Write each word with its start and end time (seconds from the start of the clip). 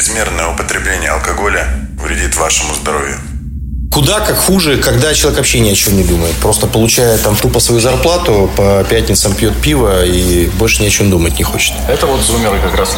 чрезмерное 0.00 0.46
употребление 0.46 1.10
алкоголя 1.10 1.66
вредит 1.98 2.34
вашему 2.34 2.74
здоровью? 2.74 3.18
Куда 3.92 4.20
как 4.20 4.36
хуже, 4.36 4.76
когда 4.76 5.12
человек 5.14 5.38
вообще 5.38 5.58
ни 5.58 5.70
о 5.70 5.74
чем 5.74 5.96
не 5.96 6.04
думает. 6.04 6.36
Просто 6.36 6.68
получает 6.68 7.22
там 7.22 7.34
тупо 7.34 7.58
свою 7.58 7.80
зарплату, 7.80 8.48
по 8.56 8.84
пятницам 8.88 9.34
пьет 9.34 9.56
пиво 9.60 10.04
и 10.04 10.46
больше 10.46 10.82
ни 10.82 10.86
о 10.86 10.90
чем 10.90 11.10
думать 11.10 11.36
не 11.38 11.42
хочет. 11.42 11.74
Это 11.88 12.06
вот 12.06 12.20
зумеры 12.20 12.60
как 12.60 12.76
раз. 12.76 12.96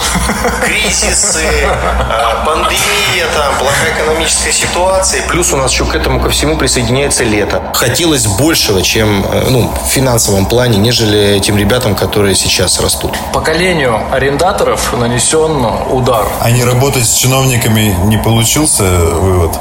Кризисы, 0.63 1.47
а, 1.65 2.45
пандемия, 2.45 3.27
там, 3.35 3.55
плохая 3.59 3.95
экономическая 3.97 4.53
ситуация. 4.53 5.23
Плюс 5.29 5.53
у 5.55 5.57
нас 5.57 5.73
еще 5.73 5.87
к 5.87 5.95
этому 5.95 6.21
ко 6.21 6.29
всему 6.29 6.59
присоединяется 6.59 7.25
лето. 7.25 7.63
Хотелось 7.73 8.27
большего, 8.27 8.83
чем 8.83 9.25
э, 9.25 9.47
ну, 9.49 9.73
в 9.87 9.91
финансовом 9.91 10.45
плане, 10.45 10.77
нежели 10.77 11.39
тем 11.39 11.57
ребятам, 11.57 11.95
которые 11.95 12.35
сейчас 12.35 12.81
растут. 12.81 13.13
Поколению 13.33 13.99
арендаторов 14.13 14.93
нанесен 14.93 15.65
удар. 15.91 16.27
А 16.41 16.51
не 16.51 16.65
работать 16.65 17.07
с 17.07 17.15
чиновниками 17.15 17.97
не 18.05 18.19
получился 18.19 18.85
вывод? 18.85 19.53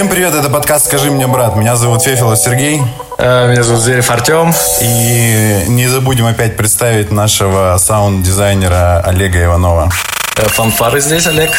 Всем 0.00 0.08
привет, 0.08 0.34
это 0.34 0.48
подкаст 0.48 0.86
«Скажи 0.86 1.10
мне, 1.10 1.26
брат». 1.26 1.56
Меня 1.56 1.76
зовут 1.76 2.02
Фефилов 2.02 2.38
Сергей. 2.38 2.80
Э, 3.18 3.50
меня 3.50 3.62
зовут 3.62 3.82
Зверев 3.82 4.10
Артем. 4.10 4.50
И 4.80 5.64
не 5.68 5.88
забудем 5.88 6.24
опять 6.24 6.56
представить 6.56 7.12
нашего 7.12 7.76
саунд-дизайнера 7.78 9.02
Олега 9.04 9.44
Иванова. 9.44 9.92
Э, 10.38 10.48
фанфары 10.48 11.02
здесь, 11.02 11.26
Олег. 11.26 11.50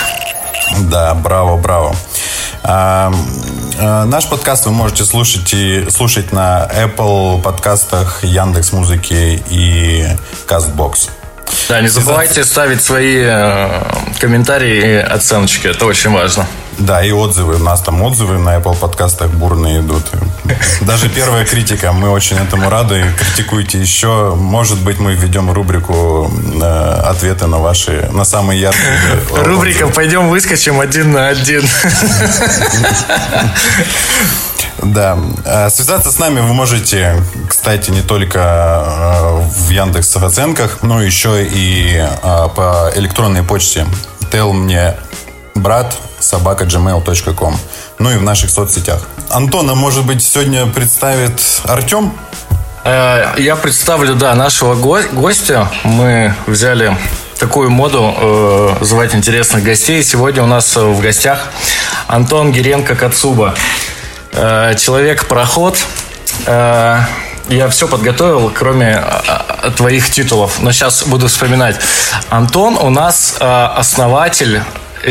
Да, 0.89 1.13
браво, 1.13 1.55
браво. 1.57 1.95
А, 2.63 3.13
а, 3.79 4.05
наш 4.05 4.27
подкаст 4.27 4.65
вы 4.65 4.71
можете 4.71 5.05
слушать 5.05 5.53
и 5.53 5.87
слушать 5.91 6.31
на 6.31 6.67
Apple 6.75 7.43
подкастах, 7.43 8.23
Яндекс 8.23 8.73
Музыки 8.73 9.39
и 9.51 10.07
Castbox. 10.47 11.11
Да, 11.69 11.79
не 11.79 11.89
забывайте 11.89 12.43
ставить 12.43 12.81
свои 12.81 13.21
э, 13.23 13.83
комментарии 14.19 14.77
и 14.77 14.95
оценочки. 14.95 15.67
Это 15.67 15.85
очень 15.85 16.11
важно. 16.11 16.47
Да, 16.77 17.03
и 17.03 17.11
отзывы. 17.11 17.55
У 17.55 17.59
нас 17.63 17.81
там 17.81 18.01
отзывы 18.01 18.37
на 18.37 18.57
Apple 18.57 18.75
подкастах 18.75 19.29
бурные 19.31 19.81
идут. 19.81 20.03
Даже 20.81 21.09
первая 21.09 21.45
критика. 21.45 21.91
Мы 21.91 22.09
очень 22.09 22.37
этому 22.37 22.69
рады. 22.69 23.05
Критикуйте 23.17 23.79
еще. 23.79 24.35
Может 24.35 24.79
быть, 24.79 24.99
мы 24.99 25.13
введем 25.13 25.51
рубрику 25.51 26.31
э, 26.61 27.01
ответы 27.05 27.47
на 27.47 27.59
ваши, 27.59 28.09
на 28.11 28.25
самые 28.25 28.59
яркие. 28.61 28.97
Рубрика 29.35 29.87
«Пойдем 29.87 30.29
выскочим 30.29 30.79
один 30.79 31.11
на 31.11 31.27
один». 31.27 31.63
Да. 34.83 35.17
Э, 35.45 35.69
связаться 35.69 36.11
с 36.11 36.17
нами 36.17 36.39
вы 36.39 36.53
можете, 36.53 37.15
кстати, 37.47 37.91
не 37.91 38.01
только 38.01 38.39
э, 38.39 39.41
в 39.55 39.69
Яндекс 39.69 40.15
оценках, 40.15 40.79
но 40.81 41.01
еще 41.01 41.45
и 41.45 41.97
э, 41.97 42.47
по 42.55 42.91
электронной 42.95 43.43
почте. 43.43 43.85
Tell 44.31 44.53
мне 44.53 44.95
брат 45.55 45.95
собака 46.19 46.65
gmail.com. 46.65 47.57
Ну 47.99 48.11
и 48.11 48.17
в 48.17 48.23
наших 48.23 48.49
соцсетях. 48.49 49.01
Антона, 49.29 49.75
может 49.75 50.05
быть, 50.05 50.23
сегодня 50.23 50.65
представит 50.65 51.41
Артем? 51.65 52.13
Э, 52.83 53.33
я 53.37 53.55
представлю, 53.55 54.15
да, 54.15 54.33
нашего 54.35 54.75
гостя. 54.75 55.67
Мы 55.83 56.33
взяли 56.47 56.95
такую 57.39 57.69
моду 57.69 58.13
э, 58.17 58.75
звать 58.81 59.15
интересных 59.15 59.63
гостей. 59.63 60.03
Сегодня 60.03 60.43
у 60.43 60.47
нас 60.47 60.75
в 60.75 60.99
гостях 61.01 61.47
Антон 62.07 62.51
Геренко 62.51 62.95
Кацуба. 62.95 63.55
Э, 64.33 64.75
Человек-пароход. 64.77 65.77
Э, 66.45 66.99
я 67.49 67.67
все 67.69 67.87
подготовил, 67.87 68.51
кроме 68.53 69.03
э, 69.03 69.71
твоих 69.75 70.09
титулов. 70.09 70.61
Но 70.61 70.71
сейчас 70.71 71.03
буду 71.03 71.27
вспоминать. 71.27 71.79
Антон 72.29 72.77
у 72.77 72.89
нас 72.89 73.35
э, 73.39 73.65
основатель 73.75 74.61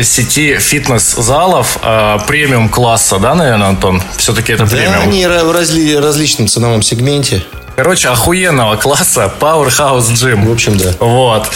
сети 0.01 0.57
фитнес-залов 0.57 1.79
э, 1.81 2.17
премиум 2.27 2.69
класса, 2.69 3.19
да, 3.19 3.35
наверное, 3.35 3.67
Антон? 3.67 4.01
Все-таки 4.17 4.53
это 4.53 4.65
премиум. 4.65 4.93
Да, 4.93 5.01
они 5.01 5.25
в 5.25 5.51
разли, 5.51 5.95
различном 5.95 6.47
ценовом 6.47 6.81
сегменте. 6.81 7.43
Короче, 7.75 8.09
охуенного 8.09 8.75
класса 8.75 9.31
Powerhouse 9.39 10.11
Gym. 10.11 10.47
В 10.47 10.51
общем, 10.51 10.77
да. 10.77 10.93
Вот. 10.99 11.49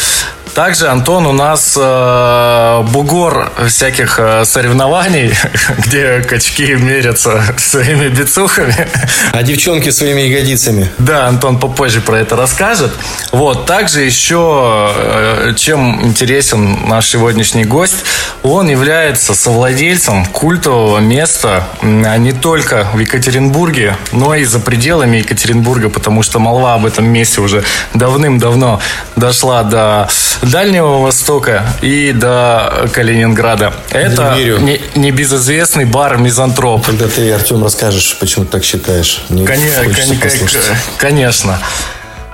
Также, 0.56 0.88
Антон, 0.88 1.26
у 1.26 1.34
нас 1.34 1.78
э, 1.78 2.84
бугор 2.94 3.52
всяких 3.68 4.18
э, 4.20 4.46
соревнований, 4.46 5.34
где 5.80 6.22
качки 6.22 6.76
мерятся 6.76 7.44
своими 7.58 8.08
бицухами. 8.08 8.88
А 9.34 9.44
девчонки 9.44 9.90
своими 9.90 10.22
ягодицами. 10.22 10.90
Да, 10.98 11.28
Антон 11.28 11.60
попозже 11.60 12.00
про 12.00 12.20
это 12.20 12.38
расскажет. 12.38 12.94
Вот, 13.34 13.66
также 13.66 14.04
еще, 14.04 14.94
э, 14.96 15.54
чем 15.58 16.02
интересен 16.06 16.88
наш 16.88 17.08
сегодняшний 17.08 17.66
гость, 17.66 18.06
он 18.42 18.70
является 18.70 19.36
совладельцем 19.36 20.26
культового 20.26 21.00
места 21.00 21.68
а 21.82 22.18
не 22.18 22.32
только 22.32 22.88
в 22.94 23.00
Екатеринбурге, 23.00 23.98
но 24.14 24.34
и 24.36 24.46
за 24.46 24.60
пределами 24.60 25.18
Екатеринбурга, 25.18 25.90
потому 25.90 26.24
что 26.24 26.40
молва 26.40 26.76
об 26.76 26.86
этом 26.86 27.06
месте 27.08 27.42
уже 27.42 27.66
давным-давно 27.94 28.80
дошла 29.18 29.64
до 29.64 30.08
Дальнего 30.52 31.00
Востока 31.02 31.66
и 31.82 32.12
до 32.12 32.90
Калининграда. 32.94 33.74
Это 33.90 34.36
не, 34.38 34.82
небезызвестный 34.96 35.86
бар 35.86 36.18
«Мизантроп». 36.18 36.86
Когда 36.86 37.08
ты, 37.08 37.32
Артем, 37.32 37.64
расскажешь, 37.64 38.18
почему 38.20 38.46
ты 38.46 38.52
так 38.52 38.64
считаешь. 38.64 39.24
Мне 39.30 39.46
конечно, 39.46 39.84
конечно, 39.84 40.76
конечно. 40.98 41.60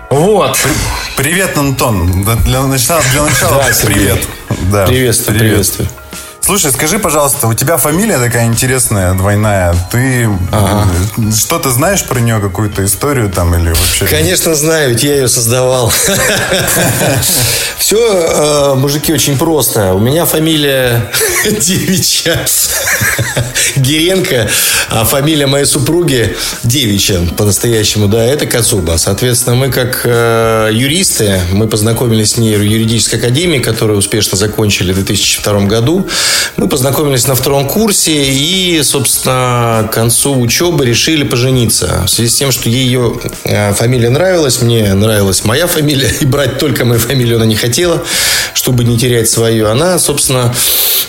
Вот. 0.09 0.57
Привет, 1.15 1.57
Антон. 1.57 2.25
Для 2.43 2.63
начала, 2.63 3.01
для 3.13 3.23
начала 3.23 3.63
да, 3.63 3.85
привет. 3.85 4.19
Да, 4.71 4.85
приветствую, 4.85 5.39
привет. 5.39 5.51
приветствую. 5.53 5.89
Слушай, 6.43 6.71
скажи, 6.71 6.99
пожалуйста, 6.99 7.47
у 7.47 7.53
тебя 7.53 7.77
фамилия 7.77 8.17
такая 8.17 8.45
интересная, 8.45 9.13
двойная. 9.13 9.75
Ты 9.91 10.27
ага. 10.51 10.87
что-то 11.31 11.69
знаешь 11.69 12.03
про 12.03 12.19
нее, 12.19 12.39
какую-то 12.39 12.83
историю 12.83 13.29
там 13.29 13.53
или 13.55 13.69
вообще? 13.69 14.05
Конечно, 14.05 14.55
знаю, 14.55 14.89
ведь 14.89 15.03
я 15.03 15.15
ее 15.15 15.27
создавал. 15.27 15.91
Все, 17.77 17.97
э, 17.97 18.75
мужики, 18.75 19.13
очень 19.13 19.37
просто. 19.37 19.93
У 19.93 19.99
меня 19.99 20.25
фамилия 20.25 21.11
девичья. 21.59 22.39
Геренко, 23.75 24.49
а 24.89 25.05
фамилия 25.05 25.47
моей 25.47 25.65
супруги 25.65 26.35
девичья 26.63 27.21
по-настоящему, 27.37 28.07
да, 28.07 28.23
это 28.23 28.45
Кацуба. 28.45 28.97
Соответственно, 28.97 29.55
мы 29.55 29.71
как 29.71 30.01
э, 30.03 30.69
юристы, 30.73 31.39
мы 31.51 31.67
познакомились 31.67 32.31
с 32.31 32.37
ней 32.37 32.55
в 32.57 32.61
юридической 32.61 33.15
академии, 33.15 33.59
которую 33.59 33.99
успешно 33.99 34.37
закончили 34.37 34.91
в 34.91 34.95
2002 34.95 35.61
году. 35.61 36.07
Мы 36.61 36.67
познакомились 36.67 37.27
на 37.27 37.33
втором 37.33 37.67
курсе 37.67 38.23
и, 38.23 38.83
собственно, 38.83 39.87
к 39.89 39.93
концу 39.95 40.39
учебы 40.39 40.85
решили 40.85 41.23
пожениться. 41.23 42.03
В 42.05 42.09
связи 42.09 42.29
с 42.29 42.35
тем, 42.35 42.51
что 42.51 42.69
ее 42.69 43.15
э, 43.45 43.73
фамилия 43.73 44.09
нравилась, 44.09 44.61
мне 44.61 44.93
нравилась 44.93 45.43
моя 45.43 45.65
фамилия, 45.65 46.11
и 46.21 46.25
брать 46.25 46.59
только 46.59 46.85
мою 46.85 46.99
фамилию 46.99 47.37
она 47.37 47.45
не 47.47 47.55
хотела, 47.55 48.03
чтобы 48.53 48.83
не 48.83 48.99
терять 48.99 49.27
свою. 49.27 49.69
Она, 49.69 49.97
собственно, 49.97 50.53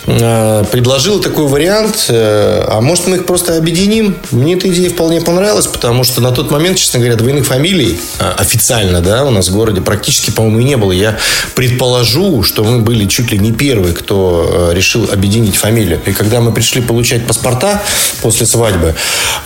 э, 0.06 0.65
предложила 0.72 1.21
такой 1.21 1.47
вариант, 1.47 2.06
э, 2.09 2.65
а 2.69 2.81
может 2.81 3.06
мы 3.06 3.16
их 3.16 3.27
просто 3.27 3.56
объединим? 3.59 4.16
Мне 4.31 4.55
эта 4.55 4.71
идея 4.71 4.88
вполне 4.88 5.21
понравилась, 5.21 5.66
потому 5.66 6.05
что 6.05 6.22
на 6.22 6.31
тот 6.31 6.50
момент, 6.50 6.78
честно 6.78 6.99
говоря, 6.99 7.16
двойных 7.16 7.47
фамилий 7.47 8.00
официально, 8.38 9.03
да, 9.03 9.25
у 9.25 9.31
нас 9.31 9.49
в 9.49 9.55
городе 9.55 9.82
практически, 9.82 10.31
по-моему, 10.31 10.61
и 10.61 10.65
не 10.65 10.77
было. 10.78 10.93
Я 10.93 11.19
предположу, 11.55 12.43
что 12.43 12.65
мы 12.65 12.78
были 12.78 13.06
чуть 13.06 13.31
ли 13.32 13.38
не 13.38 13.53
первые, 13.53 13.94
кто 13.94 14.71
решил 14.72 15.09
объединить 15.12 15.56
фамилию. 15.56 16.00
И 16.06 16.12
когда 16.12 16.41
мы 16.41 16.53
пришли 16.53 16.81
получать 16.81 17.27
паспорта 17.27 17.83
после 18.21 18.47
свадьбы, 18.47 18.95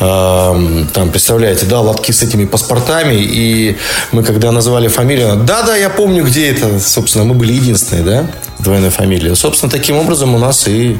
э, 0.00 0.84
там, 0.94 1.10
представляете, 1.10 1.66
да, 1.66 1.81
лотки 1.81 2.12
с 2.12 2.22
этими 2.22 2.44
паспортами, 2.44 3.16
и 3.16 3.77
мы 4.12 4.22
когда 4.22 4.53
назвали 4.53 4.89
фамилию, 4.89 5.36
да-да, 5.36 5.77
я 5.77 5.91
помню, 5.91 6.24
где 6.24 6.51
это, 6.51 6.80
собственно, 6.80 7.24
мы 7.24 7.34
были 7.34 7.53
единственные, 7.53 8.04
да, 8.04 8.27
двойной 8.59 8.91
фамилии. 8.91 9.34
Собственно, 9.34 9.71
таким 9.71 9.97
образом 9.97 10.34
у 10.34 10.39
нас 10.39 10.66
и 10.68 10.98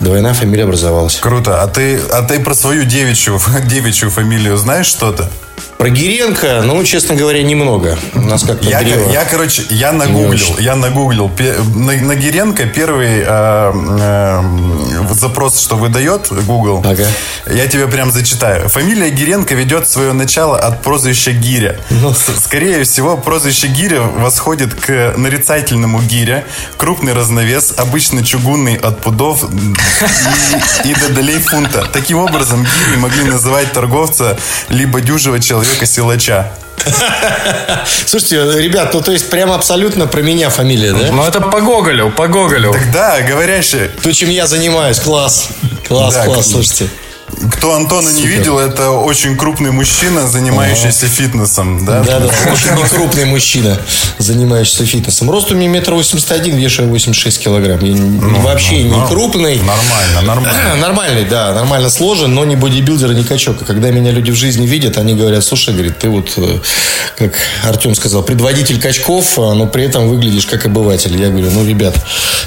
двойная 0.00 0.34
фамилия 0.34 0.64
образовалась. 0.64 1.16
Круто. 1.16 1.62
А 1.62 1.66
ты, 1.66 1.98
а 2.10 2.22
ты 2.22 2.40
про 2.40 2.54
свою 2.54 2.84
девичью, 2.84 3.40
девичью 3.64 4.10
фамилию 4.10 4.56
знаешь 4.56 4.86
что-то? 4.86 5.30
Про 5.78 5.90
Гиренко, 5.90 6.62
ну, 6.64 6.82
честно 6.84 7.14
говоря, 7.14 7.42
немного. 7.42 7.98
У 8.14 8.20
нас 8.20 8.44
как-то 8.44 8.68
я, 8.68 8.80
я, 8.80 9.24
короче, 9.24 9.62
я 9.68 9.92
нагуглил, 9.92 10.58
я 10.58 10.74
нагуглил. 10.74 11.30
На, 11.74 11.92
на 11.92 12.14
Гиренко 12.14 12.64
первый 12.66 13.22
э, 13.26 13.72
э, 14.00 15.14
запрос, 15.14 15.60
что 15.60 15.76
выдает 15.76 16.28
Google, 16.46 16.82
ага. 16.84 17.06
я 17.46 17.66
тебе 17.66 17.88
прям 17.88 18.10
зачитаю. 18.10 18.70
Фамилия 18.70 19.10
Гиренко 19.10 19.54
ведет 19.54 19.86
свое 19.86 20.12
начало 20.14 20.58
от 20.58 20.82
прозвища 20.82 21.32
Гиря. 21.32 21.78
Ну. 21.90 22.14
Скорее 22.14 22.84
всего, 22.84 23.18
прозвище 23.18 23.66
Гиря 23.66 24.00
восходит 24.00 24.74
к 24.74 25.14
нарицательному 25.16 26.00
Гиря, 26.00 26.44
крупный 26.78 27.12
разновес, 27.12 27.74
обычно 27.76 28.24
чугунный 28.24 28.76
от 28.76 29.02
пудов 29.02 29.44
и, 29.44 30.88
и 30.88 30.94
до 30.94 31.12
долей 31.12 31.38
фунта. 31.38 31.86
Таким 31.92 32.18
образом, 32.18 32.64
Гири 32.64 32.96
могли 32.96 33.24
называть 33.24 33.72
торговца 33.72 34.38
либо 34.70 35.02
дюжего 35.02 35.38
человека, 35.38 35.65
человека-силача. 35.66 36.52
Слушайте, 38.06 38.62
ребят, 38.62 38.94
ну 38.94 39.00
то 39.02 39.10
есть 39.10 39.28
прям 39.28 39.50
абсолютно 39.50 40.06
про 40.06 40.22
меня 40.22 40.50
фамилия, 40.50 40.92
да? 40.92 41.10
Ну 41.10 41.24
это 41.24 41.40
по 41.40 41.60
Гоголю, 41.60 42.10
по 42.10 42.28
Гоголю. 42.28 42.72
Так 42.72 42.92
да, 42.92 43.20
говорящий. 43.22 43.88
То, 44.02 44.12
чем 44.12 44.30
я 44.30 44.46
занимаюсь, 44.46 45.00
класс. 45.00 45.48
Класс, 45.88 46.14
да, 46.14 46.24
класс, 46.24 46.50
слушайте. 46.50 46.88
Кто 47.52 47.74
Антона 47.74 48.08
Супер. 48.08 48.20
не 48.20 48.26
видел, 48.26 48.58
это 48.58 48.90
очень 48.90 49.36
крупный 49.36 49.70
мужчина, 49.72 50.28
занимающийся 50.28 51.06
ага. 51.06 51.14
фитнесом. 51.14 51.84
Да, 51.84 52.02
да, 52.02 52.20
да. 52.20 52.26
Очень 52.52 52.88
крупный 52.88 53.24
мужчина, 53.24 53.78
занимающийся 54.18 54.86
фитнесом. 54.86 55.30
Рост 55.30 55.50
у 55.50 55.54
меня 55.54 55.68
метр 55.68 55.94
восемьдесят 55.94 56.32
один, 56.32 56.56
вешаю 56.56 56.88
86 56.88 57.42
килограмм. 57.42 57.80
Я 57.80 57.96
ну, 57.96 58.40
вообще 58.40 58.84
ну, 58.84 59.00
не 59.00 59.08
крупный. 59.08 59.56
Нормально, 59.56 60.22
нормально. 60.22 60.76
Нормальный, 60.80 61.24
да, 61.24 61.52
нормально 61.52 61.90
сложен, 61.90 62.32
но 62.32 62.44
не 62.44 62.56
бодибилдер, 62.56 63.12
не 63.12 63.24
качок. 63.24 63.62
И 63.62 63.64
когда 63.64 63.90
меня 63.90 64.12
люди 64.12 64.30
в 64.30 64.36
жизни 64.36 64.66
видят, 64.66 64.96
они 64.96 65.14
говорят, 65.14 65.44
слушай, 65.44 65.74
говорит, 65.74 65.98
ты 65.98 66.08
вот, 66.08 66.32
э, 66.36 66.58
как 67.16 67.34
Артем 67.64 67.94
сказал, 67.94 68.22
предводитель 68.22 68.80
качков, 68.80 69.38
а, 69.38 69.54
но 69.54 69.66
при 69.66 69.84
этом 69.84 70.08
выглядишь 70.08 70.46
как 70.46 70.64
обыватель. 70.66 71.20
Я 71.20 71.30
говорю, 71.30 71.50
ну, 71.50 71.66
ребят, 71.66 71.96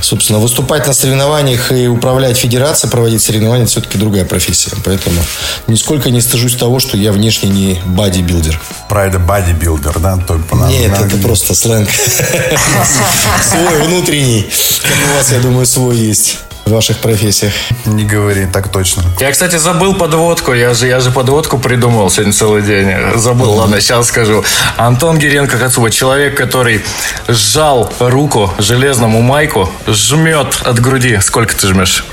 собственно, 0.02 0.40
выступать 0.40 0.88
на 0.88 0.94
соревнованиях 0.94 1.72
и 1.72 1.88
управлять 1.88 2.38
федерацией, 2.38 2.92
проводить 2.92 3.22
соревнования, 3.22 3.64
это 3.64 3.72
все-таки 3.72 3.98
другая 3.98 4.26
профессия. 4.26 4.69
Поэтому 4.84 5.22
нисколько 5.68 6.10
не 6.10 6.22
стыжусь 6.22 6.56
того, 6.56 6.80
что 6.80 6.98
я 6.98 7.12
внешне 7.12 7.50
не 7.50 7.82
бодибилдер. 7.86 8.60
Правда, 8.88 9.20
бодибилдер, 9.20 10.00
да? 10.00 10.18
Только 10.18 10.56
на, 10.56 10.70
Нет, 10.70 10.92
на... 10.92 11.06
это 11.06 11.18
просто 11.18 11.56
сленг. 11.56 11.90
Свой 11.90 13.82
внутренний. 13.84 14.50
Как 14.82 15.12
у 15.12 15.18
вас, 15.18 15.32
я 15.32 15.40
думаю, 15.40 15.66
свой 15.66 15.98
есть 15.98 16.40
в 16.70 16.72
ваших 16.72 16.98
профессиях. 17.00 17.54
Не 17.86 18.04
говори, 18.04 18.46
так 18.46 18.70
точно. 18.70 19.04
Я, 19.20 19.32
кстати, 19.32 19.58
забыл 19.58 19.96
подводку. 19.96 20.54
Я 20.54 20.74
же, 20.74 20.88
я 20.88 21.00
же 21.00 21.12
подводку 21.12 21.58
придумал 21.58 22.10
сегодня 22.10 22.34
целый 22.34 22.62
день. 22.62 22.90
Забыл, 23.16 23.54
ладно, 23.54 23.82
сейчас 23.82 24.08
скажу. 24.08 24.44
Антон 24.78 25.18
Геренко 25.18 25.58
Кацуба, 25.58 25.90
человек, 25.90 26.38
который 26.38 26.84
сжал 27.28 27.92
руку 28.00 28.54
железному 28.60 29.22
майку, 29.22 29.70
жмет 29.88 30.62
от 30.64 30.80
груди. 30.80 31.20
Сколько 31.22 31.56
ты 31.56 31.68
жмешь? 31.68 32.06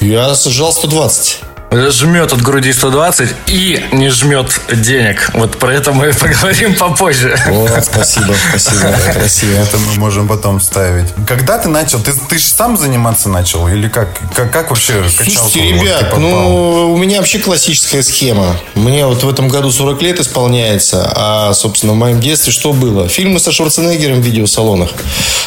Я 0.00 0.34
сжал 0.34 0.72
120 0.72 1.40
жмет 1.70 2.32
от 2.32 2.42
груди 2.42 2.72
120 2.72 3.30
и 3.46 3.84
не 3.92 4.10
жмет 4.10 4.60
денег. 4.72 5.30
Вот 5.34 5.56
про 5.56 5.72
это 5.72 5.92
мы 5.92 6.12
поговорим 6.20 6.74
попозже. 6.74 7.36
О, 7.48 7.68
спасибо, 7.80 8.34
спасибо, 8.48 8.92
красиво. 9.12 9.52
Это 9.60 9.78
мы 9.78 9.94
можем 9.94 10.26
потом 10.26 10.60
ставить. 10.60 11.06
Когда 11.26 11.58
ты 11.58 11.68
начал? 11.68 12.00
Ты, 12.00 12.12
ты 12.12 12.38
же 12.38 12.44
сам 12.44 12.76
заниматься 12.76 13.28
начал? 13.28 13.68
Или 13.68 13.88
как, 13.88 14.08
как, 14.34 14.50
как 14.50 14.70
вообще 14.70 15.04
Слушайте, 15.08 15.62
ребят, 15.62 16.14
ну, 16.18 16.92
у 16.92 16.96
меня 16.96 17.18
вообще 17.18 17.38
классическая 17.38 18.02
схема. 18.02 18.56
Мне 18.74 19.06
вот 19.06 19.22
в 19.22 19.28
этом 19.28 19.48
году 19.48 19.70
40 19.70 20.02
лет 20.02 20.20
исполняется, 20.20 21.10
а, 21.14 21.52
собственно, 21.54 21.92
в 21.92 21.96
моем 21.96 22.20
детстве 22.20 22.52
что 22.52 22.72
было? 22.72 23.08
Фильмы 23.08 23.38
со 23.38 23.52
Шварценеггером 23.52 24.20
в 24.20 24.24
видеосалонах. 24.24 24.90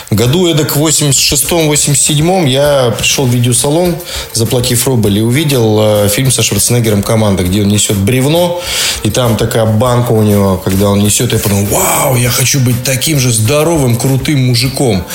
Году 0.10 0.48
эдак 0.48 0.76
в 0.76 0.88
86-87 0.88 2.48
я 2.48 2.94
пришел 2.98 3.26
в 3.26 3.30
видеосалон, 3.30 3.96
заплатив 4.34 4.88
рубль, 4.88 5.18
и 5.18 5.22
увидел 5.22 5.80
э, 5.82 6.10
фильм 6.14 6.32
со 6.32 6.44
Шварценеггером 6.44 7.04
«Команда», 7.04 7.44
где 7.44 7.62
он 7.62 7.68
несет 7.68 7.98
бревно, 7.98 8.62
и 9.04 9.10
там 9.10 9.36
такая 9.36 9.66
банка 9.66 10.12
у 10.12 10.22
него, 10.22 10.58
когда 10.58 10.90
он 10.90 11.00
несет, 11.00 11.34
я 11.34 11.40
подумал, 11.40 11.66
вау, 11.66 12.16
я 12.16 12.30
хочу 12.30 12.60
быть 12.60 12.84
таким 12.84 13.20
же 13.20 13.32
здоровым, 13.32 13.96
крутым 13.98 14.48
мужиком. 14.48 15.06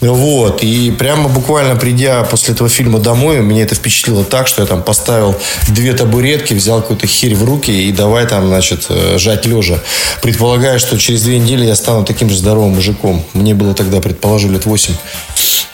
Вот. 0.00 0.64
И 0.64 0.90
прямо 0.90 1.28
буквально 1.28 1.76
придя 1.76 2.24
после 2.24 2.54
этого 2.54 2.68
фильма 2.68 2.98
домой, 2.98 3.38
меня 3.38 3.62
это 3.62 3.76
впечатлило 3.76 4.24
так, 4.24 4.48
что 4.48 4.62
я 4.62 4.66
там 4.66 4.82
поставил 4.82 5.36
две 5.68 5.92
табуретки, 5.92 6.54
взял 6.54 6.80
какую-то 6.80 7.06
херь 7.06 7.36
в 7.36 7.44
руки 7.44 7.70
и 7.70 7.92
давай 7.92 8.26
там, 8.26 8.48
значит, 8.48 8.86
э, 8.88 9.18
жать 9.18 9.46
лежа. 9.46 9.78
Предполагая, 10.20 10.80
что 10.80 10.98
через 10.98 11.22
две 11.22 11.38
недели 11.38 11.64
я 11.64 11.76
стану 11.76 12.04
таким 12.04 12.28
же 12.28 12.36
здоровым 12.36 12.74
мужиком. 12.74 13.24
Мне 13.32 13.54
было 13.54 13.74
тогда, 13.74 14.00
предположу, 14.00 14.50
лет 14.50 14.66
восемь. 14.66 14.94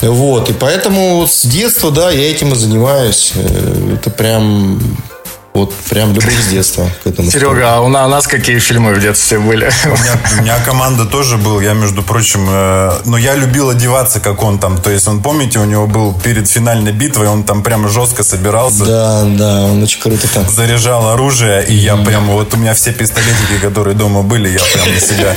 Вот, 0.01 0.49
и 0.49 0.53
поэтому 0.53 1.27
с 1.27 1.45
детства, 1.45 1.91
да, 1.91 2.11
я 2.11 2.31
этим 2.31 2.53
и 2.53 2.55
занимаюсь. 2.55 3.33
Э, 3.35 3.95
это 3.95 4.11
прям 4.11 4.81
вот 5.59 5.75
прям 5.91 6.13
любовь 6.15 6.41
с 6.41 6.47
детства 6.49 6.89
к 7.03 7.07
этому. 7.07 7.31
Серега, 7.31 7.77
а 7.77 7.81
у 7.81 7.89
нас 7.89 8.27
какие 8.27 8.59
фильмы 8.59 8.95
в 8.95 9.01
детстве 9.01 9.39
были? 9.39 9.71
У 9.85 9.89
меня, 9.89 10.21
у 10.33 10.43
меня 10.43 10.59
команда 10.65 11.05
тоже 11.05 11.37
был. 11.37 11.61
Я, 11.61 11.73
между 11.73 12.03
прочим, 12.03 12.47
э, 12.49 13.01
но 13.05 13.19
я 13.19 13.35
любил 13.35 13.71
одеваться, 13.71 14.21
как 14.21 14.43
он 14.43 14.59
там. 14.59 14.81
То 14.81 14.91
есть, 14.91 15.09
он, 15.09 15.23
помните, 15.23 15.59
у 15.59 15.65
него 15.65 15.87
был 15.87 16.15
перед 16.15 16.49
финальной 16.49 16.93
битвой, 16.93 17.29
он 17.29 17.43
там 17.45 17.63
прям 17.63 17.89
жестко 17.89 18.23
собирался. 18.23 18.85
Да, 18.85 19.25
да, 19.25 19.65
он 19.65 19.83
очень 19.83 20.01
круто 20.01 20.29
там. 20.33 20.49
Заряжал 20.49 21.09
оружие, 21.09 21.65
и 21.67 21.75
я 21.75 21.97
прям, 21.97 22.27
вот 22.27 22.55
у 22.55 22.57
меня 22.57 22.75
все 22.75 22.93
пистолетики, 22.93 23.59
которые 23.61 23.95
дома 23.95 24.23
были, 24.23 24.49
я 24.49 24.61
прям 24.73 24.95
на 24.95 25.01
себя 25.01 25.35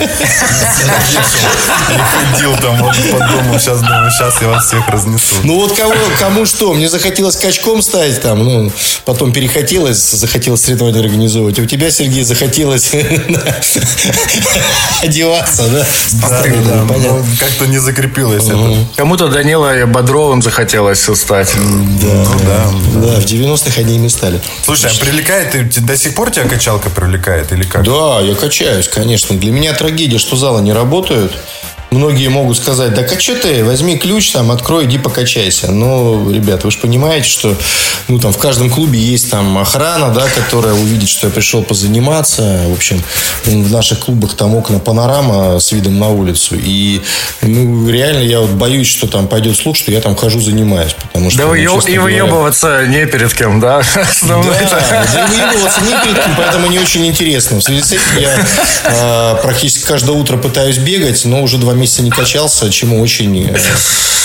и 1.91 1.97
ходил 1.97 2.55
там 2.57 2.77
вот 2.77 2.95
по 3.11 3.19
дому. 3.19 3.59
Сейчас 3.59 3.79
думаю, 3.79 4.11
сейчас 4.11 4.41
я 4.41 4.47
вас 4.49 4.67
всех 4.67 4.87
разнесу. 4.87 5.35
Ну 5.43 5.55
вот 5.55 5.75
кого, 5.75 5.93
кому 6.19 6.45
что? 6.45 6.73
Мне 6.73 6.89
захотелось 6.89 7.35
качком 7.35 7.81
стать 7.81 8.21
там, 8.21 8.43
ну, 8.43 8.71
потом 9.05 9.31
перехотелось 9.31 10.10
захотелось 10.17 10.61
соревнования 10.61 11.01
организовывать. 11.01 11.59
У 11.59 11.65
тебя, 11.65 11.91
Сергей, 11.91 12.23
захотелось 12.23 12.91
одеваться, 15.01 15.67
да? 15.69 15.85
Да, 16.29 16.43
да, 16.43 16.85
ну, 16.97 17.25
Как-то 17.39 17.67
не 17.67 17.77
закрепилось 17.77 18.45
это. 18.45 18.87
Кому-то 18.95 19.27
Данила 19.27 19.85
Бодровым 19.85 20.41
захотелось 20.41 21.07
стать. 21.15 21.53
Да, 21.55 22.25
ну 22.25 22.39
да. 22.45 22.71
Да, 23.01 23.19
в 23.19 23.25
90-х 23.25 23.81
они 23.81 23.95
ими 23.95 24.07
стали. 24.07 24.41
Слушай, 24.65 24.91
а 24.93 24.99
привлекает, 24.99 25.85
до 25.85 25.97
сих 25.97 26.15
пор 26.15 26.31
тебя 26.31 26.47
качалка 26.47 26.89
привлекает 26.89 27.51
или 27.51 27.63
как? 27.63 27.83
Да, 27.83 28.19
я 28.21 28.35
качаюсь, 28.35 28.87
конечно. 28.87 29.37
Для 29.37 29.51
меня 29.51 29.73
трагедия, 29.73 30.17
что 30.17 30.35
залы 30.35 30.61
не 30.61 30.73
работают. 30.73 31.33
Многие 31.91 32.29
могут 32.29 32.55
сказать, 32.55 32.93
да 32.93 33.05
что 33.19 33.35
ты, 33.35 33.65
возьми 33.65 33.97
ключ, 33.97 34.31
там, 34.31 34.49
открой, 34.51 34.85
иди 34.85 34.97
покачайся. 34.97 35.71
Но, 35.71 36.31
ребят, 36.31 36.63
вы 36.63 36.71
же 36.71 36.77
понимаете, 36.77 37.27
что 37.27 37.53
ну, 38.07 38.17
там, 38.17 38.31
в 38.31 38.37
каждом 38.37 38.69
клубе 38.69 38.97
есть 38.97 39.29
там 39.29 39.57
охрана, 39.57 40.09
да, 40.09 40.25
которая 40.29 40.73
увидит, 40.73 41.09
что 41.09 41.27
я 41.27 41.33
пришел 41.33 41.63
позаниматься. 41.63 42.61
В 42.67 42.73
общем, 42.73 43.03
в 43.43 43.71
наших 43.71 43.99
клубах 43.99 44.35
там 44.35 44.55
окна 44.55 44.79
панорама 44.79 45.59
с 45.59 45.73
видом 45.73 45.99
на 45.99 46.09
улицу. 46.09 46.55
И 46.57 47.01
ну, 47.41 47.89
реально 47.89 48.23
я 48.23 48.39
вот 48.39 48.51
боюсь, 48.51 48.87
что 48.87 49.07
там 49.07 49.27
пойдет 49.27 49.57
слух, 49.57 49.75
что 49.75 49.91
я 49.91 49.99
там 49.99 50.15
хожу, 50.15 50.39
занимаюсь. 50.39 50.93
Потому 50.93 51.29
что, 51.29 51.39
да 51.39 51.47
ну, 51.47 51.55
и 51.55 51.97
выебываться 51.97 52.85
не 52.87 53.05
перед 53.05 53.33
кем, 53.33 53.59
да? 53.59 53.81
Да, 54.21 54.41
да 54.41 55.27
выебываться 55.27 55.81
не 55.81 55.91
перед 56.03 56.23
кем, 56.23 56.35
поэтому 56.37 56.67
не 56.67 56.79
очень 56.79 57.05
интересно. 57.05 57.59
В 57.59 57.63
связи 57.63 57.81
с 57.81 57.91
этим 57.91 58.19
я 58.19 58.45
э, 58.85 59.41
практически 59.41 59.85
каждое 59.85 60.15
утро 60.15 60.37
пытаюсь 60.37 60.77
бегать, 60.77 61.25
но 61.25 61.41
уже 61.41 61.57
два 61.57 61.73
месяца 61.81 62.03
не 62.03 62.11
качался, 62.11 62.71
чему 62.71 63.01
очень 63.01 63.37
э, 63.43 63.57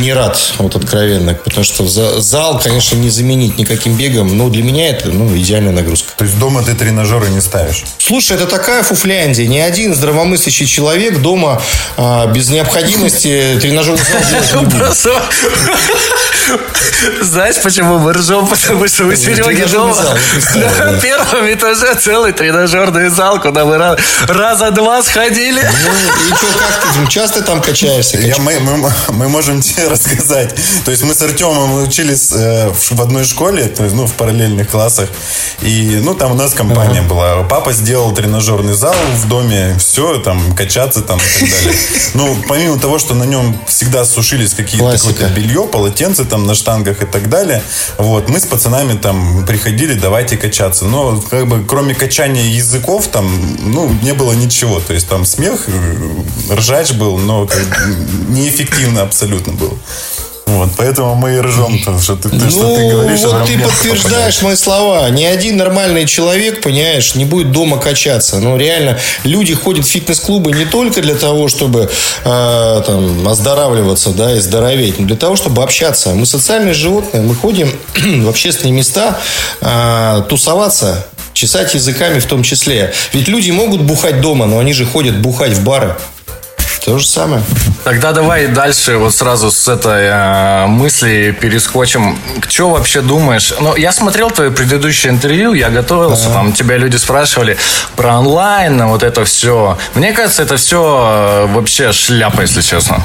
не 0.00 0.12
рад, 0.12 0.38
вот 0.58 0.76
откровенно. 0.76 1.34
Потому 1.34 1.64
что 1.64 1.86
зал, 1.86 2.60
конечно, 2.62 2.96
не 2.96 3.10
заменить 3.10 3.58
никаким 3.58 3.96
бегом, 3.96 4.36
но 4.36 4.48
для 4.48 4.62
меня 4.62 4.88
это 4.90 5.08
ну, 5.08 5.36
идеальная 5.36 5.72
нагрузка. 5.72 6.12
То 6.16 6.24
есть 6.24 6.38
дома 6.38 6.62
ты 6.62 6.74
тренажеры 6.74 7.28
не 7.28 7.40
ставишь? 7.40 7.84
Слушай, 7.98 8.36
это 8.36 8.46
такая 8.46 8.82
фуфляндия. 8.82 9.46
Ни 9.46 9.58
один 9.58 9.94
здравомыслящий 9.94 10.66
человек 10.66 11.18
дома 11.18 11.60
а, 11.96 12.26
без 12.26 12.50
необходимости 12.50 13.58
тренажерный 13.60 14.04
зал 14.04 14.22
делать 14.30 14.54
не 14.54 14.78
будет. 14.78 14.96
Знаешь, 17.22 17.56
почему 17.62 17.98
мы 17.98 18.12
ржем? 18.12 18.46
Потому 18.46 18.86
что 18.88 19.04
у 19.04 19.14
Сереги 19.14 19.64
дома 19.70 19.94
на 20.54 21.00
первом 21.00 21.52
этаже 21.52 21.94
целый 21.94 22.32
тренажерный 22.32 23.08
зал, 23.08 23.40
куда 23.40 23.64
мы 23.64 23.96
раза 24.28 24.70
два 24.70 25.02
сходили. 25.02 25.60
Ну, 25.60 26.28
и 26.28 26.34
что, 26.36 26.46
как 26.58 26.94
ты 26.94 27.10
часто 27.10 27.42
там 27.42 27.60
качаешься? 27.60 28.18
Я, 28.18 28.36
мы, 28.38 28.58
мы, 28.60 28.92
мы 29.08 29.28
можем 29.28 29.55
тебе 29.60 29.88
рассказать. 29.88 30.54
То 30.84 30.90
есть 30.90 31.02
мы 31.02 31.14
с 31.14 31.22
Артемом 31.22 31.82
учились 31.82 32.32
э, 32.32 32.70
в 32.72 33.00
одной 33.00 33.24
школе, 33.24 33.66
то 33.66 33.84
есть, 33.84 33.94
ну, 33.94 34.06
в 34.06 34.12
параллельных 34.14 34.70
классах. 34.70 35.08
И, 35.62 36.00
ну, 36.02 36.14
там 36.14 36.32
у 36.32 36.34
нас 36.34 36.54
компания 36.54 37.00
ага. 37.00 37.08
была. 37.08 37.42
Папа 37.44 37.72
сделал 37.72 38.12
тренажерный 38.12 38.74
зал 38.74 38.94
в 39.16 39.28
доме, 39.28 39.76
все, 39.78 40.18
там, 40.20 40.54
качаться 40.54 41.02
там 41.02 41.18
и 41.18 41.40
так 41.40 41.50
далее. 41.50 41.80
Ну, 42.14 42.36
помимо 42.48 42.78
того, 42.78 42.98
что 42.98 43.14
на 43.14 43.24
нем 43.24 43.58
всегда 43.66 44.04
сушились 44.04 44.54
какие-то 44.54 44.96
какое-то 44.96 45.28
белье, 45.28 45.66
полотенце 45.70 46.24
там 46.24 46.46
на 46.46 46.54
штангах 46.54 47.02
и 47.02 47.06
так 47.06 47.28
далее, 47.28 47.62
вот, 47.98 48.28
мы 48.28 48.40
с 48.40 48.46
пацанами 48.46 48.96
там 48.96 49.44
приходили, 49.44 49.94
давайте 49.94 50.36
качаться. 50.36 50.86
Но, 50.86 51.20
как 51.30 51.46
бы, 51.46 51.64
кроме 51.66 51.94
качания 51.94 52.44
языков, 52.44 53.08
там, 53.08 53.28
ну, 53.60 53.90
не 54.02 54.14
было 54.14 54.32
ничего. 54.32 54.80
То 54.80 54.94
есть 54.94 55.08
там 55.08 55.24
смех, 55.24 55.64
э, 55.68 56.54
ржач 56.54 56.92
был, 56.92 57.18
но 57.18 57.46
как, 57.46 57.88
неэффективно 58.28 59.02
абсолютно 59.02 59.45
был. 59.52 59.76
Вот, 60.46 60.70
поэтому 60.76 61.16
мы 61.16 61.34
и 61.34 61.40
ржем, 61.40 61.82
то, 61.84 61.98
что 62.00 62.14
ты, 62.14 62.28
ну, 62.28 62.48
что 62.48 62.76
ты 62.76 62.88
говоришь. 62.88 63.20
Вот 63.22 63.46
ты 63.46 63.58
подтверждаешь 63.58 64.42
мои 64.42 64.54
слова. 64.54 65.08
Ни 65.10 65.24
один 65.24 65.56
нормальный 65.56 66.06
человек, 66.06 66.62
понимаешь, 66.62 67.16
не 67.16 67.24
будет 67.24 67.50
дома 67.50 67.78
качаться. 67.78 68.38
Но 68.38 68.56
реально 68.56 68.96
люди 69.24 69.54
ходят 69.54 69.84
в 69.84 69.88
фитнес-клубы 69.88 70.52
не 70.52 70.64
только 70.64 71.02
для 71.02 71.16
того, 71.16 71.48
чтобы 71.48 71.90
э, 72.24 72.82
там, 72.86 73.28
оздоравливаться 73.28 74.10
да, 74.10 74.36
и 74.36 74.38
здороветь, 74.38 75.00
но 75.00 75.06
для 75.06 75.16
того, 75.16 75.34
чтобы 75.34 75.64
общаться. 75.64 76.14
Мы 76.14 76.26
социальные 76.26 76.74
животные, 76.74 77.22
мы 77.22 77.34
ходим 77.34 77.68
в 78.24 78.28
общественные 78.28 78.72
места 78.72 79.18
э, 79.60 80.22
тусоваться 80.28 81.06
Чесать 81.36 81.74
языками 81.74 82.18
в 82.18 82.24
том 82.24 82.42
числе. 82.42 82.94
Ведь 83.12 83.28
люди 83.28 83.50
могут 83.50 83.82
бухать 83.82 84.22
дома, 84.22 84.46
но 84.46 84.58
они 84.58 84.72
же 84.72 84.86
ходят 84.86 85.20
бухать 85.20 85.52
в 85.52 85.62
бары. 85.64 85.94
То 86.86 86.98
же 86.98 87.06
самое. 87.08 87.42
Тогда 87.82 88.12
давай 88.12 88.46
дальше 88.46 88.96
вот 88.96 89.12
сразу 89.12 89.50
с 89.50 89.66
этой 89.66 90.04
э, 90.04 90.66
мысли 90.66 91.36
перескочим. 91.40 92.16
Что 92.48 92.70
вообще 92.70 93.00
думаешь? 93.00 93.52
Ну, 93.58 93.74
я 93.74 93.90
смотрел 93.90 94.30
твое 94.30 94.52
предыдущее 94.52 95.12
интервью, 95.12 95.52
я 95.52 95.70
готовился, 95.70 96.26
ага. 96.26 96.34
там 96.34 96.52
тебя 96.52 96.76
люди 96.76 96.94
спрашивали 96.94 97.56
про 97.96 98.20
онлайн, 98.20 98.86
вот 98.86 99.02
это 99.02 99.24
все. 99.24 99.76
Мне 99.94 100.12
кажется, 100.12 100.44
это 100.44 100.56
все 100.58 101.46
э, 101.48 101.52
вообще 101.52 101.90
шляпа, 101.90 102.42
если 102.42 102.60
честно. 102.60 103.04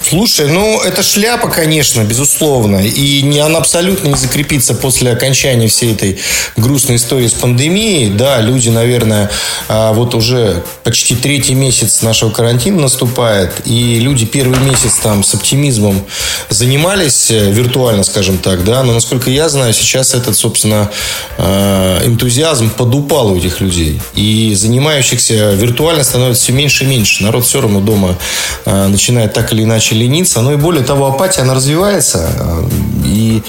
Слушай, 0.00 0.48
ну 0.48 0.80
это 0.80 1.02
шляпа, 1.02 1.48
конечно, 1.48 2.02
безусловно. 2.02 2.86
И 2.86 3.22
не, 3.22 3.40
она 3.40 3.58
абсолютно 3.58 4.08
не 4.08 4.14
закрепится 4.14 4.74
после 4.74 5.12
окончания 5.12 5.68
всей 5.68 5.92
этой 5.92 6.18
грустной 6.56 6.96
истории 6.96 7.26
с 7.26 7.32
пандемией. 7.32 8.10
Да, 8.10 8.40
люди, 8.40 8.68
наверное, 8.68 9.30
а, 9.68 9.92
вот 9.92 10.14
уже 10.14 10.62
почти 10.84 11.14
третий 11.14 11.54
месяц 11.54 12.02
нашего 12.02 12.30
карантина 12.30 12.82
наступает. 12.82 13.52
И 13.64 13.98
люди 13.98 14.24
первый 14.24 14.58
месяц 14.60 14.94
там 15.02 15.24
с 15.24 15.34
оптимизмом 15.34 16.04
занимались 16.48 17.30
э, 17.30 17.50
виртуально, 17.50 18.04
скажем 18.04 18.38
так, 18.38 18.64
да. 18.64 18.82
Но 18.82 18.94
насколько 18.94 19.30
я 19.30 19.48
знаю, 19.48 19.74
сейчас 19.74 20.14
этот, 20.14 20.36
собственно, 20.36 20.90
э, 21.36 22.02
энтузиазм 22.06 22.70
подупал 22.70 23.32
у 23.32 23.36
этих 23.36 23.60
людей. 23.60 24.00
И 24.14 24.54
занимающихся 24.54 25.52
виртуально 25.54 26.04
становится 26.04 26.44
все 26.44 26.52
меньше 26.52 26.84
и 26.84 26.86
меньше. 26.86 27.24
Народ 27.24 27.44
все 27.44 27.60
равно 27.60 27.80
дома 27.80 28.16
э, 28.64 28.86
начинает 28.86 29.32
так 29.32 29.52
или 29.52 29.64
иначе 29.64 29.87
лениться. 29.94 30.40
Но 30.40 30.52
и 30.52 30.56
более 30.56 30.84
того, 30.84 31.06
апатия, 31.06 31.42
она 31.42 31.54
развивается. 31.54 32.28
И, 33.04 33.42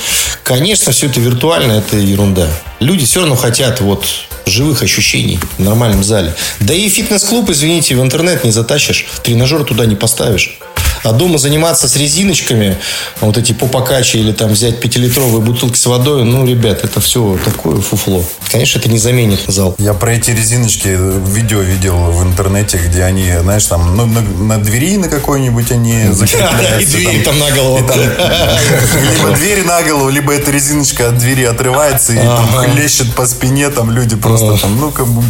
конечно, 0.44 0.92
все 0.92 1.08
это 1.08 1.20
виртуально, 1.20 1.74
это 1.74 1.98
ерунда. 1.98 2.48
Люди 2.80 3.06
все 3.06 3.22
равно 3.22 3.36
хотят 3.36 3.82
вот 3.82 4.06
живых 4.46 4.84
ощущений 4.84 5.40
в 5.58 5.64
нормальном 5.64 6.04
зале. 6.04 6.34
Да 6.60 6.74
и 6.74 6.90
фитнес-клуб, 6.90 7.50
извините, 7.50 7.96
в 7.96 8.02
интернет 8.02 8.44
не 8.44 8.52
затащишь. 8.52 9.06
Тренажер 9.24 9.64
туда 9.64 9.86
не 9.86 9.96
поставишь. 9.96 10.58
А 11.04 11.12
дома 11.12 11.38
заниматься 11.38 11.88
с 11.88 11.96
резиночками, 11.96 12.78
вот 13.22 13.38
эти 13.38 13.54
попокачи 13.54 14.18
или 14.18 14.32
там 14.32 14.52
взять 14.52 14.80
пятилитровые 14.80 15.42
бутылки 15.42 15.78
с 15.78 15.86
водой, 15.86 16.24
ну, 16.24 16.46
ребят, 16.46 16.84
это 16.84 17.00
все 17.00 17.38
такое 17.44 17.80
фуфло. 17.82 18.24
Конечно, 18.52 18.80
это 18.80 18.90
не 18.90 18.98
заменит 18.98 19.42
зал. 19.48 19.76
Я 19.78 19.94
про 19.94 20.14
эти 20.14 20.32
резиночки 20.32 20.98
видео 21.32 21.62
видел 21.62 21.96
в 22.12 22.24
интернете, 22.24 22.78
где 22.78 23.04
они, 23.04 23.32
знаешь, 23.42 23.66
там 23.66 23.96
ну, 23.96 24.06
на, 24.06 24.22
на 24.22 24.58
двери 24.58 24.98
на 24.98 25.08
какой-нибудь 25.08 25.72
они 25.72 26.08
закрепляются. 26.12 26.80
И 26.80 26.86
двери 26.86 27.22
там 27.22 27.38
на 27.40 27.52
голову. 27.52 27.80
Либо 27.88 29.36
дверь 29.36 29.66
на 29.66 29.82
голову, 29.84 30.10
либо 30.10 30.34
эта 30.34 30.52
резиночка 30.52 31.10
от 31.10 31.18
двери 31.18 31.44
отрывается 31.44 32.14
и 32.14 32.18
там 32.18 32.48
хлещет 32.48 33.14
по 33.14 33.26
спине, 33.26 33.70
там 33.70 33.92
люди 33.92 34.16
просто 34.16 34.58
там, 34.58 34.80
ну, 34.80 34.92
как 34.92 35.08
бы 35.08 35.24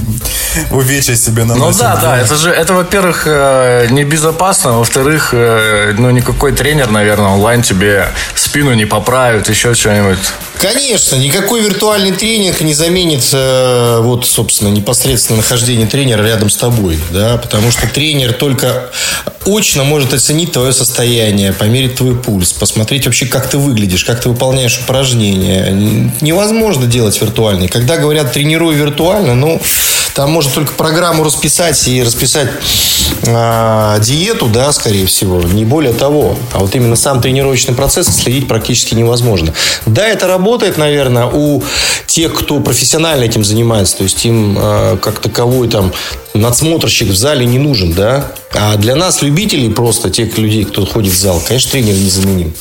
увечья 0.72 1.16
себе 1.16 1.44
наносят. 1.44 1.82
Ну 1.82 1.88
да, 1.88 1.96
да, 2.02 2.18
это 2.18 2.36
же, 2.36 2.50
это, 2.50 2.74
во-первых, 2.74 3.24
э, 3.26 3.88
небезопасно, 3.92 4.74
во-вторых, 4.74 5.34
э, 5.34 5.59
ну, 5.98 6.10
никакой 6.12 6.52
тренер, 6.52 6.90
наверное, 6.92 7.30
онлайн 7.30 7.62
тебе 7.62 8.08
спину 8.36 8.74
не 8.74 8.86
поправит, 8.86 9.50
еще 9.50 9.74
что-нибудь. 9.74 10.34
Конечно, 10.60 11.16
никакой 11.16 11.62
виртуальный 11.62 12.12
тренинг 12.12 12.60
не 12.60 12.74
заменит 12.74 13.24
э, 13.32 14.00
вот, 14.02 14.26
собственно, 14.26 14.68
непосредственно 14.68 15.38
нахождение 15.38 15.88
тренера 15.88 16.22
рядом 16.22 16.50
с 16.50 16.58
тобой, 16.58 17.00
да, 17.12 17.38
потому 17.38 17.72
что 17.72 17.88
тренер 17.88 18.34
только 18.34 18.90
очно 19.46 19.86
может 19.86 20.14
оценить 20.14 20.52
твое 20.52 20.74
состояние, 20.74 21.54
померить 21.54 21.96
твой 21.96 22.14
пульс, 22.14 22.52
посмотреть 22.52 23.06
вообще, 23.06 23.26
как 23.26 23.50
ты 23.50 23.58
выглядишь, 23.58 24.04
как 24.04 24.22
ты 24.22 24.28
выполняешь 24.28 24.80
упражнения. 24.80 26.12
Невозможно 26.20 26.88
делать 26.88 27.20
виртуальный. 27.22 27.70
Когда 27.70 27.96
говорят 27.96 28.34
тренируй 28.34 28.76
виртуально, 28.76 29.36
ну, 29.36 29.62
там 30.14 30.32
можно 30.32 30.52
только 30.52 30.74
программу 30.74 31.24
расписать 31.24 31.88
и 31.88 32.04
расписать 32.04 32.50
э, 33.24 33.98
диету, 34.02 34.48
да, 34.48 34.72
скорее 34.74 35.06
всего, 35.06 35.42
не 35.42 35.64
более 35.64 35.94
того. 35.94 36.38
А 36.52 36.60
вот 36.60 36.76
именно 36.76 36.98
сам 36.98 37.22
тренировочный 37.22 37.74
процесс 37.74 38.08
следить 38.08 38.48
практически 38.48 38.96
невозможно. 38.96 39.54
Да, 39.86 40.06
это 40.06 40.28
работает, 40.50 40.80
наверное, 40.80 41.28
у 41.28 41.62
тех, 42.08 42.34
кто 42.34 42.60
профессионально 42.60 43.24
этим 43.24 43.44
занимается. 43.44 43.98
То 43.98 44.04
есть 44.04 44.26
им 44.26 44.58
э, 44.58 44.98
как 45.00 45.20
таковой 45.20 45.68
там 45.68 45.94
надсмотрщик 46.34 47.10
в 47.10 47.16
зале 47.16 47.46
не 47.46 47.60
нужен, 47.60 47.94
да. 47.94 48.32
А 48.56 48.76
для 48.78 48.96
нас, 48.96 49.22
любителей, 49.22 49.70
просто 49.70 50.10
тех 50.10 50.36
людей, 50.40 50.64
кто 50.66 50.88
ходит 50.88 51.14
в 51.14 51.20
зал, 51.20 51.40
конечно, 51.48 51.72
тренер 51.72 51.94
незаменим. 51.94 52.56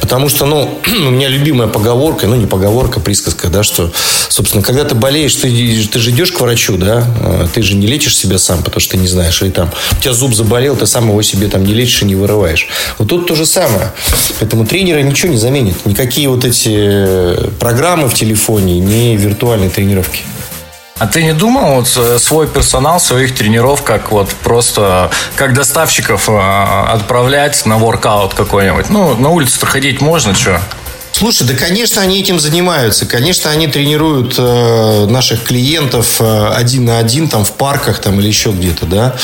Потому 0.00 0.28
что, 0.28 0.46
ну, 0.46 0.80
у 0.86 1.10
меня 1.10 1.28
любимая 1.28 1.68
поговорка, 1.68 2.26
ну, 2.26 2.36
не 2.36 2.46
поговорка, 2.46 3.00
присказка, 3.00 3.48
да, 3.48 3.62
что, 3.62 3.92
собственно, 4.28 4.62
когда 4.62 4.84
ты 4.84 4.94
болеешь, 4.94 5.34
ты, 5.36 5.48
ты 5.86 5.98
же 5.98 6.10
идешь 6.10 6.32
к 6.32 6.40
врачу, 6.40 6.76
да, 6.76 7.06
а 7.20 7.48
ты 7.52 7.62
же 7.62 7.74
не 7.74 7.86
лечишь 7.86 8.16
себя 8.16 8.38
сам, 8.38 8.62
потому 8.62 8.80
что 8.80 8.92
ты 8.92 8.98
не 8.98 9.08
знаешь, 9.08 9.40
или 9.42 9.50
там, 9.50 9.70
у 9.92 10.00
тебя 10.00 10.12
зуб 10.12 10.34
заболел, 10.34 10.76
ты 10.76 10.86
сам 10.86 11.08
его 11.08 11.22
себе 11.22 11.48
там 11.48 11.64
не 11.64 11.74
лечишь 11.74 12.02
и 12.02 12.04
не 12.06 12.14
вырываешь. 12.14 12.68
Вот 12.98 13.08
тут 13.08 13.26
то 13.26 13.34
же 13.34 13.46
самое. 13.46 13.92
Поэтому 14.40 14.66
тренера 14.66 15.00
ничего 15.00 15.32
не 15.32 15.38
заменит. 15.38 15.86
Никакие 15.86 16.28
вот 16.28 16.44
эти 16.44 17.50
программы 17.58 18.08
в 18.08 18.14
телефоне, 18.14 18.80
не 18.80 19.16
виртуальные 19.16 19.70
тренировки. 19.70 20.22
А 20.98 21.08
ты 21.08 21.24
не 21.24 21.32
думал 21.32 21.76
вот 21.76 21.92
э, 21.96 22.18
свой 22.20 22.46
персонал, 22.46 23.00
своих 23.00 23.34
тренеров, 23.34 23.82
как 23.82 24.12
вот 24.12 24.28
просто 24.30 25.10
как 25.34 25.52
доставщиков 25.52 26.28
э, 26.28 26.32
отправлять 26.32 27.66
на 27.66 27.78
воркаут 27.78 28.34
какой-нибудь? 28.34 28.90
Ну, 28.90 29.16
на 29.16 29.30
улице-то 29.30 29.66
ходить 29.66 30.00
можно, 30.00 30.34
что? 30.34 30.60
Слушай, 31.10 31.48
да, 31.48 31.54
конечно, 31.54 32.00
они 32.00 32.20
этим 32.20 32.38
занимаются. 32.38 33.06
Конечно, 33.06 33.50
они 33.50 33.66
тренируют 33.66 34.34
э, 34.38 35.06
наших 35.06 35.42
клиентов 35.42 36.20
э, 36.20 36.48
один 36.54 36.84
на 36.84 36.98
один 36.98 37.28
там 37.28 37.44
в 37.44 37.52
парках 37.52 38.00
там 38.00 38.20
или 38.20 38.28
еще 38.28 38.50
где-то, 38.50 38.86
да. 38.86 39.16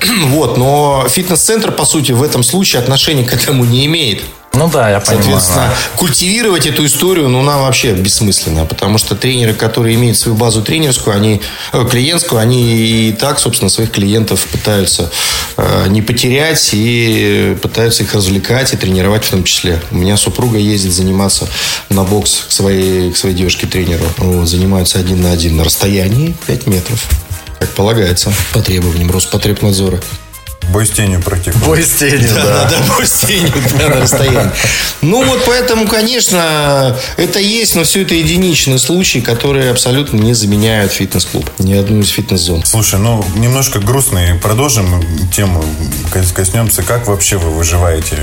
вот, 0.26 0.58
но 0.58 1.06
фитнес-центр, 1.08 1.72
по 1.72 1.84
сути, 1.84 2.12
в 2.12 2.22
этом 2.22 2.44
случае 2.44 2.82
отношения 2.82 3.24
к 3.24 3.32
этому 3.32 3.64
не 3.64 3.86
имеет. 3.86 4.22
Ну 4.52 4.68
да, 4.68 4.90
я 4.90 4.98
понимаю. 4.98 5.22
Соответственно, 5.22 5.74
культивировать 5.96 6.66
эту 6.66 6.84
историю, 6.84 7.28
ну, 7.28 7.40
нам 7.42 7.62
вообще 7.62 7.92
бессмысленно, 7.92 8.66
потому 8.66 8.98
что 8.98 9.14
тренеры, 9.14 9.54
которые 9.54 9.94
имеют 9.94 10.18
свою 10.18 10.36
базу 10.36 10.62
тренерскую, 10.62 11.14
они, 11.14 11.40
э, 11.72 11.86
клиентскую, 11.88 12.40
они 12.40 12.76
и 12.76 13.12
так, 13.12 13.38
собственно, 13.38 13.68
своих 13.68 13.92
клиентов 13.92 14.46
пытаются 14.46 15.10
э, 15.56 15.86
не 15.88 16.02
потерять 16.02 16.70
и 16.72 17.56
пытаются 17.62 18.02
их 18.02 18.12
развлекать 18.12 18.72
и 18.72 18.76
тренировать 18.76 19.24
в 19.24 19.30
том 19.30 19.44
числе. 19.44 19.80
У 19.92 19.96
меня 19.96 20.16
супруга 20.16 20.58
ездит 20.58 20.92
заниматься 20.92 21.46
на 21.88 22.02
бокс 22.02 22.46
к 22.48 22.50
своей, 22.50 23.12
к 23.12 23.16
своей 23.16 23.36
девушке-тренеру. 23.36 24.04
Вот, 24.16 24.48
занимаются 24.48 24.98
один 24.98 25.22
на 25.22 25.30
один 25.30 25.56
на 25.56 25.64
расстоянии 25.64 26.34
5 26.46 26.66
метров 26.66 27.08
как 27.60 27.68
полагается, 27.70 28.32
по 28.54 28.62
требованиям 28.62 29.10
Роспотребнадзора. 29.10 30.00
Бой 30.70 30.86
с 30.86 30.90
тенью 30.90 31.20
практикует. 31.20 31.64
Бой 31.64 31.82
с 31.82 31.90
тенью, 31.90 32.28
да. 32.34 32.44
Да, 32.44 32.70
да, 32.70 32.94
бой 32.94 33.06
с 33.06 33.20
тенью 33.20 33.52
да, 33.78 33.88
на 33.88 34.00
расстоянии. 34.00 34.52
Ну 35.02 35.24
вот 35.24 35.44
поэтому, 35.44 35.88
конечно, 35.88 36.96
это 37.16 37.40
есть, 37.40 37.74
но 37.74 37.82
все 37.82 38.02
это 38.02 38.14
единичные 38.14 38.78
случаи, 38.78 39.18
которые 39.18 39.70
абсолютно 39.70 40.18
не 40.18 40.32
заменяют 40.32 40.92
фитнес-клуб. 40.92 41.50
Ни 41.58 41.74
одну 41.74 42.00
из 42.00 42.10
фитнес-зон. 42.10 42.64
Слушай, 42.64 43.00
ну 43.00 43.24
немножко 43.34 43.80
грустно 43.80 44.30
и 44.30 44.38
продолжим 44.38 45.02
тему, 45.30 45.64
коснемся. 46.34 46.82
Как 46.82 47.08
вообще 47.08 47.36
вы 47.36 47.50
выживаете 47.50 48.16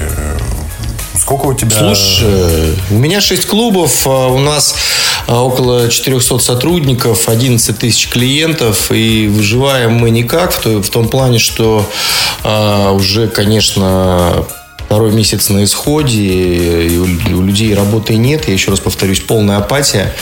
Сколько 1.28 1.48
у 1.48 1.54
тебя? 1.54 1.78
Слушай, 1.78 2.74
у 2.90 2.94
меня 2.94 3.20
6 3.20 3.48
клубов, 3.48 4.08
а 4.08 4.28
у 4.28 4.40
нас 4.40 4.76
а, 5.28 5.44
около 5.44 5.90
400 5.90 6.40
сотрудников, 6.40 7.28
11 7.28 7.78
тысяч 7.78 8.08
клиентов, 8.08 8.94
и 8.94 9.28
выживаем 9.28 9.92
мы 9.92 10.10
никак, 10.10 10.54
в, 10.54 10.90
том 10.90 11.10
плане, 11.10 11.38
что 11.38 11.86
а, 12.46 12.94
уже, 12.94 13.28
конечно, 13.28 14.46
второй 14.78 15.12
месяц 15.12 15.50
на 15.50 15.66
исходе, 15.66 16.88
и 16.88 16.98
у, 16.98 17.42
людей 17.42 17.76
работы 17.76 18.16
нет. 18.16 18.48
Я 18.48 18.54
еще 18.54 18.72
раз 18.72 18.80
повторюсь, 18.80 19.20
полная 19.20 19.58
апатия. 19.58 20.16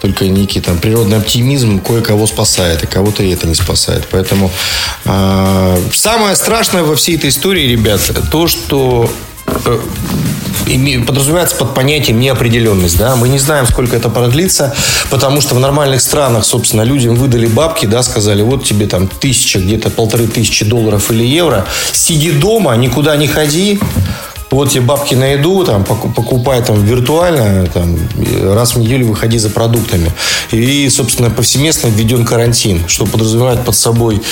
Только 0.00 0.28
некий 0.28 0.60
там 0.60 0.78
природный 0.78 1.16
оптимизм 1.16 1.80
кое-кого 1.80 2.28
спасает, 2.28 2.84
а 2.84 2.86
кого-то 2.86 3.24
и 3.24 3.32
это 3.32 3.48
не 3.48 3.56
спасает. 3.56 4.06
Поэтому 4.08 4.52
э, 5.04 5.78
самое 5.92 6.36
страшное 6.36 6.84
во 6.84 6.94
всей 6.94 7.16
этой 7.16 7.30
истории, 7.30 7.66
ребята, 7.66 8.22
то, 8.30 8.46
что 8.46 9.10
подразумевается 11.06 11.56
под 11.56 11.74
понятием 11.74 12.18
неопределенность. 12.20 12.98
Да? 12.98 13.16
Мы 13.16 13.28
не 13.28 13.38
знаем, 13.38 13.66
сколько 13.66 13.96
это 13.96 14.08
продлится, 14.08 14.74
потому 15.10 15.40
что 15.40 15.54
в 15.54 15.60
нормальных 15.60 16.00
странах, 16.00 16.44
собственно, 16.44 16.82
людям 16.82 17.14
выдали 17.14 17.46
бабки, 17.46 17.86
да, 17.86 18.02
сказали, 18.02 18.42
вот 18.42 18.64
тебе 18.64 18.86
там 18.86 19.08
тысяча, 19.08 19.58
где-то 19.58 19.90
полторы 19.90 20.26
тысячи 20.26 20.64
долларов 20.64 21.10
или 21.10 21.24
евро, 21.24 21.66
сиди 21.92 22.30
дома, 22.30 22.74
никуда 22.76 23.16
не 23.16 23.28
ходи, 23.28 23.78
вот 24.50 24.70
тебе 24.70 24.82
бабки 24.82 25.14
на 25.14 25.32
еду, 25.32 25.64
там, 25.64 25.84
покупай 25.84 26.62
там 26.62 26.82
виртуально, 26.84 27.66
там, 27.66 27.98
раз 28.54 28.74
в 28.74 28.78
неделю 28.78 29.08
выходи 29.08 29.38
за 29.38 29.50
продуктами. 29.50 30.12
И, 30.52 30.88
собственно, 30.90 31.28
повсеместно 31.30 31.88
введен 31.88 32.24
карантин, 32.24 32.84
что 32.86 33.04
подразумевает 33.04 33.64
под 33.64 33.74
собой 33.74 34.22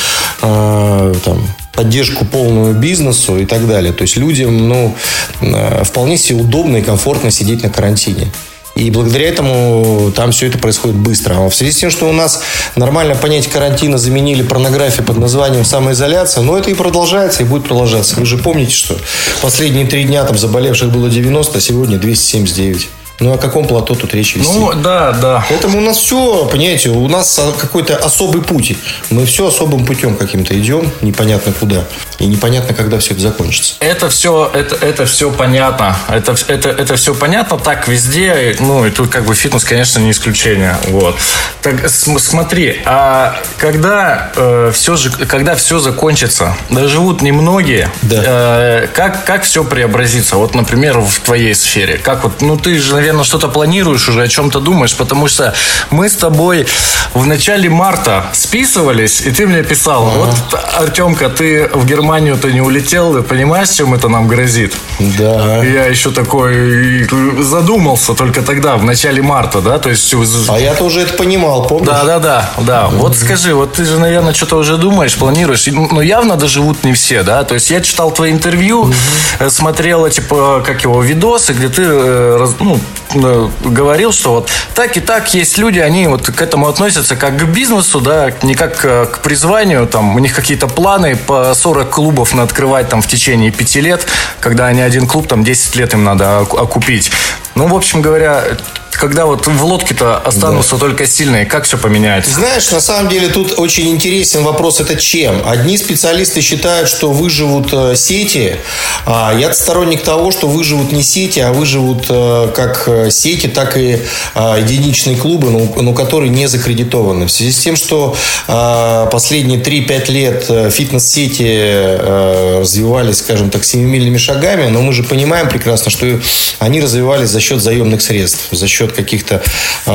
э, 0.43 1.14
там, 1.25 1.47
поддержку 1.73 2.25
полную 2.25 2.75
бизнесу 2.75 3.38
и 3.38 3.47
так 3.47 3.67
далее. 3.67 3.93
То 3.93 4.02
есть 4.02 4.17
людям 4.17 4.69
ну, 4.69 4.95
э, 5.41 5.85
вполне 5.85 6.19
себе 6.19 6.41
удобно 6.41 6.79
и 6.79 6.83
комфортно 6.83 7.31
сидеть 7.31 7.62
на 7.62 7.71
карантине. 7.71 8.31
И 8.75 8.91
благодаря 8.91 9.29
этому 9.29 10.12
там 10.17 10.33
все 10.33 10.47
это 10.47 10.59
происходит 10.59 10.97
быстро. 10.97 11.35
А 11.35 11.50
в 11.50 11.55
связи 11.55 11.73
с 11.73 11.76
тем, 11.76 11.91
что 11.91 12.09
у 12.09 12.12
нас 12.12 12.43
нормально 12.75 13.14
понятие 13.14 13.52
карантина 13.52 13.99
заменили 13.99 14.43
порнографию 14.43 15.05
под 15.05 15.19
названием 15.19 15.64
самоизоляция, 15.64 16.43
но 16.43 16.57
это 16.57 16.71
и 16.71 16.75
продолжается, 16.75 17.43
и 17.43 17.47
будет 17.47 17.64
продолжаться. 17.64 18.19
Вы 18.19 18.25
же 18.25 18.38
помните, 18.38 18.73
что 18.73 18.97
последние 19.43 19.87
три 19.87 20.05
дня 20.05 20.25
там 20.25 20.38
заболевших 20.38 20.91
было 20.91 21.11
90, 21.11 21.59
а 21.59 21.61
сегодня 21.61 21.99
279. 21.99 22.88
Ну, 23.23 23.33
о 23.35 23.38
каком 23.38 23.67
плато 23.67 23.95
тут 23.95 24.14
речь 24.14 24.35
вести? 24.35 24.59
Ну, 24.59 24.73
да, 24.75 25.12
да. 25.12 25.47
Поэтому 25.49 25.79
у 25.79 25.81
нас 25.81 25.97
все, 25.97 26.45
понимаете, 26.47 26.91
у 26.91 27.07
нас 27.07 27.41
какой-то 27.57 27.97
особый 27.97 28.43
путь. 28.43 28.76
Мы 29.11 29.26
все 29.26 29.47
особым 29.47 29.87
путем 29.87 30.17
каким-то 30.17 30.59
идем, 30.59 30.91
непонятно 31.02 31.52
куда. 31.52 31.85
И 32.19 32.26
непонятно, 32.26 32.75
когда 32.75 32.99
все 32.99 33.12
это 33.12 33.23
закончится. 33.23 33.75
Это 33.79 34.09
все, 34.09 34.50
это, 34.52 34.75
это 34.85 35.07
все 35.07 35.31
понятно. 35.31 35.97
Это, 36.09 36.35
это, 36.49 36.71
это 36.71 36.97
все 36.97 37.14
понятно 37.14 37.59
так 37.59 37.87
везде. 37.87 38.57
Ну, 38.59 38.85
и 38.87 38.91
тут 38.91 39.09
как 39.09 39.25
бы 39.25 39.37
фитнес, 39.37 39.64
конечно, 39.64 40.00
не 40.00 40.11
исключение. 40.11 40.76
Вот. 40.88 41.17
Так, 41.62 41.88
смотри, 41.88 42.81
а 42.85 43.41
когда 43.57 44.33
э, 44.35 44.73
все 44.75 44.97
же, 44.97 45.11
когда 45.11 45.55
все 45.55 45.79
закончится, 45.79 46.57
доживут 46.71 47.23
немногие, 47.23 47.88
да. 48.02 48.23
э, 48.25 48.88
как, 48.93 49.25
как 49.25 49.45
все 49.45 49.62
преобразится? 49.62 50.37
Вот, 50.37 50.57
например, 50.57 50.99
в 50.99 51.21
твоей 51.21 51.55
сфере. 51.55 51.99
Как 51.99 52.25
вот, 52.25 52.41
ну, 52.41 52.57
ты 52.57 52.79
же, 52.79 52.95
наверное, 52.95 53.12
наверное, 53.12 53.25
что-то 53.25 53.49
планируешь 53.49 54.09
уже, 54.09 54.23
о 54.23 54.28
чем-то 54.28 54.61
думаешь, 54.61 54.95
потому 54.97 55.28
что 55.28 55.54
мы 55.90 56.09
с 56.09 56.16
тобой 56.16 56.66
в 57.12 57.26
начале 57.26 57.69
марта 57.69 58.25
списывались, 58.33 59.21
и 59.21 59.31
ты 59.31 59.47
мне 59.47 59.62
писал, 59.62 60.07
ага. 60.07 60.16
вот, 60.16 60.61
Артемка, 60.81 61.28
ты 61.28 61.69
в 61.75 61.85
Германию-то 61.85 62.50
не 62.50 62.62
улетел, 62.62 63.12
ты 63.12 63.23
понимаешь, 63.23 63.69
чем 63.69 63.92
это 63.95 64.09
нам 64.09 64.28
грозит? 64.28 64.75
Да. 64.99 65.62
Я 65.62 65.87
еще 65.87 66.11
такой 66.11 67.07
задумался 67.42 68.14
только 68.14 68.40
тогда, 68.40 68.76
в 68.76 68.85
начале 68.85 69.21
марта, 69.21 69.61
да, 69.61 69.78
то 69.78 69.90
есть... 69.90 70.14
А 70.49 70.59
я-то 70.59 70.85
уже 70.85 71.00
это 71.02 71.14
понимал, 71.14 71.66
помнишь? 71.66 71.88
Да, 71.88 72.04
да, 72.04 72.19
да, 72.19 72.50
да. 72.59 72.88
Вот 72.88 73.16
скажи, 73.16 73.54
вот 73.54 73.75
ты 73.75 73.85
же, 73.85 73.99
наверное, 73.99 74.33
что-то 74.33 74.57
уже 74.57 74.76
думаешь, 74.78 75.16
планируешь, 75.16 75.66
но 75.66 75.88
ну, 75.92 76.00
явно 76.00 76.37
доживут 76.37 76.85
не 76.85 76.95
все, 76.95 77.23
да, 77.23 77.45
то 77.45 77.54
есть 77.54 77.71
я 77.71 77.81
читал 77.83 78.11
твои 78.11 78.33
интервью, 78.33 78.87
mm 78.87 79.50
смотрела, 79.50 80.09
типа, 80.09 80.62
как 80.64 80.83
его, 80.85 81.02
видосы, 81.02 81.52
где 81.52 81.69
ты, 81.69 81.83
э, 81.85 82.47
ну, 82.61 82.73
Э, 82.73 83.02
говорил, 83.14 84.12
что 84.12 84.33
вот 84.33 84.50
так 84.75 84.97
и 84.97 85.00
так 85.00 85.35
есть 85.35 85.59
люди, 85.59 85.78
они 85.78 86.07
вот 86.07 86.31
к 86.31 86.42
этому 86.42 86.69
относятся 86.69 87.16
как 87.16 87.37
к 87.37 87.45
бизнесу, 87.45 88.00
да, 88.00 88.33
не 88.42 88.54
как 88.54 88.85
э, 88.85 89.07
к 89.07 89.19
призванию, 89.21 89.87
там, 89.87 90.16
у 90.16 90.19
них 90.19 90.35
какие-то 90.35 90.66
планы 90.66 91.16
по 91.16 91.54
40 91.54 91.90
клубов 91.90 92.35
на 92.35 92.42
открывать 92.42 92.88
там 92.88 93.02
в 93.02 93.07
течение 93.07 93.50
5 93.50 93.75
лет, 93.76 94.07
когда 94.40 94.66
они 94.66 94.81
один 94.81 95.07
клуб, 95.07 95.28
там 95.28 95.45
10 95.45 95.76
лет 95.76 95.95
им 95.95 96.04
надо 96.04 96.40
окупить. 96.40 97.11
Ну, 97.55 97.67
в 97.67 97.75
общем 97.75 98.03
говоря, 98.03 98.57
когда 99.03 99.27
вот 99.27 99.47
в 99.47 99.65
лодке-то 99.65 100.19
останутся 100.19 100.73
да. 100.73 100.79
только 100.79 101.07
сильные, 101.07 101.45
как 101.45 101.65
все 101.65 101.77
поменяется? 101.77 102.31
Знаешь, 102.31 102.71
на 102.71 102.81
самом 102.81 103.09
деле 103.09 103.29
тут 103.29 103.59
очень 103.59 103.89
интересен 103.89 104.45
вопрос, 104.45 104.81
это 104.81 104.95
чем? 104.97 105.43
Одни 105.45 105.77
специалисты 105.77 106.41
считают, 106.41 106.89
что 106.89 107.11
выживут 107.11 107.71
э, 107.73 107.97
сети, 107.97 108.59
а 109.05 109.35
я 109.37 109.53
сторонник 109.55 110.03
того, 110.03 110.31
что 110.31 110.47
выживут 110.47 110.93
не 110.93 111.03
сети, 111.03 111.41
а 111.41 111.53
выживут 111.53 112.07
э, 112.09 112.53
как 112.55 112.85
э, 112.87 113.11
сети, 113.11 113.49
так 113.49 113.77
и 113.77 114.03
единичные 114.35 115.17
клубы, 115.17 115.51
но, 115.51 115.83
но 115.83 115.95
которые 115.95 116.31
не 116.31 116.47
закредитованы. 116.47 117.27
В 117.27 117.33
связи 117.33 117.53
с 117.53 117.59
тем, 117.59 117.77
что 117.77 118.17
последние 118.47 119.61
3-5 119.61 120.11
лет 120.11 120.73
фитнес-сети 120.73 122.59
развивались, 122.61 123.19
скажем 123.19 123.51
так, 123.51 123.65
семимильными 123.65 124.19
шагами, 124.19 124.69
но 124.69 124.81
мы 124.83 124.93
же 124.93 125.03
понимаем 125.03 125.49
прекрасно, 125.49 125.91
что 125.91 126.21
они 126.59 126.81
развивались 126.81 127.31
за 127.31 127.41
счет 127.43 127.61
заемных 127.61 128.01
средств, 128.01 128.49
за 128.51 128.67
счет 128.67 128.93
каких-то 128.93 129.43
э, 129.87 129.93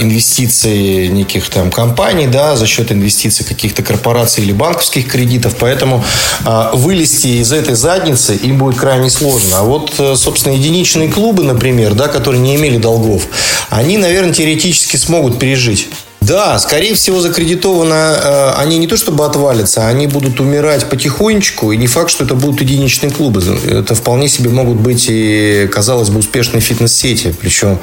инвестиций 0.00 1.08
неких 1.08 1.48
там 1.48 1.72
компаний, 1.72 2.28
да, 2.28 2.54
за 2.54 2.66
счет 2.66 2.92
инвестиций 2.92 3.44
каких-то 3.44 3.82
корпораций 3.82 4.44
или 4.44 4.52
банковских 4.52 5.08
кредитов. 5.08 5.56
Поэтому 5.58 6.04
э, 6.46 6.70
вылезти 6.74 7.40
из 7.40 7.52
этой 7.52 7.74
задницы 7.74 8.36
им 8.36 8.58
будет 8.58 8.78
крайне 8.78 9.10
сложно. 9.10 9.58
А 9.58 9.62
вот, 9.64 9.94
э, 9.98 10.14
собственно, 10.16 10.54
единичные 10.54 11.08
клубы, 11.08 11.42
например, 11.42 11.94
да, 11.94 12.06
которые 12.06 12.40
не 12.40 12.54
имели 12.54 12.76
долгов, 12.76 13.26
они, 13.70 13.98
наверное, 13.98 14.32
теоретически 14.32 14.96
смогут 14.96 15.38
пережить. 15.38 15.88
Да, 16.20 16.58
скорее 16.58 16.94
всего, 16.94 17.20
закредитовано 17.20 18.18
э, 18.22 18.52
они 18.58 18.78
не 18.78 18.86
то 18.86 18.96
чтобы 18.96 19.24
отвалятся, 19.24 19.88
они 19.88 20.06
будут 20.06 20.38
умирать 20.38 20.88
потихонечку, 20.88 21.72
и 21.72 21.78
не 21.78 21.86
факт, 21.86 22.10
что 22.10 22.24
это 22.24 22.34
будут 22.34 22.60
единичные 22.60 23.10
клубы. 23.10 23.42
Это 23.66 23.94
вполне 23.94 24.28
себе 24.28 24.50
могут 24.50 24.76
быть 24.76 25.06
и, 25.08 25.66
казалось 25.72 26.10
бы, 26.10 26.18
успешные 26.18 26.60
фитнес-сети, 26.60 27.34
причем, 27.40 27.78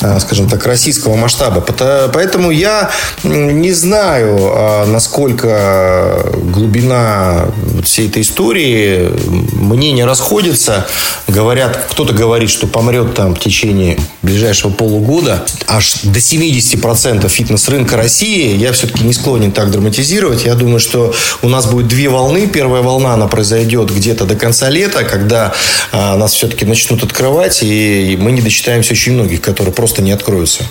э, 0.00 0.18
скажем 0.20 0.48
так, 0.48 0.66
российского 0.66 1.14
масштаба. 1.14 1.64
Поэтому 2.12 2.50
я 2.50 2.90
не 3.22 3.72
знаю, 3.72 4.36
э, 4.36 4.86
насколько 4.86 6.26
глубина 6.34 7.46
всей 7.84 8.08
этой 8.08 8.22
истории. 8.22 9.10
Мнения 9.52 10.04
расходятся. 10.04 10.86
Говорят, 11.28 11.86
кто-то 11.90 12.12
говорит, 12.12 12.50
что 12.50 12.66
помрет 12.66 13.14
там 13.14 13.34
в 13.34 13.38
течение 13.38 13.98
ближайшего 14.22 14.72
полугода 14.72 15.44
аж 15.68 15.94
до 16.02 16.18
70% 16.18 17.28
фитнес-рынка 17.28 17.85
рынка 17.86 17.96
России, 17.96 18.56
я 18.56 18.72
все-таки 18.72 19.04
не 19.04 19.12
склонен 19.12 19.52
так 19.52 19.70
драматизировать. 19.70 20.44
Я 20.44 20.54
думаю, 20.54 20.80
что 20.80 21.14
у 21.42 21.48
нас 21.48 21.66
будет 21.66 21.86
две 21.86 22.08
волны. 22.08 22.48
Первая 22.48 22.82
волна, 22.82 23.14
она 23.14 23.28
произойдет 23.28 23.90
где-то 23.90 24.24
до 24.24 24.34
конца 24.34 24.68
лета, 24.68 25.04
когда 25.04 25.52
а, 25.92 26.16
нас 26.16 26.32
все-таки 26.32 26.64
начнут 26.64 27.04
открывать, 27.04 27.60
и 27.62 28.18
мы 28.20 28.32
не 28.32 28.42
дочитаемся 28.42 28.92
очень 28.92 29.12
многих, 29.12 29.40
которые 29.40 29.72
просто 29.72 30.02
не 30.02 30.10
откроются. 30.10 30.64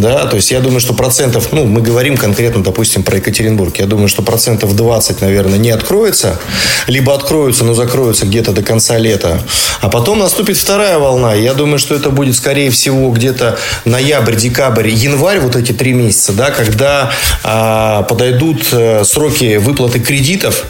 Да, 0.00 0.26
то 0.26 0.36
есть 0.36 0.50
я 0.50 0.60
думаю, 0.60 0.80
что 0.80 0.92
процентов, 0.92 1.52
ну, 1.52 1.64
мы 1.64 1.80
говорим 1.80 2.18
конкретно, 2.18 2.62
допустим, 2.62 3.02
про 3.02 3.16
Екатеринбург. 3.16 3.78
Я 3.78 3.86
думаю, 3.86 4.08
что 4.08 4.22
процентов 4.22 4.76
20, 4.76 5.22
наверное, 5.22 5.58
не 5.58 5.70
откроется, 5.70 6.38
либо 6.86 7.14
откроются, 7.14 7.64
но 7.64 7.72
закроются 7.72 8.26
где-то 8.26 8.52
до 8.52 8.62
конца 8.62 8.98
лета. 8.98 9.40
А 9.80 9.88
потом 9.88 10.18
наступит 10.18 10.58
вторая 10.58 10.98
волна. 10.98 11.32
Я 11.32 11.54
думаю, 11.54 11.78
что 11.78 11.94
это 11.94 12.10
будет, 12.10 12.36
скорее 12.36 12.70
всего, 12.70 13.10
где-то 13.10 13.58
ноябрь, 13.86 14.36
декабрь, 14.36 14.88
январь, 14.88 15.40
вот 15.40 15.56
эти 15.56 15.72
три 15.72 15.94
месяца, 15.94 16.34
да, 16.34 16.50
когда 16.50 17.10
а, 17.42 18.02
подойдут 18.02 18.68
э, 18.72 19.02
сроки 19.04 19.56
выплаты 19.56 20.00
кредитов 20.00 20.66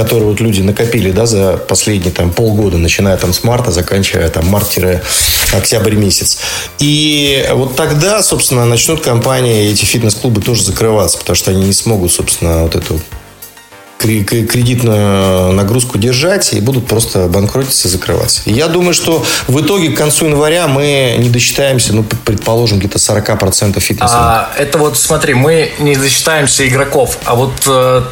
которые 0.00 0.30
вот 0.30 0.40
люди 0.40 0.62
накопили, 0.62 1.10
да, 1.10 1.26
за 1.26 1.58
последние 1.58 2.10
там 2.10 2.32
полгода, 2.32 2.78
начиная 2.78 3.18
там 3.18 3.34
с 3.34 3.44
марта, 3.44 3.70
заканчивая 3.70 4.30
там 4.30 4.46
март-октябрь 4.46 5.94
месяц. 5.94 6.38
И 6.78 7.46
вот 7.52 7.76
тогда, 7.76 8.22
собственно, 8.22 8.64
начнут 8.64 9.02
компании, 9.02 9.70
эти 9.70 9.84
фитнес-клубы 9.84 10.40
тоже 10.40 10.62
закрываться, 10.62 11.18
потому 11.18 11.36
что 11.36 11.50
они 11.50 11.66
не 11.66 11.74
смогут, 11.74 12.12
собственно, 12.12 12.62
вот 12.62 12.76
эту 12.76 12.98
кредитную 13.98 15.52
нагрузку 15.52 15.98
держать 15.98 16.54
и 16.54 16.60
будут 16.60 16.86
просто 16.86 17.28
банкротиться 17.28 17.88
и 17.88 17.90
закрываться. 17.90 18.40
Я 18.46 18.68
думаю, 18.68 18.94
что 18.94 19.22
в 19.46 19.60
итоге 19.60 19.90
к 19.90 19.98
концу 19.98 20.28
января 20.28 20.66
мы 20.66 21.16
не 21.18 21.28
досчитаемся, 21.28 21.92
ну, 21.92 22.04
предположим, 22.24 22.78
где-то 22.78 22.96
40% 22.96 23.78
фитнеса. 23.80 24.14
А, 24.16 24.50
это 24.56 24.78
вот, 24.78 24.96
смотри, 24.96 25.34
мы 25.34 25.72
не 25.78 25.94
досчитаемся 25.94 26.66
игроков, 26.66 27.18
а 27.26 27.34
вот 27.34 27.52
э, 27.66 28.04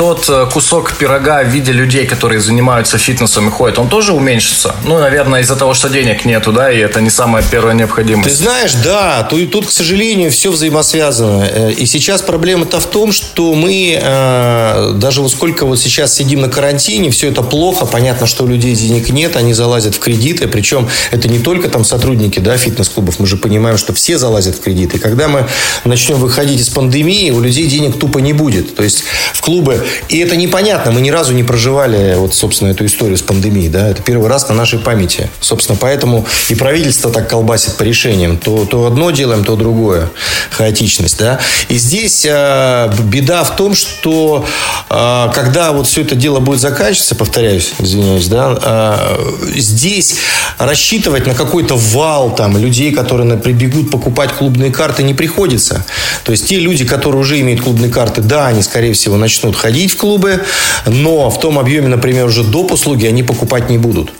тот 0.00 0.30
э, 0.30 0.46
кусок 0.50 0.94
пирога 0.94 1.42
в 1.42 1.48
виде 1.48 1.72
людей, 1.72 2.06
которые 2.06 2.40
занимаются 2.40 2.96
фитнесом 2.96 3.48
и 3.48 3.50
ходят, 3.50 3.78
он 3.78 3.90
тоже 3.90 4.14
уменьшится? 4.14 4.74
Ну, 4.86 4.98
наверное, 4.98 5.42
из-за 5.42 5.56
того, 5.56 5.74
что 5.74 5.90
денег 5.90 6.24
нету, 6.24 6.52
да, 6.52 6.72
и 6.72 6.78
это 6.78 7.02
не 7.02 7.10
самая 7.10 7.42
первая 7.42 7.74
необходимость. 7.74 8.30
Ты 8.30 8.34
знаешь, 8.34 8.72
да, 8.82 9.22
тут, 9.24 9.50
тут 9.50 9.66
к 9.66 9.70
сожалению, 9.70 10.30
все 10.30 10.50
взаимосвязано. 10.50 11.42
Э, 11.42 11.72
и 11.72 11.84
сейчас 11.84 12.22
проблема-то 12.22 12.80
в 12.80 12.86
том, 12.86 13.12
что 13.12 13.52
мы 13.52 14.00
э, 14.00 14.92
даже 14.94 15.20
вот 15.20 15.32
сколько 15.32 15.66
вот 15.66 15.78
сейчас 15.78 16.14
сидим 16.14 16.40
на 16.40 16.48
карантине, 16.48 17.10
все 17.10 17.28
это 17.28 17.42
плохо, 17.42 17.84
понятно, 17.84 18.26
что 18.26 18.44
у 18.44 18.46
людей 18.46 18.74
денег 18.74 19.10
нет, 19.10 19.36
они 19.36 19.52
залазят 19.52 19.96
в 19.96 19.98
кредиты, 19.98 20.48
причем 20.48 20.88
это 21.10 21.28
не 21.28 21.40
только 21.40 21.68
там 21.68 21.84
сотрудники, 21.84 22.38
да, 22.38 22.56
фитнес-клубов, 22.56 23.18
мы 23.18 23.26
же 23.26 23.36
понимаем, 23.36 23.76
что 23.76 23.92
все 23.92 24.16
залазят 24.16 24.56
в 24.56 24.60
кредиты. 24.60 24.98
Когда 24.98 25.28
мы 25.28 25.46
начнем 25.84 26.16
выходить 26.16 26.62
из 26.62 26.70
пандемии, 26.70 27.30
у 27.32 27.40
людей 27.40 27.66
денег 27.66 27.98
тупо 27.98 28.16
не 28.20 28.32
будет. 28.32 28.74
То 28.74 28.82
есть 28.82 29.04
в 29.34 29.42
клубы 29.42 29.84
и 30.08 30.18
это 30.18 30.36
непонятно. 30.36 30.92
Мы 30.92 31.00
ни 31.00 31.10
разу 31.10 31.32
не 31.32 31.42
проживали, 31.42 32.14
вот, 32.16 32.34
собственно, 32.34 32.70
эту 32.70 32.86
историю 32.86 33.16
с 33.16 33.22
пандемией. 33.22 33.68
Да? 33.68 33.88
Это 33.88 34.02
первый 34.02 34.28
раз 34.28 34.48
на 34.48 34.54
нашей 34.54 34.78
памяти. 34.78 35.30
Собственно, 35.40 35.78
поэтому 35.80 36.26
и 36.48 36.54
правительство 36.54 37.10
так 37.10 37.28
колбасит 37.28 37.76
по 37.76 37.82
решениям. 37.82 38.36
То, 38.36 38.64
то 38.64 38.86
одно 38.86 39.10
делаем, 39.10 39.44
то 39.44 39.56
другое. 39.56 40.10
Хаотичность. 40.50 41.18
Да? 41.18 41.40
И 41.68 41.76
здесь 41.76 42.26
э, 42.28 42.92
беда 43.04 43.44
в 43.44 43.56
том, 43.56 43.74
что 43.74 44.44
э, 44.88 45.30
когда 45.34 45.72
вот 45.72 45.86
все 45.86 46.02
это 46.02 46.14
дело 46.14 46.40
будет 46.40 46.60
заканчиваться, 46.60 47.14
повторяюсь, 47.14 47.72
извиняюсь, 47.78 48.26
да, 48.26 48.58
э, 48.62 49.50
здесь 49.56 50.16
рассчитывать 50.58 51.26
на 51.26 51.34
какой-то 51.34 51.76
вал 51.76 52.34
там, 52.34 52.56
людей, 52.56 52.92
которые 52.92 53.36
прибегут 53.38 53.90
покупать 53.90 54.32
клубные 54.32 54.70
карты, 54.70 55.02
не 55.02 55.14
приходится. 55.14 55.84
То 56.24 56.32
есть 56.32 56.48
те 56.48 56.58
люди, 56.58 56.84
которые 56.84 57.20
уже 57.20 57.40
имеют 57.40 57.62
клубные 57.62 57.90
карты, 57.90 58.20
да, 58.20 58.48
они, 58.48 58.62
скорее 58.62 58.92
всего, 58.92 59.16
начнут 59.16 59.56
ходить 59.56 59.69
в 59.70 59.96
клубы, 59.96 60.44
но 60.86 61.30
в 61.30 61.40
том 61.40 61.58
объеме, 61.58 61.88
например, 61.88 62.26
уже 62.26 62.44
доп. 62.44 62.72
услуги 62.72 63.06
они 63.06 63.22
покупать 63.22 63.70
не 63.70 63.78
будут. 63.78 64.10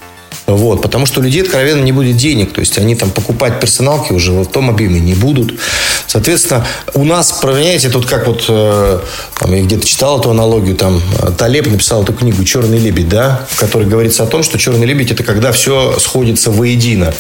Вот, 0.57 0.83
потому 0.83 1.07
что 1.07 1.21
у 1.21 1.23
людей 1.23 1.43
откровенно 1.43 1.83
не 1.83 1.93
будет 1.93 2.17
денег. 2.17 2.53
То 2.53 2.61
есть 2.61 2.79
они 2.79 2.97
там 2.97 3.11
покупать 3.11 3.61
персоналки 3.61 4.13
уже 4.13 4.33
в 4.33 4.47
том 4.47 4.71
объеме 4.71 5.01
не 5.01 5.15
будут. 5.15 5.55
Соответственно, 6.07 6.67
у 6.95 7.05
нас, 7.05 7.33
понимаете, 7.33 7.89
тут 7.89 8.07
как 8.07 8.27
вот, 8.27 8.45
э, 8.49 9.01
там, 9.39 9.55
я 9.55 9.63
где-то 9.63 9.87
читал 9.87 10.19
эту 10.19 10.31
аналогию, 10.31 10.75
там, 10.75 11.01
Талеб 11.39 11.67
написал 11.69 12.03
эту 12.03 12.13
книгу 12.13 12.43
«Черный 12.45 12.79
лебедь», 12.79 13.09
да, 13.09 13.47
в 13.49 13.59
которой 13.59 13.87
говорится 13.87 14.25
о 14.25 14.27
том, 14.27 14.43
что 14.43 14.59
черный 14.59 14.87
лебедь– 14.87 15.11
это 15.13 15.23
когда 15.23 15.53
все 15.53 15.99
сходится 15.99 16.51
воедино. 16.51 17.15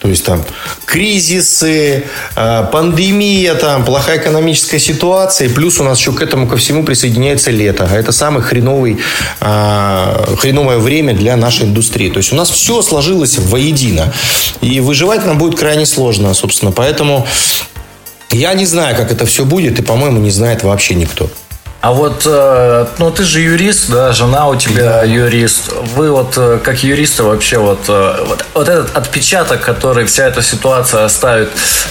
То 0.00 0.08
есть 0.08 0.24
там 0.24 0.44
кризисы, 0.84 2.04
э, 2.36 2.66
пандемия, 2.70 3.54
там, 3.54 3.84
плохая 3.84 4.18
экономическая 4.18 4.78
ситуация, 4.78 5.48
и 5.48 5.50
плюс 5.50 5.80
у 5.80 5.84
нас 5.84 5.98
еще 5.98 6.12
к 6.12 6.20
этому 6.20 6.46
ко 6.46 6.58
всему 6.58 6.84
присоединяется 6.84 7.50
лето. 7.50 7.88
А 7.90 7.96
это 7.96 8.12
самый 8.12 8.42
хреновый, 8.42 8.98
э, 9.40 10.34
хреновое 10.38 10.78
время 10.78 11.14
для 11.14 11.36
нашей 11.36 11.64
индустрии. 11.66 12.10
То 12.10 12.18
есть 12.18 12.32
у 12.32 12.36
нас 12.36 12.50
все 12.50 12.73
сложилось 12.82 13.38
воедино. 13.38 14.12
И 14.60 14.80
выживать 14.80 15.26
нам 15.26 15.38
будет 15.38 15.58
крайне 15.58 15.86
сложно, 15.86 16.34
собственно. 16.34 16.72
Поэтому 16.72 17.26
я 18.30 18.54
не 18.54 18.66
знаю, 18.66 18.96
как 18.96 19.12
это 19.12 19.26
все 19.26 19.44
будет, 19.44 19.78
и, 19.78 19.82
по-моему, 19.82 20.18
не 20.18 20.30
знает 20.30 20.62
вообще 20.62 20.94
никто. 20.94 21.30
А 21.84 21.92
вот, 21.92 22.22
э, 22.24 22.86
ну, 22.96 23.10
ты 23.10 23.24
же 23.24 23.42
юрист, 23.42 23.90
да, 23.90 24.12
жена 24.12 24.48
у 24.48 24.56
тебя 24.56 24.84
да. 24.84 25.02
юрист. 25.02 25.70
Вы 25.94 26.10
вот, 26.10 26.32
э, 26.38 26.58
как 26.64 26.82
юристы 26.82 27.24
вообще, 27.24 27.58
вот, 27.58 27.80
э, 27.88 28.24
вот, 28.26 28.42
вот 28.54 28.68
этот 28.70 28.96
отпечаток, 28.96 29.60
который 29.60 30.06
вся 30.06 30.28
эта 30.28 30.40
ситуация 30.40 31.04
оставит, 31.04 31.50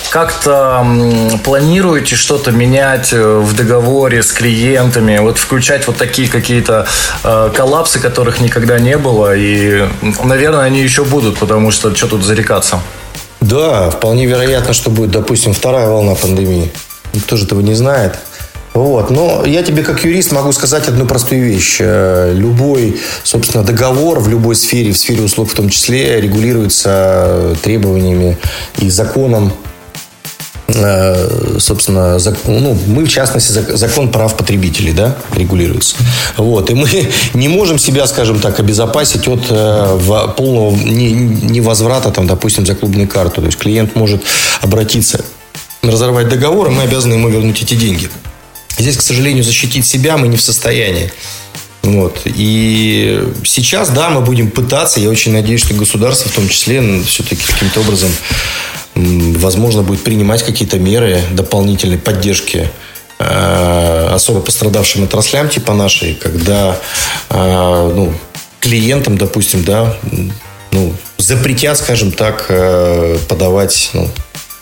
как-то 0.09 0.83
планируете 1.43 2.15
что-то 2.15 2.49
менять 2.49 3.13
в 3.13 3.55
договоре 3.55 4.23
с 4.23 4.31
клиентами, 4.31 5.19
вот 5.19 5.37
включать 5.37 5.85
вот 5.85 5.97
такие 5.97 6.27
какие-то 6.27 6.87
коллапсы, 7.21 7.99
которых 7.99 8.41
никогда 8.41 8.79
не 8.79 8.97
было, 8.97 9.35
и, 9.35 9.87
наверное, 10.23 10.61
они 10.61 10.81
еще 10.81 11.03
будут, 11.03 11.37
потому 11.37 11.69
что 11.69 11.93
что 11.95 12.07
тут 12.07 12.23
зарекаться? 12.23 12.79
Да, 13.41 13.91
вполне 13.91 14.25
вероятно, 14.25 14.73
что 14.73 14.89
будет, 14.89 15.11
допустим, 15.11 15.53
вторая 15.53 15.87
волна 15.87 16.15
пандемии. 16.15 16.71
Никто 17.13 17.37
же 17.37 17.45
этого 17.45 17.61
не 17.61 17.75
знает. 17.75 18.17
Вот. 18.73 19.11
Но 19.11 19.45
я 19.45 19.63
тебе 19.63 19.83
как 19.83 20.03
юрист 20.03 20.31
могу 20.31 20.51
сказать 20.51 20.87
одну 20.87 21.05
простую 21.05 21.43
вещь. 21.43 21.77
Э, 21.79 22.33
любой, 22.33 22.99
собственно, 23.23 23.63
договор 23.63 24.19
в 24.19 24.27
любой 24.27 24.55
сфере, 24.55 24.91
в 24.91 24.97
сфере 24.97 25.23
услуг 25.23 25.51
в 25.51 25.53
том 25.55 25.69
числе, 25.69 26.19
регулируется 26.19 27.55
требованиями 27.61 28.37
и 28.79 28.89
законом 28.89 29.53
Э, 30.75 31.57
собственно, 31.59 32.17
ну, 32.45 32.77
мы, 32.87 33.05
в 33.05 33.09
частности, 33.09 33.51
закон 33.51 34.11
прав 34.11 34.35
потребителей, 34.35 34.93
да, 34.93 35.15
регулируется. 35.35 35.95
Вот, 36.37 36.69
и 36.71 36.73
мы 36.73 36.87
не 37.33 37.47
можем 37.47 37.77
себя, 37.77 38.07
скажем 38.07 38.39
так, 38.39 38.59
обезопасить 38.59 39.27
от 39.27 39.41
э, 39.49 39.99
полного 40.35 40.75
невозврата, 40.75 42.11
там, 42.11 42.27
допустим, 42.27 42.65
за 42.65 42.75
клубную 42.75 43.07
карту. 43.07 43.41
То 43.41 43.47
есть 43.47 43.57
клиент 43.57 43.95
может 43.95 44.23
обратиться, 44.61 45.23
разорвать 45.81 46.29
договор, 46.29 46.67
и 46.67 46.71
мы 46.71 46.83
обязаны 46.83 47.13
ему 47.13 47.29
вернуть 47.29 47.61
эти 47.61 47.75
деньги. 47.75 48.09
Здесь, 48.77 48.97
к 48.97 49.01
сожалению, 49.01 49.43
защитить 49.43 49.85
себя 49.85 50.17
мы 50.17 50.27
не 50.27 50.37
в 50.37 50.41
состоянии. 50.41 51.11
Вот. 51.83 52.21
И 52.25 53.21
сейчас, 53.43 53.89
да, 53.89 54.09
мы 54.09 54.21
будем 54.21 54.49
пытаться, 54.49 54.99
я 54.99 55.09
очень 55.09 55.33
надеюсь, 55.33 55.61
что 55.61 55.73
государство 55.73 56.29
в 56.29 56.33
том 56.33 56.47
числе 56.47 57.01
все-таки 57.03 57.43
каким-то 57.45 57.81
образом 57.81 58.09
возможно, 58.95 59.83
будет 59.83 60.03
принимать 60.03 60.43
какие-то 60.43 60.77
меры 60.77 61.21
дополнительной 61.31 61.97
поддержки 61.97 62.69
э, 63.19 64.09
особо 64.13 64.41
пострадавшим 64.41 65.03
отраслям 65.03 65.49
типа 65.49 65.73
нашей, 65.73 66.15
когда 66.15 66.77
э, 67.29 67.91
ну, 67.95 68.13
клиентам, 68.59 69.17
допустим, 69.17 69.63
да, 69.63 69.97
ну, 70.71 70.93
запретят, 71.17 71.77
скажем 71.77 72.11
так, 72.11 72.45
э, 72.49 73.17
подавать 73.27 73.89
ну, 73.93 74.09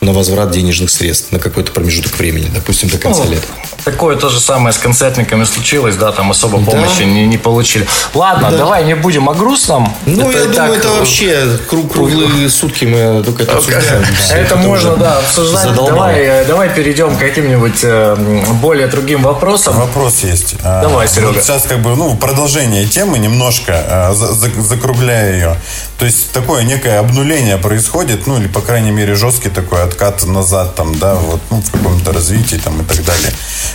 на 0.00 0.12
возврат 0.12 0.50
денежных 0.50 0.90
средств 0.90 1.32
на 1.32 1.38
какой-то 1.38 1.72
промежуток 1.72 2.18
времени, 2.18 2.48
допустим, 2.52 2.88
до 2.88 2.98
конца 2.98 3.24
ну, 3.24 3.32
лета. 3.32 3.46
Такое 3.84 4.16
то 4.16 4.28
же 4.28 4.40
самое 4.40 4.72
с 4.72 4.78
концертниками 4.78 5.44
случилось, 5.44 5.96
да, 5.96 6.12
там 6.12 6.30
особо 6.30 6.58
помощи 6.64 7.00
да. 7.00 7.04
не, 7.04 7.26
не 7.26 7.38
получили. 7.38 7.86
Ладно, 8.14 8.50
да. 8.50 8.58
давай 8.58 8.84
не 8.84 8.94
будем 8.94 9.28
о 9.28 9.34
грустном. 9.34 9.92
Ну, 10.06 10.30
это 10.30 10.38
я 10.38 10.44
думаю, 10.44 10.54
так... 10.54 10.78
это 10.78 10.88
вообще 10.88 11.58
круг, 11.68 11.92
круглые 11.92 12.48
сутки 12.48 12.84
мы 12.84 13.22
только 13.24 13.42
это 13.42 13.56
обсуждаем. 13.56 14.04
Это 14.32 14.56
можно, 14.56 14.96
да, 14.96 15.18
обсуждать. 15.18 15.74
Давай, 15.74 16.20
э, 16.20 16.44
давай 16.46 16.68
перейдем 16.70 17.16
к 17.16 17.18
каким-нибудь 17.18 17.80
э, 17.82 18.44
более 18.60 18.86
другим 18.86 19.22
вопросам. 19.22 19.76
Вопрос 19.76 20.20
есть. 20.20 20.56
Давай, 20.62 21.08
Серега. 21.08 21.40
Сейчас 21.40 21.64
как 21.64 21.80
бы, 21.80 21.96
ну, 21.96 22.16
продолжение 22.16 22.86
темы 22.86 23.18
немножко, 23.18 24.14
закругляя 24.14 25.32
ее. 25.32 25.56
То 25.98 26.06
есть 26.06 26.32
такое 26.32 26.64
некое 26.64 26.98
обнуление 26.98 27.58
происходит, 27.58 28.26
ну, 28.26 28.38
или, 28.38 28.48
по 28.48 28.60
крайней 28.60 28.90
мере, 28.90 29.14
жесткий 29.14 29.50
такой 29.50 29.82
откат 29.82 30.24
назад, 30.24 30.74
там, 30.74 30.98
да, 30.98 31.14
вот, 31.14 31.40
ну, 31.50 31.60
в 31.60 31.70
каком-то 31.70 32.12
развитии, 32.12 32.56
там, 32.56 32.80
и 32.80 32.84
так 32.84 33.04
далее. 33.04 33.32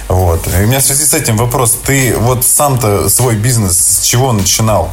Вот. 0.07 0.47
И 0.47 0.63
у 0.63 0.67
меня 0.67 0.79
в 0.79 0.83
связи 0.83 1.05
с 1.05 1.13
этим 1.13 1.37
вопрос. 1.37 1.77
Ты 1.83 2.15
вот 2.17 2.45
сам-то 2.45 3.09
свой 3.09 3.35
бизнес 3.35 3.77
с 3.77 4.01
чего 4.01 4.33
начинал? 4.33 4.91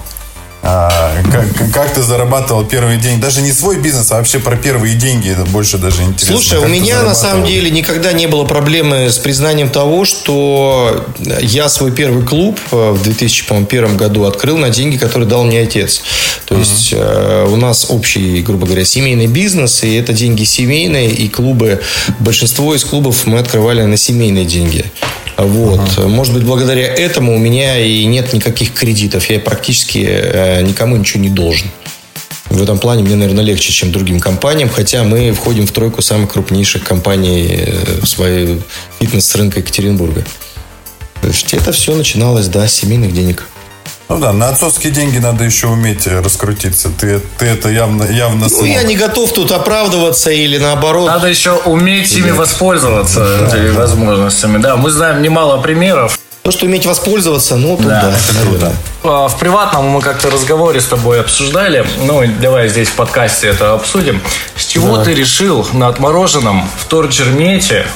А, 0.66 1.12
как, 1.30 1.72
как 1.72 1.92
ты 1.92 2.02
зарабатывал 2.02 2.64
первые 2.64 2.98
деньги? 2.98 3.20
Даже 3.20 3.42
не 3.42 3.52
свой 3.52 3.78
бизнес, 3.78 4.10
а 4.12 4.16
вообще 4.16 4.38
про 4.38 4.56
первые 4.56 4.94
деньги. 4.94 5.30
Это 5.30 5.44
больше 5.44 5.76
даже 5.76 6.02
интересно. 6.02 6.36
Слушай, 6.36 6.58
у 6.58 6.68
меня 6.68 7.02
на 7.02 7.14
самом 7.14 7.44
деле 7.44 7.70
никогда 7.70 8.12
не 8.14 8.26
было 8.26 8.44
проблемы 8.44 9.10
с 9.10 9.18
признанием 9.18 9.68
того, 9.68 10.06
что 10.06 11.04
я 11.18 11.68
свой 11.68 11.92
первый 11.92 12.24
клуб 12.24 12.58
э, 12.72 12.92
в 12.92 13.02
2001 13.02 13.98
году 13.98 14.24
открыл 14.24 14.56
на 14.56 14.70
деньги, 14.70 14.96
которые 14.96 15.28
дал 15.28 15.44
мне 15.44 15.60
отец. 15.60 16.02
То 16.46 16.54
uh-huh. 16.54 16.58
есть 16.60 16.94
э, 16.96 17.46
у 17.50 17.56
нас 17.56 17.86
общий, 17.90 18.40
грубо 18.40 18.64
говоря, 18.64 18.86
семейный 18.86 19.26
бизнес, 19.26 19.84
и 19.84 19.94
это 19.94 20.14
деньги 20.14 20.44
семейные, 20.44 21.10
и 21.10 21.28
клубы, 21.28 21.82
большинство 22.20 22.74
из 22.74 22.84
клубов 22.84 23.26
мы 23.26 23.38
открывали 23.38 23.82
на 23.82 23.98
семейные 23.98 24.46
деньги. 24.46 24.86
Вот. 25.36 25.80
Ага. 25.96 26.08
Может 26.08 26.34
быть, 26.34 26.44
благодаря 26.44 26.86
этому 26.86 27.34
у 27.34 27.38
меня 27.38 27.78
и 27.78 28.04
нет 28.04 28.32
никаких 28.32 28.72
кредитов. 28.72 29.28
Я 29.30 29.40
практически 29.40 30.06
э, 30.06 30.62
никому 30.62 30.96
ничего 30.96 31.22
не 31.22 31.30
должен. 31.30 31.68
В 32.50 32.62
этом 32.62 32.78
плане 32.78 33.02
мне, 33.02 33.16
наверное, 33.16 33.44
легче, 33.44 33.72
чем 33.72 33.90
другим 33.90 34.20
компаниям, 34.20 34.68
хотя 34.68 35.02
мы 35.02 35.32
входим 35.32 35.66
в 35.66 35.72
тройку 35.72 36.02
самых 36.02 36.32
крупнейших 36.32 36.84
компаний 36.84 37.48
э, 37.50 38.00
в 38.00 38.06
своей 38.06 38.60
фитнес-рынка 39.00 39.60
Екатеринбурга. 39.60 40.24
То 41.20 41.28
есть 41.28 41.52
это 41.54 41.72
все 41.72 41.94
начиналось, 41.94 42.48
да, 42.48 42.68
с 42.68 42.74
семейных 42.74 43.12
денег. 43.12 43.48
Ну 44.08 44.18
да, 44.18 44.32
на 44.32 44.50
отцовские 44.50 44.92
деньги 44.92 45.18
надо 45.18 45.44
еще 45.44 45.68
уметь 45.68 46.06
э, 46.06 46.20
раскрутиться. 46.20 46.90
Ты, 46.90 47.20
ты 47.38 47.46
это 47.46 47.70
явно, 47.70 48.04
явно 48.04 48.48
смог. 48.48 48.62
Ну, 48.62 48.66
я 48.66 48.82
не 48.82 48.96
готов 48.96 49.32
тут 49.32 49.50
оправдываться 49.50 50.30
или 50.30 50.58
наоборот. 50.58 51.08
Надо 51.08 51.28
еще 51.28 51.52
уметь 51.52 52.12
ими 52.12 52.30
воспользоваться, 52.30 53.20
да, 53.20 53.46
этими 53.46 53.72
да. 53.72 53.80
возможностями. 53.80 54.58
Да, 54.58 54.76
мы 54.76 54.90
знаем 54.90 55.22
немало 55.22 55.60
примеров. 55.62 56.18
То, 56.42 56.50
что 56.50 56.66
уметь 56.66 56.84
воспользоваться, 56.84 57.56
ну, 57.56 57.78
тут 57.78 57.86
да, 57.86 58.02
да 58.02 58.10
это 58.10 58.46
круто. 58.46 58.72
А, 59.02 59.28
в 59.28 59.38
приватном 59.38 59.86
мы 59.86 60.02
как-то 60.02 60.28
разговоре 60.28 60.82
с 60.82 60.84
тобой 60.84 61.20
обсуждали, 61.20 61.86
ну, 62.02 62.22
давай 62.42 62.68
здесь 62.68 62.88
в 62.88 62.92
подкасте 62.96 63.48
это 63.48 63.72
обсудим. 63.72 64.20
С 64.54 64.66
чего 64.66 64.98
да. 64.98 65.04
ты 65.04 65.14
решил 65.14 65.66
на 65.72 65.88
отмороженном 65.88 66.68
в 66.78 66.84
Торчермете 66.84 67.86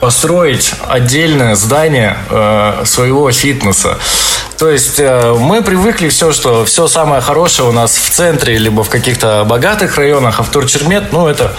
построить 0.00 0.72
отдельное 0.88 1.54
здание 1.54 2.16
э, 2.30 2.84
своего 2.86 3.30
фитнеса. 3.30 3.98
То 4.58 4.70
есть 4.70 4.98
э, 4.98 5.34
мы 5.38 5.62
привыкли 5.62 6.08
все, 6.08 6.32
что 6.32 6.64
все 6.64 6.86
самое 6.86 7.20
хорошее 7.20 7.68
у 7.68 7.72
нас 7.72 7.96
в 7.96 8.10
центре, 8.10 8.58
либо 8.58 8.84
в 8.84 8.88
каких-то 8.88 9.44
богатых 9.44 9.96
районах, 9.96 10.40
а 10.40 10.42
в 10.42 10.50
Турчермет, 10.50 11.12
ну, 11.12 11.26
это 11.26 11.54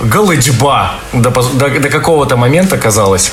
голодьба 0.00 0.94
до, 1.12 1.30
до, 1.30 1.68
до 1.68 1.88
какого-то 1.88 2.36
момента 2.36 2.78
казалось. 2.78 3.32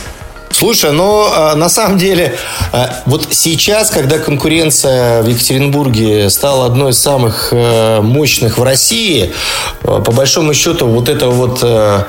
Слушай, 0.52 0.91
но 0.91 1.32
э, 1.34 1.56
на 1.56 1.69
самом 1.69 1.97
деле 1.97 2.36
э, 2.73 2.86
вот 3.06 3.28
сейчас, 3.32 3.91
когда 3.91 4.17
конкуренция 4.17 5.21
в 5.21 5.28
Екатеринбурге 5.28 6.30
стала 6.30 6.65
одной 6.65 6.91
из 6.91 6.99
самых 6.99 7.49
э, 7.52 8.02
мощных 8.02 8.58
в 8.58 8.63
России, 8.63 9.34
э, 9.84 9.86
по 9.86 10.12
большому 10.12 10.54
счету 10.54 10.88
вот 10.88 11.08
это 11.08 11.28
вот, 11.28 11.60
э, 11.62 12.04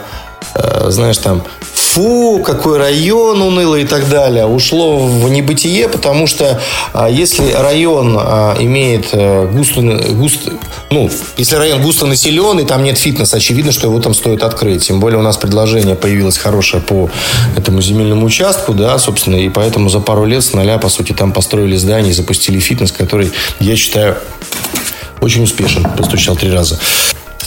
э, 0.55 0.87
знаешь, 0.88 1.19
там 1.19 1.45
фу, 1.90 2.40
какой 2.44 2.79
район 2.79 3.42
унылый 3.42 3.83
и 3.83 3.87
так 3.87 4.09
далее, 4.09 4.46
ушло 4.46 4.98
в 4.98 5.29
небытие, 5.29 5.88
потому 5.88 6.26
что 6.26 6.61
а, 6.92 7.11
если 7.11 7.50
район 7.53 8.16
а, 8.18 8.57
имеет 8.61 9.09
а, 9.12 9.46
густо, 9.46 9.83
густо, 9.83 10.53
ну, 10.90 11.11
если 11.37 11.57
район 11.57 11.83
густо 11.83 12.07
населен 12.07 12.61
и 12.61 12.64
там 12.64 12.85
нет 12.85 12.96
фитнеса, 12.96 13.38
очевидно, 13.38 13.72
что 13.72 13.88
его 13.88 14.00
там 14.00 14.14
стоит 14.14 14.42
открыть. 14.42 14.87
Тем 14.87 15.00
более 15.00 15.18
у 15.18 15.22
нас 15.22 15.37
предложение 15.37 15.96
появилось 15.96 16.38
хорошее 16.38 16.83
по 16.83 17.11
этому 17.57 17.83
земельному 17.83 18.26
участку, 18.26 18.72
да, 18.72 18.98
собственно, 18.98 19.37
и 19.37 19.48
поэтому 19.48 19.88
за 19.88 19.98
пару 19.98 20.24
лет 20.24 20.44
с 20.44 20.53
нуля, 20.53 20.79
по 20.79 20.88
сути, 20.88 21.12
там 21.12 21.33
построили 21.33 21.76
здание 21.76 22.12
и 22.12 22.14
запустили 22.14 22.61
фитнес, 22.61 22.92
который, 22.92 23.33
я 23.59 23.74
считаю, 23.74 24.16
очень 25.20 25.42
успешен. 25.42 25.85
Постучал 25.96 26.37
три 26.37 26.50
раза. 26.50 26.79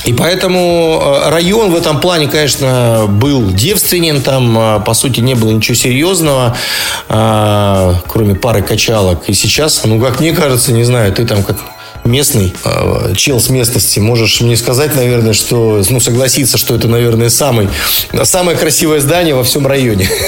И 0.06 0.14
поэтому 0.14 1.02
э, 1.02 1.30
район 1.30 1.72
в 1.72 1.76
этом 1.76 2.00
плане, 2.00 2.28
конечно, 2.28 3.06
был 3.08 3.52
девственен. 3.52 4.22
Там, 4.22 4.58
э, 4.58 4.80
по 4.86 4.94
сути, 4.94 5.22
не 5.22 5.34
было 5.34 5.52
ничего 5.52 5.76
серьезного, 5.76 6.56
э, 7.10 7.94
кроме 8.08 8.36
пары 8.36 8.62
качалок. 8.62 9.30
И 9.30 9.34
сейчас, 9.34 9.84
ну, 9.86 10.00
как 10.02 10.20
мне 10.20 10.34
кажется, 10.34 10.74
не 10.74 10.84
знаю, 10.84 11.14
ты 11.14 11.26
там 11.26 11.44
как 11.44 11.58
местный, 12.06 12.54
э, 12.66 13.14
чел 13.16 13.40
с 13.40 13.50
местности, 13.50 14.00
можешь 14.00 14.42
мне 14.42 14.58
сказать, 14.58 14.96
наверное, 14.96 15.34
что, 15.34 15.82
ну, 15.90 16.00
согласиться, 16.00 16.58
что 16.58 16.76
это, 16.76 16.88
наверное, 16.88 17.30
самый, 17.30 17.70
самое 18.24 18.58
красивое 18.58 19.00
здание 19.00 19.36
во 19.36 19.44
всем 19.44 19.68
районе. 19.68 20.10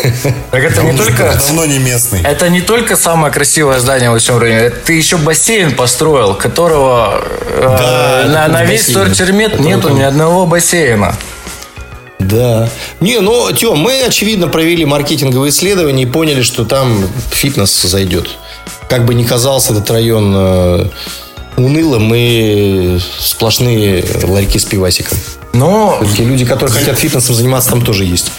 Так 0.52 0.64
это 0.64 0.84
не 0.84 0.98
только... 0.98 1.34
Давно 1.48 1.66
не 1.66 1.80
местный. 1.80 2.22
Это 2.22 2.50
не 2.50 2.62
только 2.62 2.96
самое 2.96 3.34
красивое 3.34 3.80
здание 3.80 4.10
во 4.10 4.20
всем 4.20 4.38
районе, 4.38 4.70
ты 4.70 4.94
еще 4.94 5.18
бассейн 5.18 5.76
построил, 5.76 6.34
которого 6.34 7.22
э, 7.48 8.28
на, 8.28 8.48
на 8.48 8.64
весь 8.64 8.86
Сортермет 8.86 9.60
нету 9.60 9.90
ни 9.90 10.02
одного 10.02 10.46
бассейна. 10.46 11.16
Да. 12.20 12.70
Не, 13.02 13.20
ну, 13.20 13.52
Тем, 13.52 13.78
мы, 13.78 14.02
очевидно, 14.02 14.48
провели 14.48 14.86
маркетинговые 14.86 15.50
исследования 15.50 16.04
и 16.04 16.08
поняли, 16.08 16.42
что 16.42 16.64
там 16.64 17.06
фитнес 17.32 17.82
зайдет. 17.82 18.30
Как 18.88 19.06
бы 19.06 19.14
ни 19.14 19.24
казался 19.24 19.74
этот 19.74 19.90
район 19.92 20.90
унылым 21.58 22.14
и 22.14 23.00
сплошные 23.20 24.06
ларьки 24.24 24.58
с 24.58 24.66
пивасиком. 24.66 25.18
Но... 25.54 25.98
Такие 26.02 26.28
люди, 26.28 26.46
которые 26.46 26.74
хотят 26.74 27.00
фитнесом 27.00 27.36
заниматься, 27.36 27.70
там 27.70 27.82
тоже 27.82 28.04
есть. 28.04 28.32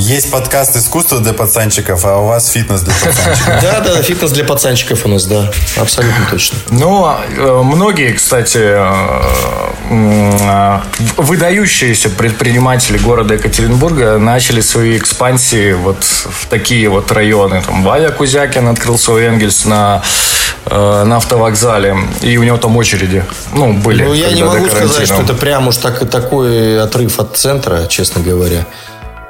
Есть 0.00 0.30
подкаст 0.30 0.74
искусства 0.76 1.20
для 1.20 1.34
пацанчиков, 1.34 2.06
а 2.06 2.16
у 2.16 2.26
вас 2.26 2.48
фитнес 2.48 2.80
для 2.80 2.94
пацанчиков. 2.94 3.46
Да, 3.62 3.80
да, 3.80 4.02
фитнес 4.02 4.30
для 4.32 4.44
пацанчиков 4.44 5.04
у 5.04 5.08
нас, 5.08 5.26
да. 5.26 5.50
Абсолютно 5.76 6.26
точно. 6.30 6.58
Ну, 6.70 7.06
э, 7.36 7.62
многие, 7.62 8.14
кстати, 8.14 8.60
э, 8.62 8.92
э, 9.90 10.78
выдающиеся 11.18 12.08
предприниматели 12.08 12.96
города 12.96 13.34
Екатеринбурга 13.34 14.16
начали 14.16 14.62
свои 14.62 14.96
экспансии 14.96 15.74
вот 15.74 16.02
в 16.02 16.46
такие 16.48 16.88
вот 16.88 17.12
районы. 17.12 17.62
Там 17.62 17.82
Валя 17.82 18.10
Кузякин 18.10 18.68
открыл 18.68 18.96
свой 18.96 19.24
Энгельс 19.24 19.66
на 19.66 20.02
на 20.66 21.16
автовокзале, 21.16 21.96
и 22.20 22.36
у 22.36 22.42
него 22.42 22.58
там 22.58 22.76
очереди, 22.76 23.24
ну, 23.54 23.72
были. 23.72 24.04
Ну, 24.04 24.12
я 24.12 24.30
не 24.30 24.44
могу 24.44 24.68
сказать, 24.68 25.06
что 25.06 25.22
это 25.22 25.34
прям 25.34 25.68
уж 25.68 25.78
так, 25.78 26.08
такой 26.10 26.80
отрыв 26.80 27.18
от 27.18 27.36
центра, 27.36 27.86
честно 27.86 28.20
говоря. 28.20 28.66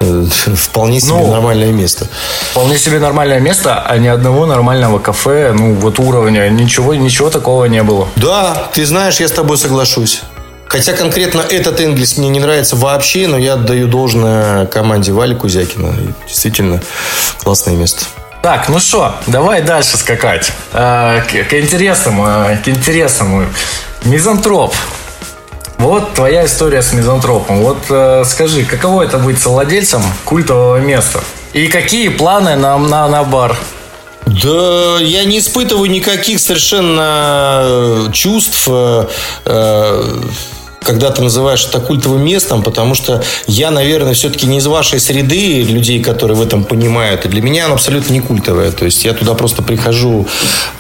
Э, 0.01 0.25
вполне 0.55 1.01
себе 1.01 1.15
ну, 1.15 1.31
нормальное 1.31 1.73
место. 1.73 2.07
Вполне 2.51 2.79
себе 2.79 2.99
нормальное 2.99 3.39
место, 3.39 3.83
а 3.87 3.99
ни 3.99 4.09
одного 4.09 4.47
нормального 4.47 4.99
кафе, 4.99 5.53
ну, 5.53 5.75
вот 5.75 5.99
уровня, 5.99 6.49
ничего, 6.49 6.95
ничего 6.95 7.31
такого 7.31 7.67
не 7.67 7.83
было. 7.83 8.09
Да, 8.17 8.69
ты 8.73 8.87
знаешь, 8.87 9.21
я 9.21 9.29
с 9.29 9.33
тобой 9.33 9.59
соглашусь. 9.59 10.23
Хотя 10.67 10.93
конкретно 10.93 11.41
этот 11.41 11.81
Энгельс 11.81 12.17
мне 12.17 12.29
не 12.29 12.39
нравится 12.39 12.77
вообще, 12.77 13.27
но 13.27 13.37
я 13.37 13.55
отдаю 13.55 13.89
должное 13.89 14.67
команде 14.67 15.11
Вали 15.13 15.35
Кузякина. 15.35 15.93
Действительно 16.29 16.81
классное 17.43 17.75
место. 17.75 18.05
Так, 18.41 18.69
ну 18.69 18.79
что, 18.79 19.17
давай 19.27 19.63
дальше 19.63 19.99
скакать. 19.99 20.53
Э, 20.73 21.23
к, 21.23 21.49
к 21.51 21.55
интересному, 21.55 22.27
э, 22.27 22.57
к 22.65 22.69
интересному. 22.69 23.47
Мизантроп. 24.05 24.75
Вот 25.81 26.13
твоя 26.13 26.45
история 26.45 26.83
с 26.83 26.93
мизантропом. 26.93 27.63
Вот 27.63 27.79
э, 27.89 28.23
скажи, 28.27 28.67
каково 28.67 29.01
это 29.01 29.17
быть 29.17 29.41
совладельцем 29.41 30.03
культового 30.27 30.77
места? 30.77 31.25
И 31.55 31.69
какие 31.69 32.11
планы 32.11 32.55
на, 32.55 32.77
на, 32.77 33.09
на 33.09 33.25
бар? 33.25 33.57
Да, 34.27 34.99
я 35.01 35.25
не 35.25 35.39
испытываю 35.39 35.91
никаких 35.91 36.39
совершенно 36.39 38.11
чувств. 38.13 38.69
Э, 38.69 39.07
э, 39.47 40.23
когда 40.91 41.11
ты 41.11 41.23
называешь 41.23 41.65
это 41.67 41.79
культовым 41.79 42.25
местом, 42.25 42.65
потому 42.65 42.97
что 42.97 43.23
я, 43.47 43.71
наверное, 43.71 44.13
все-таки 44.13 44.47
не 44.47 44.59
из 44.59 44.67
вашей 44.67 44.99
среды 44.99 45.63
людей, 45.63 46.03
которые 46.03 46.37
в 46.37 46.43
этом 46.43 46.65
понимают. 46.65 47.25
И 47.25 47.29
для 47.29 47.43
меня 47.43 47.67
оно 47.67 47.75
абсолютно 47.75 48.13
не 48.13 48.21
культовое. 48.21 48.73
То 48.73 48.85
есть 48.87 49.05
я 49.05 49.13
туда 49.13 49.35
просто 49.35 49.63
прихожу 49.63 50.27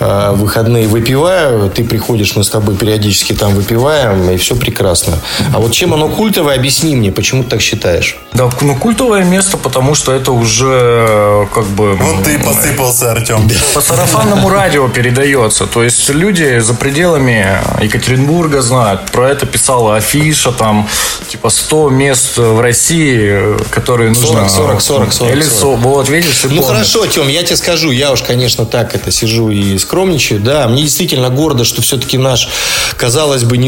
э, 0.01 0.33
в 0.35 0.41
выходные, 0.41 0.89
выпиваю, 0.89 1.71
ты 1.71 1.85
приходишь, 1.85 2.35
мы 2.35 2.43
с 2.43 2.51
тобой 2.51 2.77
периодически 2.77 3.35
там 3.35 3.55
выпиваем, 3.55 4.31
и 4.31 4.37
все 4.37 4.57
прекрасно. 4.57 5.17
А 5.55 5.61
вот 5.61 5.73
чем 5.73 5.95
оно 5.95 6.09
культовое, 6.09 6.57
объясни 6.57 6.97
мне, 6.97 7.13
почему 7.13 7.45
ты 7.45 7.51
так 7.51 7.61
считаешь? 7.61 8.19
Да, 8.33 8.51
ну 8.63 8.75
культовое 8.75 9.23
место, 9.23 9.57
потому 9.59 9.95
что 9.95 10.13
это 10.13 10.33
уже 10.33 11.47
как 11.55 11.67
бы... 11.67 11.95
Вот 11.95 12.25
ты 12.25 12.37
посыпался, 12.39 13.13
Артем. 13.13 13.49
По 13.75 13.81
сарафанному 13.81 14.49
радио 14.49 14.89
передается. 14.89 15.67
То 15.67 15.85
есть 15.85 16.09
люди 16.11 16.59
за 16.59 16.75
пределами 16.75 17.47
Екатеринбурга 17.81 18.61
знают. 18.61 19.03
Про 19.13 19.29
это 19.29 19.47
писала 19.47 20.00
афиша, 20.01 20.53
там, 20.53 20.89
типа 21.29 21.51
100 21.51 21.91
мест 21.91 22.37
в 22.39 22.61
России, 22.61 23.57
которые 23.71 24.11
нужно... 24.11 24.49
40, 24.49 24.81
40, 24.81 25.13
40. 25.13 25.33
Или 25.33 25.43
40. 25.43 25.81
Вот, 25.81 26.09
видишь, 26.09 26.45
Ну, 26.45 26.63
хорошо, 26.63 27.07
Тем, 27.07 27.29
я 27.29 27.43
тебе 27.43 27.57
скажу, 27.57 27.91
я 27.91 28.13
уж, 28.13 28.23
конечно, 28.23 28.65
так 28.67 28.95
это 28.95 29.11
сижу 29.11 29.51
и 29.51 29.79
скромничаю, 29.79 30.41
да, 30.41 30.69
мне 30.69 30.83
действительно 30.83 31.29
гордо, 31.29 31.65
что 31.65 31.83
все-таки 31.83 32.19
наш, 32.19 32.49
казалось 32.97 33.45
бы, 33.45 33.61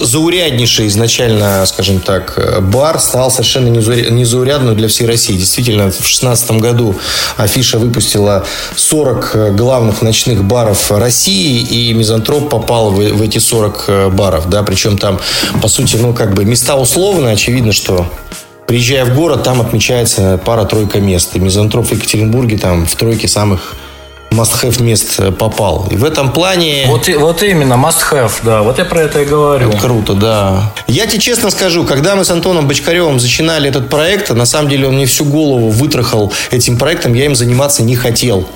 зауряднейший 0.00 0.86
изначально, 0.86 1.66
скажем 1.66 2.00
так, 2.00 2.60
бар 2.62 3.00
стал 3.00 3.30
совершенно 3.30 3.68
незаурядным 3.68 4.76
для 4.76 4.88
всей 4.88 5.06
России. 5.06 5.36
Действительно, 5.36 5.84
в 5.84 5.96
2016 5.96 6.52
году 6.52 6.96
афиша 7.36 7.78
выпустила 7.78 8.46
40 8.76 9.56
главных 9.56 10.02
ночных 10.02 10.44
баров 10.44 10.90
России, 10.90 11.60
и 11.60 11.92
Мизантроп 11.94 12.48
попал 12.48 12.90
в, 12.90 12.96
в 12.96 13.22
эти 13.22 13.38
40 13.38 14.12
баров, 14.12 14.48
да, 14.48 14.62
причем 14.62 14.98
там, 14.98 15.18
по 15.60 15.68
сути, 15.68 15.79
ну, 15.98 16.12
как 16.12 16.34
бы 16.34 16.44
места 16.44 16.76
условные, 16.76 17.32
очевидно, 17.32 17.72
что 17.72 18.06
приезжая 18.66 19.04
в 19.04 19.14
город, 19.14 19.42
там 19.42 19.60
отмечается 19.60 20.40
пара-тройка 20.44 21.00
мест. 21.00 21.34
И 21.34 21.40
Мизантроп 21.40 21.86
в 21.86 21.92
Екатеринбурге 21.92 22.56
там 22.56 22.86
в 22.86 22.94
тройке 22.94 23.28
самых 23.28 23.76
must-have 24.30 24.82
мест 24.82 25.18
э, 25.18 25.30
попал. 25.30 25.86
И 25.90 25.96
в 25.96 26.04
этом 26.04 26.32
плане... 26.32 26.84
Вот, 26.86 27.08
вот 27.08 27.42
именно, 27.42 27.74
must-have, 27.74 28.32
да. 28.42 28.62
Вот 28.62 28.78
я 28.78 28.84
про 28.84 29.02
это 29.02 29.22
и 29.22 29.24
говорю. 29.24 29.68
Это 29.70 29.78
круто, 29.78 30.14
да. 30.14 30.72
Я 30.86 31.06
тебе 31.06 31.20
честно 31.20 31.50
скажу, 31.50 31.84
когда 31.84 32.14
мы 32.16 32.24
с 32.24 32.30
Антоном 32.30 32.68
Бочкаревым 32.68 33.16
начинали 33.16 33.68
этот 33.68 33.88
проект, 33.88 34.30
на 34.30 34.46
самом 34.46 34.68
деле 34.68 34.88
он 34.88 34.94
мне 34.94 35.06
всю 35.06 35.24
голову 35.24 35.70
вытрахал 35.70 36.32
этим 36.50 36.78
проектом, 36.78 37.14
я 37.14 37.26
им 37.26 37.34
заниматься 37.34 37.82
не 37.82 37.96
хотел. 37.96 38.48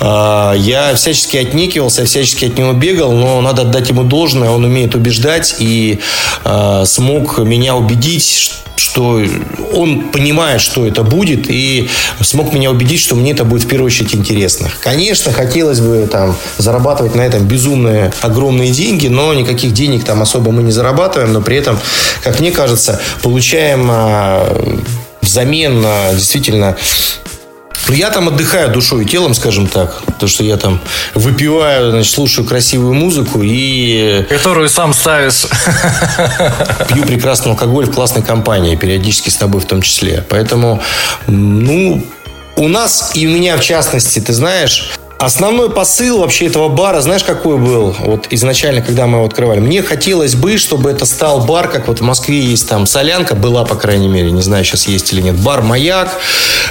А, 0.00 0.54
я 0.54 0.94
всячески 0.94 1.36
отникивался, 1.36 2.04
всячески 2.04 2.46
от 2.46 2.58
него 2.58 2.72
бегал, 2.72 3.12
но 3.12 3.40
надо 3.40 3.62
отдать 3.62 3.88
ему 3.88 4.04
должное, 4.04 4.50
он 4.50 4.64
умеет 4.64 4.94
убеждать 4.94 5.56
и 5.58 6.00
а, 6.44 6.84
смог 6.84 7.38
меня 7.38 7.76
убедить, 7.76 8.52
что 8.76 9.22
он 9.72 10.10
понимает, 10.10 10.60
что 10.60 10.86
это 10.86 11.02
будет, 11.02 11.48
и 11.48 11.88
смог 12.20 12.52
меня 12.52 12.70
убедить, 12.70 13.00
что 13.00 13.14
мне 13.14 13.32
это 13.32 13.44
будет 13.44 13.64
в 13.64 13.68
первую 13.68 13.86
очередь 13.86 14.14
интересно. 14.14 14.70
Конечно, 14.80 15.13
хотелось 15.22 15.80
бы 15.80 16.06
там 16.10 16.36
зарабатывать 16.58 17.14
на 17.14 17.22
этом 17.22 17.46
безумные 17.46 18.12
огромные 18.22 18.70
деньги, 18.70 19.08
но 19.08 19.32
никаких 19.34 19.72
денег 19.72 20.04
там 20.04 20.22
особо 20.22 20.50
мы 20.50 20.62
не 20.62 20.72
зарабатываем, 20.72 21.32
но 21.32 21.40
при 21.40 21.56
этом, 21.56 21.78
как 22.22 22.40
мне 22.40 22.50
кажется, 22.50 23.00
получаем 23.22 23.88
а, 23.90 24.84
взамен 25.20 25.82
а, 25.84 26.12
действительно 26.14 26.76
ну, 27.88 27.94
я 27.94 28.10
там 28.10 28.28
отдыхаю 28.28 28.70
душой 28.70 29.04
и 29.04 29.06
телом, 29.06 29.34
скажем 29.34 29.66
так. 29.66 30.00
То, 30.18 30.26
что 30.26 30.42
я 30.42 30.56
там 30.56 30.80
выпиваю, 31.14 31.90
значит, 31.90 32.12
слушаю 32.12 32.46
красивую 32.46 32.94
музыку 32.94 33.40
и... 33.42 34.24
Которую 34.28 34.70
сам 34.70 34.94
ставишь. 34.94 35.46
Пью 36.88 37.04
прекрасный 37.04 37.52
алкоголь 37.52 37.86
в 37.86 37.94
классной 37.94 38.22
компании, 38.22 38.76
периодически 38.76 39.28
с 39.28 39.36
тобой 39.36 39.60
в 39.60 39.66
том 39.66 39.82
числе. 39.82 40.24
Поэтому, 40.30 40.80
ну, 41.26 42.02
у 42.56 42.68
нас 42.68 43.10
и 43.14 43.26
у 43.26 43.30
меня 43.30 43.56
в 43.56 43.60
частности, 43.60 44.18
ты 44.18 44.32
знаешь, 44.32 44.92
Основной 45.18 45.70
посыл 45.70 46.18
вообще 46.18 46.46
этого 46.46 46.68
бара, 46.68 47.00
знаешь, 47.00 47.22
какой 47.22 47.56
был? 47.56 47.94
Вот 48.00 48.26
изначально, 48.30 48.82
когда 48.82 49.06
мы 49.06 49.18
его 49.18 49.26
открывали. 49.26 49.60
Мне 49.60 49.82
хотелось 49.82 50.34
бы, 50.34 50.58
чтобы 50.58 50.90
это 50.90 51.06
стал 51.06 51.44
бар, 51.44 51.68
как 51.68 51.88
вот 51.88 52.00
в 52.00 52.02
Москве 52.02 52.40
есть 52.40 52.68
там 52.68 52.86
солянка, 52.86 53.34
была, 53.34 53.64
по 53.64 53.76
крайней 53.76 54.08
мере, 54.08 54.30
не 54.32 54.42
знаю, 54.42 54.64
сейчас 54.64 54.86
есть 54.88 55.12
или 55.12 55.22
нет, 55.22 55.36
бар 55.36 55.62
«Маяк», 55.62 56.18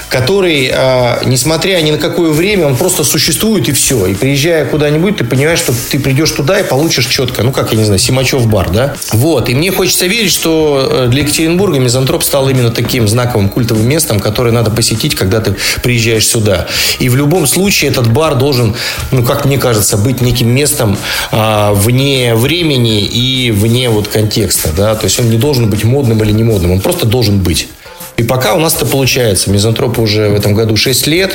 который, 0.10 0.70
э, 0.72 1.26
несмотря 1.26 1.82
ни 1.82 1.92
на 1.92 1.98
какое 1.98 2.32
время, 2.32 2.68
он 2.68 2.76
просто 2.76 3.04
существует 3.04 3.70
и 3.70 3.72
все. 3.72 4.06
И 4.08 4.14
приезжая 4.14 4.66
куда-нибудь, 4.66 5.18
ты 5.18 5.24
понимаешь, 5.24 5.60
что 5.60 5.74
ты 5.92 5.98
придешь 6.00 6.32
туда 6.32 6.60
и 6.60 6.64
получишь 6.64 7.08
четко, 7.08 7.44
ну, 7.44 7.52
как, 7.52 7.72
я 7.72 7.78
не 7.78 7.86
знаю, 7.86 8.00
Симачев 8.00 8.46
бар, 8.46 8.70
да? 8.70 8.94
Вот. 9.14 9.50
И 9.50 9.56
мне 9.56 9.72
хочется 9.72 10.06
верить, 10.06 10.32
что 10.32 10.88
э, 10.92 11.08
для 11.08 11.24
Екатеринбурга 11.24 11.80
Мизантроп 11.80 12.24
стал 12.24 12.50
именно 12.50 12.72
таким 12.72 13.08
знаковым 13.08 13.50
культовым 13.50 13.88
местом, 13.88 14.20
которое 14.20 14.52
надо 14.52 14.70
посетить, 14.70 15.16
когда 15.16 15.40
ты 15.40 15.56
приезжаешь 15.82 16.28
сюда. 16.28 16.68
И 17.00 17.10
в 17.10 17.16
любом 17.16 17.48
случае 17.48 17.90
этот 17.90 18.12
бар 18.12 18.36
должен, 18.44 18.76
ну, 19.12 19.24
как 19.24 19.46
мне 19.46 19.58
кажется, 19.58 19.96
быть 19.96 20.20
неким 20.20 20.50
местом 20.50 20.98
а, 21.32 21.72
вне 21.74 22.36
времени 22.36 23.02
и 23.02 23.52
вне 23.52 23.90
вот 23.90 24.10
контекста, 24.10 24.70
да, 24.76 24.96
то 24.96 25.06
есть 25.06 25.18
он 25.18 25.30
не 25.30 25.38
должен 25.38 25.70
быть 25.70 25.86
модным 25.86 26.22
или 26.24 26.34
не 26.34 26.44
модным, 26.44 26.72
он 26.72 26.82
просто 26.82 27.06
должен 27.06 27.40
быть. 27.40 27.70
И 28.18 28.24
пока 28.24 28.54
у 28.54 28.60
нас 28.60 28.76
это 28.76 28.86
получается. 28.86 29.50
Мизантропу 29.50 30.02
уже 30.02 30.30
в 30.30 30.36
этом 30.36 30.54
году 30.54 30.76
6 30.76 31.08
лет. 31.08 31.32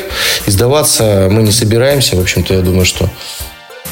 Издаваться 0.47 1.29
мы 1.29 1.43
не 1.43 1.51
собираемся. 1.51 2.15
В 2.15 2.21
общем-то, 2.21 2.55
я 2.55 2.61
думаю, 2.61 2.85
что 2.85 3.11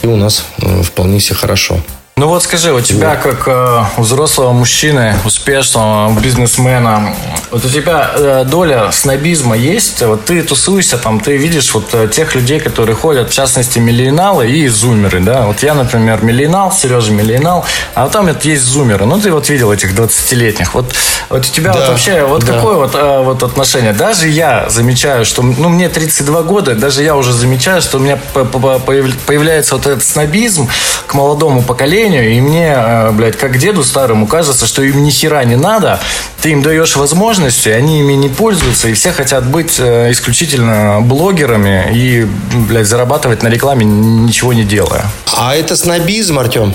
и 0.02 0.06
у 0.06 0.16
нас 0.16 0.44
э, 0.62 0.82
вполне 0.82 1.18
все 1.18 1.34
хорошо. 1.34 1.80
Ну 2.18 2.28
вот 2.28 2.42
скажи, 2.42 2.72
у 2.72 2.80
тебя 2.80 3.14
как 3.16 3.46
э, 3.46 3.84
взрослого 3.98 4.52
мужчины, 4.52 5.14
успешного 5.26 6.18
бизнесмена, 6.18 7.14
Вот 7.50 7.62
у 7.62 7.68
тебя 7.68 8.10
э, 8.14 8.44
доля 8.48 8.90
снобизма 8.90 9.54
есть, 9.54 10.00
вот 10.00 10.24
ты 10.24 10.42
тусуешься 10.42 10.96
там, 10.96 11.20
ты 11.20 11.36
видишь 11.36 11.74
вот 11.74 11.90
э, 11.92 12.08
тех 12.08 12.34
людей, 12.34 12.58
которые 12.58 12.96
ходят, 12.96 13.30
в 13.30 13.34
частности, 13.34 13.78
миллионалы 13.78 14.50
и 14.50 14.66
зумеры, 14.66 15.20
да. 15.20 15.42
Вот 15.42 15.62
я, 15.62 15.74
например, 15.74 16.24
миллионал, 16.24 16.72
Сережа 16.72 17.12
миллионал, 17.12 17.66
а 17.94 18.04
вот 18.04 18.12
там 18.12 18.26
вот 18.28 18.42
есть 18.46 18.62
зумеры. 18.62 19.04
Ну, 19.04 19.20
ты 19.20 19.30
вот 19.30 19.50
видел 19.50 19.70
этих 19.70 19.92
20-летних. 19.92 20.72
Вот, 20.72 20.94
вот 21.28 21.40
у 21.40 21.52
тебя 21.52 21.74
да, 21.74 21.80
вот 21.80 21.88
вообще 21.90 22.24
вот 22.24 22.46
да. 22.46 22.54
какое 22.54 22.76
вот, 22.76 22.94
э, 22.94 23.22
вот 23.24 23.42
отношение? 23.42 23.92
Даже 23.92 24.26
я 24.26 24.70
замечаю, 24.70 25.26
что, 25.26 25.42
ну, 25.42 25.68
мне 25.68 25.90
32 25.90 26.42
года, 26.44 26.74
даже 26.74 27.02
я 27.02 27.14
уже 27.14 27.34
замечаю, 27.34 27.82
что 27.82 27.98
у 27.98 28.00
меня 28.00 28.16
появляется 28.16 29.76
вот 29.76 29.86
этот 29.86 30.02
снобизм 30.02 30.66
к 31.06 31.12
молодому 31.12 31.62
поколению, 31.62 32.05
и 32.14 32.40
мне, 32.40 32.72
э, 32.76 33.10
блядь, 33.12 33.36
как 33.36 33.58
деду 33.58 33.84
старому 33.84 34.26
кажется, 34.26 34.66
что 34.66 34.82
им 34.82 35.02
ни 35.02 35.10
хера 35.10 35.44
не 35.44 35.56
надо, 35.56 36.00
ты 36.40 36.50
им 36.50 36.62
даешь 36.62 36.96
возможности, 36.96 37.68
они 37.68 38.00
ими 38.00 38.14
не 38.14 38.28
пользуются, 38.28 38.88
и 38.88 38.92
все 38.92 39.12
хотят 39.12 39.46
быть 39.46 39.76
э, 39.78 40.10
исключительно 40.12 41.00
блогерами 41.00 41.88
и, 41.92 42.26
блядь, 42.68 42.86
зарабатывать 42.86 43.42
на 43.42 43.48
рекламе, 43.48 43.84
ничего 43.84 44.52
не 44.52 44.64
делая. 44.64 45.04
А 45.34 45.54
это 45.54 45.76
снобизм, 45.76 46.38
Артем? 46.38 46.74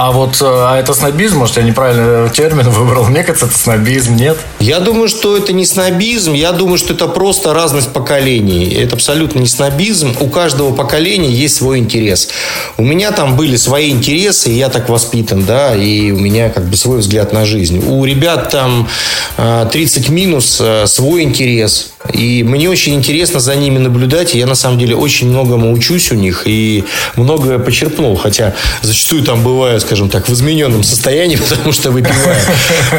А 0.00 0.12
вот 0.12 0.40
э, 0.40 0.44
а 0.44 0.78
это 0.78 0.94
снобизм, 0.94 1.38
может, 1.38 1.56
я 1.56 1.64
неправильно 1.64 2.28
термин 2.28 2.70
выбрал. 2.70 3.06
Мне 3.06 3.24
кажется, 3.24 3.46
это 3.46 3.58
снобизм, 3.58 4.14
нет? 4.14 4.38
Я 4.60 4.78
думаю, 4.78 5.08
что 5.08 5.36
это 5.36 5.52
не 5.52 5.66
снобизм. 5.66 6.34
Я 6.34 6.52
думаю, 6.52 6.78
что 6.78 6.94
это 6.94 7.08
просто 7.08 7.52
разность 7.52 7.92
поколений. 7.92 8.72
Это 8.74 8.94
абсолютно 8.94 9.40
не 9.40 9.48
снобизм. 9.48 10.14
У 10.20 10.28
каждого 10.28 10.72
поколения 10.72 11.32
есть 11.32 11.56
свой 11.56 11.80
интерес. 11.80 12.28
У 12.76 12.84
меня 12.84 13.10
там 13.10 13.36
были 13.36 13.56
свои 13.56 13.90
интересы, 13.90 14.50
я 14.50 14.68
так 14.68 14.88
воспитан, 14.88 15.44
да, 15.44 15.74
и 15.74 16.12
у 16.12 16.18
меня 16.20 16.48
как 16.50 16.66
бы 16.66 16.76
свой 16.76 16.98
взгляд 16.98 17.32
на 17.32 17.44
жизнь. 17.44 17.84
У 17.84 18.04
ребят 18.04 18.50
там 18.50 18.88
30 19.36 20.08
э, 20.08 20.12
минус 20.12 20.58
э, 20.60 20.86
свой 20.86 21.24
интерес. 21.24 21.94
И 22.12 22.42
мне 22.44 22.70
очень 22.70 22.94
интересно 22.94 23.40
за 23.40 23.54
ними 23.56 23.78
наблюдать. 23.78 24.34
И 24.34 24.38
я 24.38 24.46
на 24.46 24.54
самом 24.54 24.78
деле 24.78 24.94
очень 24.94 25.28
многому 25.28 25.72
учусь 25.72 26.12
у 26.12 26.14
них 26.14 26.42
и 26.46 26.84
многое 27.16 27.58
почерпнул. 27.58 28.16
Хотя 28.16 28.54
зачастую 28.82 29.22
там 29.22 29.42
бывают 29.42 29.82
скажем 29.88 30.10
так, 30.10 30.28
в 30.28 30.32
измененном 30.32 30.82
состоянии, 30.82 31.36
потому 31.48 31.72
что 31.72 31.90
выпиваю. 31.90 32.36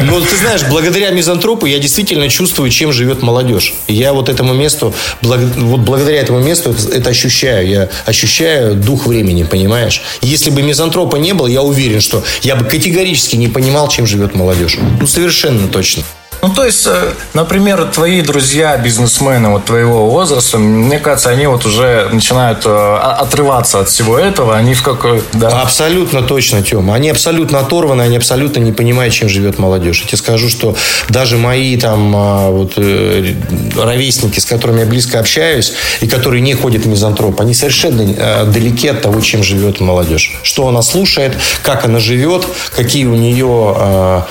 Но 0.02 0.20
ты 0.20 0.36
знаешь, 0.36 0.62
благодаря 0.68 1.10
мизантропу 1.10 1.66
я 1.66 1.78
действительно 1.78 2.28
чувствую, 2.28 2.70
чем 2.70 2.92
живет 2.92 3.22
молодежь. 3.22 3.74
Я 3.88 4.12
вот 4.12 4.28
этому 4.28 4.54
месту, 4.54 4.94
вот 5.22 5.38
благодаря 5.80 6.20
этому 6.20 6.40
месту 6.40 6.74
это 6.92 7.10
ощущаю. 7.10 7.68
Я 7.68 7.88
ощущаю 8.06 8.74
дух 8.74 9.06
времени, 9.06 9.44
понимаешь? 9.44 10.02
Если 10.20 10.50
бы 10.50 10.62
мизантропа 10.62 11.16
не 11.16 11.32
было, 11.32 11.46
я 11.46 11.62
уверен, 11.62 12.00
что 12.00 12.24
я 12.42 12.56
бы 12.56 12.64
категорически 12.64 13.36
не 13.36 13.48
понимал, 13.48 13.88
чем 13.88 14.06
живет 14.06 14.34
молодежь. 14.34 14.78
Ну, 15.00 15.06
совершенно 15.06 15.68
точно. 15.68 16.02
Ну, 16.42 16.48
то 16.48 16.64
есть, 16.64 16.86
э, 16.86 17.12
например, 17.34 17.84
твои 17.92 18.22
друзья, 18.22 18.76
бизнесмены 18.78 19.50
вот 19.50 19.66
твоего 19.66 20.08
возраста, 20.08 20.58
мне 20.58 20.98
кажется, 20.98 21.30
они 21.30 21.46
вот 21.46 21.66
уже 21.66 22.08
начинают 22.12 22.62
э, 22.64 22.96
отрываться 22.96 23.80
от 23.80 23.88
всего 23.90 24.18
этого, 24.18 24.56
они 24.56 24.72
в 24.74 24.82
какой... 24.82 25.22
Да? 25.34 25.48
Абсолютно 25.60 26.22
точно, 26.22 26.62
Тёма. 26.62 26.94
Они 26.94 27.10
абсолютно 27.10 27.58
оторваны, 27.58 28.02
они 28.02 28.16
абсолютно 28.16 28.60
не 28.60 28.72
понимают, 28.72 29.12
чем 29.12 29.28
живет 29.28 29.58
молодежь. 29.58 30.00
Я 30.00 30.06
тебе 30.06 30.18
скажу, 30.18 30.48
что 30.48 30.74
даже 31.10 31.36
мои 31.36 31.76
там 31.76 32.14
а, 32.16 32.50
вот, 32.50 32.72
э, 32.76 33.34
ровесники, 33.76 34.40
с 34.40 34.46
которыми 34.46 34.80
я 34.80 34.86
близко 34.86 35.18
общаюсь, 35.18 35.74
и 36.00 36.08
которые 36.08 36.40
не 36.40 36.54
ходят 36.54 36.84
в 36.84 36.88
мизантроп, 36.88 37.40
они 37.40 37.52
совершенно 37.52 38.46
далеки 38.46 38.88
от 38.88 39.02
того, 39.02 39.20
чем 39.20 39.42
живет 39.42 39.80
молодежь. 39.80 40.32
Что 40.42 40.68
она 40.68 40.80
слушает, 40.80 41.36
как 41.62 41.84
она 41.84 41.98
живет, 41.98 42.46
какие 42.74 43.04
у 43.04 43.14
нее 43.14 44.24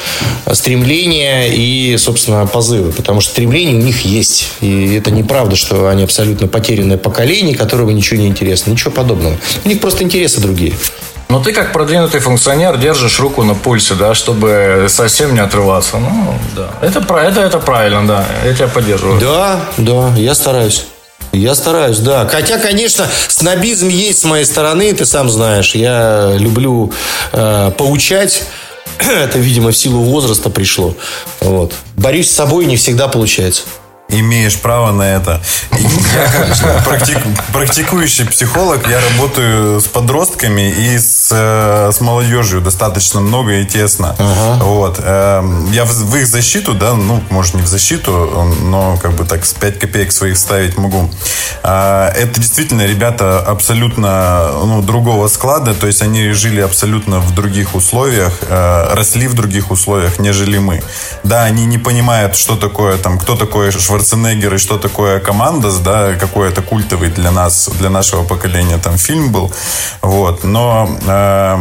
стремления 0.51 1.47
и 1.47 1.97
собственно, 1.99 2.45
позывы, 2.45 2.91
потому 2.91 3.21
что 3.21 3.31
стремления 3.31 3.75
у 3.75 3.81
них 3.81 4.05
есть. 4.05 4.49
И 4.61 4.95
это 4.95 5.11
неправда, 5.11 5.55
что 5.55 5.87
они 5.87 6.03
абсолютно 6.03 6.47
потерянное 6.47 6.97
поколение, 6.97 7.55
которого 7.55 7.89
ничего 7.91 8.19
не 8.19 8.27
интересно. 8.27 8.71
Ничего 8.71 8.91
подобного. 8.91 9.35
У 9.65 9.69
них 9.69 9.79
просто 9.79 10.03
интересы 10.03 10.39
другие. 10.39 10.73
Но 11.29 11.39
ты 11.39 11.53
как 11.53 11.71
продвинутый 11.73 12.19
функционер 12.21 12.77
держишь 12.77 13.19
руку 13.19 13.43
на 13.43 13.53
пульсе, 13.53 13.93
да, 13.93 14.15
чтобы 14.15 14.87
совсем 14.89 15.35
не 15.35 15.39
отрываться. 15.39 15.97
Ну, 15.97 16.33
да. 16.55 16.69
Это, 16.81 16.99
это, 16.99 17.41
это 17.41 17.59
правильно, 17.59 18.07
да. 18.07 18.25
Я 18.43 18.53
тебя 18.55 18.67
поддерживаю. 18.67 19.19
Да, 19.19 19.59
да, 19.77 20.11
я 20.15 20.33
стараюсь. 20.33 20.85
Я 21.31 21.53
стараюсь, 21.53 21.99
да. 21.99 22.27
Хотя, 22.27 22.57
конечно, 22.57 23.07
снобизм 23.27 23.89
есть 23.89 24.21
с 24.21 24.23
моей 24.23 24.45
стороны, 24.45 24.91
ты 24.93 25.05
сам 25.05 25.29
знаешь. 25.29 25.75
Я 25.75 26.33
люблю 26.35 26.91
э, 27.31 27.71
поучать 27.77 28.43
это, 28.99 29.39
видимо, 29.39 29.71
в 29.71 29.77
силу 29.77 30.01
возраста 30.01 30.49
пришло. 30.49 30.95
Вот. 31.41 31.73
Борюсь 31.95 32.29
с 32.29 32.35
собой, 32.35 32.65
не 32.65 32.75
всегда 32.75 33.07
получается 33.07 33.63
имеешь 34.09 34.57
право 34.59 34.91
на 34.91 35.03
это. 35.03 35.41
Я 35.71 36.25
как 36.31 36.83
практик, 36.83 37.17
практикующий 37.53 38.25
психолог, 38.25 38.87
я 38.87 38.99
работаю 38.99 39.79
с 39.79 39.87
подростками 39.87 40.69
и 40.69 40.97
с, 40.97 41.29
э, 41.31 41.91
с 41.91 42.01
молодежью 42.01 42.61
достаточно 42.61 43.19
много 43.19 43.53
и 43.59 43.65
тесно. 43.65 44.15
Ага. 44.17 44.63
Вот. 44.63 44.99
Эм, 45.03 45.71
я 45.71 45.85
в, 45.85 45.89
в 45.89 46.15
их 46.15 46.27
защиту, 46.27 46.73
да, 46.73 46.93
ну, 46.93 47.23
может, 47.29 47.53
не 47.53 47.61
в 47.61 47.67
защиту, 47.67 48.53
но 48.63 48.97
как 48.97 49.13
бы 49.13 49.25
так 49.25 49.45
с 49.45 49.53
5 49.53 49.79
копеек 49.79 50.11
своих 50.11 50.37
ставить 50.37 50.77
могу. 50.77 51.09
А, 51.63 52.11
это 52.11 52.39
действительно 52.39 52.85
ребята 52.85 53.39
абсолютно 53.39 54.49
ну, 54.65 54.81
другого 54.81 55.27
склада, 55.27 55.73
то 55.73 55.87
есть 55.87 56.01
они 56.01 56.31
жили 56.31 56.61
абсолютно 56.61 57.19
в 57.19 57.33
других 57.35 57.75
условиях, 57.75 58.33
э, 58.41 58.93
росли 58.93 59.27
в 59.27 59.33
других 59.33 59.71
условиях, 59.71 60.19
нежели 60.19 60.57
мы. 60.57 60.81
Да, 61.23 61.43
они 61.43 61.65
не 61.65 61.77
понимают, 61.77 62.35
что 62.35 62.55
такое 62.55 62.97
там, 62.97 63.19
кто 63.19 63.35
такой 63.35 63.71
Шварценеггер, 63.71 63.98
Шварценеггер 63.99 64.55
и 64.55 64.57
что 64.57 64.77
такое 64.77 65.19
командос, 65.19 65.79
да, 65.79 66.13
какой 66.13 66.47
это 66.47 66.61
культовый 66.61 67.09
для 67.09 67.31
нас, 67.31 67.69
для 67.79 67.89
нашего 67.89 68.23
поколения 68.23 68.77
там 68.77 68.97
фильм 68.97 69.31
был. 69.31 69.51
Вот. 70.01 70.45
Но 70.45 70.89
э, 71.05 71.59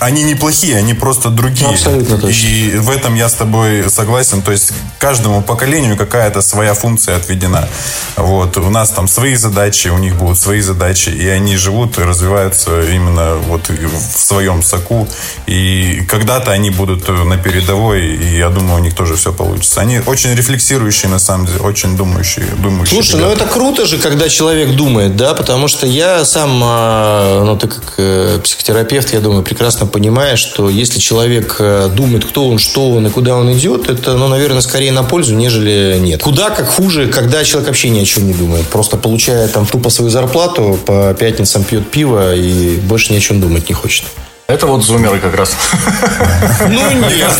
они 0.00 0.22
неплохие, 0.22 0.76
они 0.76 0.94
просто 0.94 1.28
другие. 1.28 1.66
Ну, 1.66 1.74
абсолютно 1.74 2.18
точно. 2.18 2.46
И 2.46 2.76
в 2.76 2.90
этом 2.90 3.14
я 3.14 3.28
с 3.28 3.34
тобой 3.34 3.88
согласен. 3.90 4.42
То 4.42 4.52
есть 4.52 4.72
каждому 4.98 5.42
поколению 5.42 5.96
какая-то 5.96 6.42
своя 6.42 6.74
функция 6.74 7.16
отведена. 7.16 7.68
Вот. 8.16 8.56
У 8.56 8.70
нас 8.70 8.90
там 8.90 9.08
свои 9.08 9.36
задачи, 9.36 9.88
у 9.88 9.98
них 9.98 10.16
будут 10.16 10.38
свои 10.38 10.60
задачи, 10.60 11.10
и 11.10 11.28
они 11.28 11.56
живут 11.56 11.98
и 11.98 12.02
развиваются 12.02 12.80
именно 12.82 13.36
вот 13.36 13.68
в 13.68 14.18
своем 14.18 14.62
соку. 14.62 15.06
И 15.46 16.02
когда-то 16.08 16.50
они 16.50 16.70
будут 16.70 17.08
на 17.08 17.36
передовой, 17.36 18.16
и 18.16 18.38
я 18.38 18.48
думаю, 18.48 18.80
у 18.80 18.82
них 18.82 18.94
тоже 18.94 19.16
все 19.16 19.32
получится. 19.32 19.80
Они 19.80 20.00
очень 20.06 20.34
рефлексирующие, 20.34 21.10
на 21.10 21.18
самом 21.18 21.46
деле, 21.46 21.60
очень 21.60 21.96
думающие. 21.96 22.46
думающие 22.62 22.94
Слушай, 22.94 23.16
ребята. 23.20 23.26
ну 23.26 23.32
это 23.32 23.52
круто 23.52 23.86
же, 23.86 23.98
когда 23.98 24.28
человек 24.28 24.76
думает, 24.76 25.16
да, 25.16 25.34
потому 25.34 25.68
что 25.68 25.86
я 25.86 26.24
сам, 26.24 26.60
а, 26.62 27.44
ну 27.44 27.56
ты 27.56 27.68
как 27.68 27.94
э, 27.98 28.38
психотерапевт, 28.42 29.12
я 29.12 29.20
думаю, 29.20 29.42
прекрасно 29.42 29.86
понимая, 29.90 30.36
что 30.36 30.68
если 30.68 30.98
человек 30.98 31.56
э, 31.58 31.90
думает, 31.94 32.24
кто 32.24 32.48
он, 32.48 32.58
что 32.58 32.90
он 32.90 33.06
и 33.06 33.10
куда 33.10 33.36
он 33.36 33.52
идет, 33.52 33.90
это, 33.90 34.14
ну, 34.14 34.28
наверное, 34.28 34.60
скорее 34.60 34.92
на 34.92 35.02
пользу, 35.02 35.34
нежели 35.34 35.98
нет. 36.00 36.22
Куда 36.22 36.50
как 36.50 36.68
хуже, 36.68 37.08
когда 37.08 37.44
человек 37.44 37.68
вообще 37.68 37.90
ни 37.90 38.00
о 38.00 38.04
чем 38.04 38.26
не 38.26 38.32
думает. 38.32 38.66
Просто 38.68 38.96
получая 38.96 39.48
там 39.48 39.66
тупо 39.66 39.90
свою 39.90 40.10
зарплату, 40.10 40.78
по 40.86 41.14
пятницам 41.14 41.64
пьет 41.64 41.90
пиво 41.90 42.34
и 42.34 42.76
больше 42.76 43.12
ни 43.12 43.18
о 43.18 43.20
чем 43.20 43.40
думать 43.40 43.68
не 43.68 43.74
хочет. 43.74 44.04
Это 44.50 44.66
вот 44.66 44.84
зумеры 44.84 45.20
как 45.20 45.34
раз. 45.36 45.56
Ну 46.68 46.90
нет, 47.08 47.32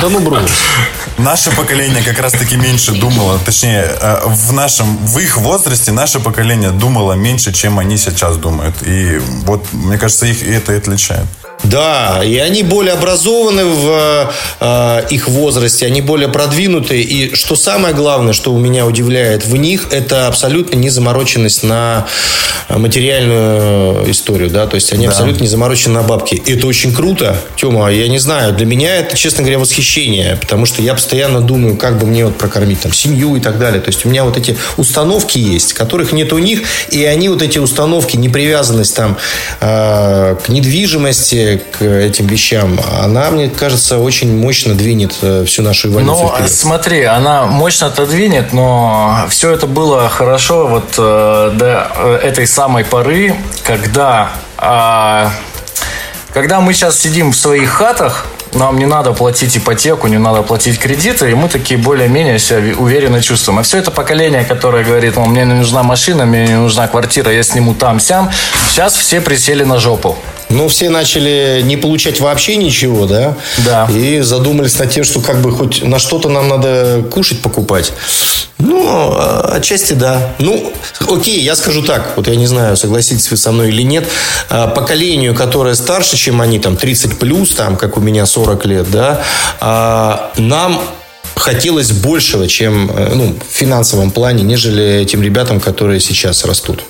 да 0.00 0.08
ну 0.08 0.20
брось. 0.20 0.50
Наше 1.18 1.50
поколение 1.50 2.02
как 2.04 2.20
раз 2.20 2.32
таки 2.32 2.56
меньше 2.56 2.92
думало, 2.92 3.38
точнее, 3.44 3.84
э, 4.00 4.20
в 4.26 4.52
нашем, 4.52 4.96
в 5.04 5.18
их 5.18 5.36
возрасте 5.38 5.92
наше 5.92 6.20
поколение 6.20 6.70
думало 6.70 7.14
меньше, 7.14 7.52
чем 7.52 7.78
они 7.78 7.98
сейчас 7.98 8.36
думают. 8.36 8.76
И 8.82 9.20
вот, 9.44 9.66
мне 9.72 9.98
кажется, 9.98 10.26
их 10.26 10.46
это 10.46 10.72
и 10.72 10.76
отличает. 10.76 11.26
Да, 11.62 12.22
и 12.24 12.36
они 12.38 12.62
более 12.62 12.94
образованы 12.94 13.64
в 13.64 14.32
э, 14.60 15.02
их 15.10 15.28
возрасте, 15.28 15.86
они 15.86 16.00
более 16.00 16.28
продвинуты. 16.28 17.00
И 17.00 17.34
что 17.34 17.56
самое 17.56 17.94
главное, 17.94 18.32
что 18.32 18.52
у 18.52 18.58
меня 18.58 18.86
удивляет 18.86 19.46
в 19.46 19.56
них, 19.56 19.88
это 19.90 20.26
абсолютно 20.26 20.76
незамороченность 20.76 21.62
на 21.62 22.06
материальную 22.68 24.10
историю. 24.10 24.50
Да? 24.50 24.66
То 24.66 24.76
есть 24.76 24.92
они 24.92 25.06
да. 25.06 25.12
абсолютно 25.12 25.42
не 25.42 25.48
заморочены 25.48 25.94
на 25.94 26.02
бабки. 26.02 26.42
Это 26.46 26.66
очень 26.66 26.94
круто, 26.94 27.36
Тема. 27.56 27.90
Я 27.90 28.08
не 28.08 28.18
знаю, 28.18 28.54
для 28.54 28.66
меня 28.66 28.96
это, 28.96 29.16
честно 29.16 29.42
говоря, 29.42 29.58
восхищение. 29.58 30.38
Потому 30.40 30.66
что 30.66 30.82
я 30.82 30.94
постоянно 30.94 31.40
думаю, 31.40 31.76
как 31.76 31.98
бы 31.98 32.06
мне 32.06 32.24
вот 32.24 32.36
прокормить 32.36 32.80
там, 32.80 32.92
семью 32.92 33.36
и 33.36 33.40
так 33.40 33.58
далее. 33.58 33.80
То 33.80 33.88
есть 33.88 34.04
у 34.04 34.08
меня 34.08 34.24
вот 34.24 34.36
эти 34.36 34.56
установки 34.76 35.38
есть, 35.38 35.72
которых 35.74 36.12
нет 36.12 36.32
у 36.32 36.38
них. 36.38 36.62
И 36.90 37.04
они 37.04 37.28
вот 37.28 37.42
эти 37.42 37.58
установки, 37.58 38.16
непривязанность 38.16 38.96
там 38.96 39.16
э, 39.60 40.36
к 40.44 40.48
недвижимости, 40.48 41.51
к 41.58 41.82
этим 41.82 42.26
вещам, 42.26 42.78
она, 43.00 43.30
мне 43.30 43.48
кажется, 43.48 43.98
очень 43.98 44.36
мощно 44.36 44.74
двинет 44.74 45.14
э, 45.22 45.44
всю 45.46 45.62
нашу 45.62 45.88
эволюцию 45.88 46.16
Ну, 46.26 46.28
вперед. 46.34 46.50
смотри, 46.52 47.02
она 47.04 47.46
мощно-то 47.46 48.06
двинет, 48.06 48.52
но 48.52 49.26
все 49.28 49.50
это 49.52 49.66
было 49.66 50.08
хорошо 50.08 50.66
вот 50.66 50.94
э, 50.98 51.50
до 51.54 51.90
э, 51.94 52.20
этой 52.22 52.46
самой 52.46 52.84
поры, 52.84 53.34
когда, 53.64 54.30
э, 54.58 55.28
когда 56.32 56.60
мы 56.60 56.72
сейчас 56.74 56.98
сидим 56.98 57.32
в 57.32 57.36
своих 57.36 57.70
хатах, 57.70 58.26
нам 58.54 58.78
не 58.78 58.84
надо 58.86 59.12
платить 59.12 59.56
ипотеку, 59.56 60.08
не 60.08 60.18
надо 60.18 60.42
платить 60.42 60.78
кредиты, 60.78 61.30
и 61.30 61.34
мы 61.34 61.48
такие 61.48 61.80
более-менее 61.80 62.38
себя 62.38 62.76
уверенно 62.76 63.22
чувствуем. 63.22 63.58
А 63.58 63.62
все 63.62 63.78
это 63.78 63.90
поколение, 63.90 64.44
которое 64.44 64.84
говорит, 64.84 65.16
мне 65.16 65.44
не 65.46 65.54
нужна 65.54 65.82
машина, 65.82 66.26
мне 66.26 66.46
не 66.46 66.56
нужна 66.56 66.86
квартира, 66.86 67.32
я 67.32 67.42
сниму 67.42 67.74
там-сям, 67.74 68.30
сейчас 68.68 68.94
все 68.94 69.22
присели 69.22 69.64
на 69.64 69.78
жопу. 69.78 70.18
Ну, 70.52 70.68
все 70.68 70.90
начали 70.90 71.62
не 71.64 71.76
получать 71.76 72.20
вообще 72.20 72.56
ничего, 72.56 73.06
да? 73.06 73.36
Да. 73.64 73.88
И 73.90 74.20
задумались 74.20 74.78
над 74.78 74.90
тем, 74.90 75.02
что 75.02 75.20
как 75.20 75.40
бы 75.40 75.50
хоть 75.50 75.82
на 75.82 75.98
что-то 75.98 76.28
нам 76.28 76.48
надо 76.48 77.04
кушать 77.10 77.40
покупать. 77.40 77.92
Ну, 78.58 78.86
а, 79.16 79.54
отчасти 79.56 79.94
да. 79.94 80.34
Ну, 80.38 80.72
окей, 81.08 81.40
я 81.40 81.56
скажу 81.56 81.82
так. 81.82 82.12
Вот 82.16 82.28
я 82.28 82.36
не 82.36 82.46
знаю, 82.46 82.76
согласитесь 82.76 83.30
вы 83.30 83.36
со 83.38 83.50
мной 83.50 83.68
или 83.68 83.82
нет. 83.82 84.06
А, 84.50 84.68
поколению, 84.68 85.34
которое 85.34 85.74
старше, 85.74 86.16
чем 86.16 86.40
они, 86.42 86.58
там, 86.58 86.76
30 86.76 87.18
плюс, 87.18 87.54
там, 87.54 87.76
как 87.76 87.96
у 87.96 88.00
меня 88.00 88.26
40 88.26 88.66
лет, 88.66 88.90
да, 88.90 89.22
а, 89.60 90.32
нам 90.36 90.82
хотелось 91.34 91.92
большего, 91.92 92.46
чем 92.46 92.90
э, 92.90 93.14
ну, 93.14 93.34
в 93.34 93.52
финансовом 93.52 94.10
плане, 94.10 94.44
нежели 94.44 95.00
этим 95.00 95.22
ребятам, 95.22 95.60
которые 95.60 95.98
сейчас 95.98 96.44
растут. 96.44 96.84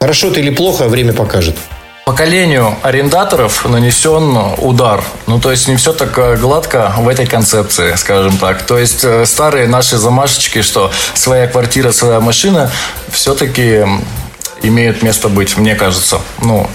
Хорошо 0.00 0.28
это 0.28 0.40
или 0.40 0.50
плохо, 0.50 0.88
время 0.88 1.12
покажет 1.14 1.56
поколению 2.04 2.76
арендаторов 2.82 3.64
нанесен 3.64 4.36
удар. 4.58 5.02
Ну, 5.26 5.40
то 5.40 5.50
есть 5.50 5.68
не 5.68 5.76
все 5.76 5.92
так 5.92 6.16
э, 6.18 6.36
гладко 6.36 6.92
в 6.98 7.08
этой 7.08 7.26
концепции, 7.26 7.94
скажем 7.96 8.36
так. 8.36 8.62
То 8.62 8.78
есть 8.78 9.04
э, 9.04 9.24
старые 9.26 9.66
наши 9.66 9.96
замашечки, 9.96 10.62
что 10.62 10.92
своя 11.14 11.46
квартира, 11.46 11.92
своя 11.92 12.20
машина, 12.20 12.70
все-таки 13.10 13.86
имеют 14.62 15.02
место 15.02 15.28
быть, 15.28 15.56
мне 15.56 15.74
кажется. 15.74 16.20
Ну, 16.42 16.68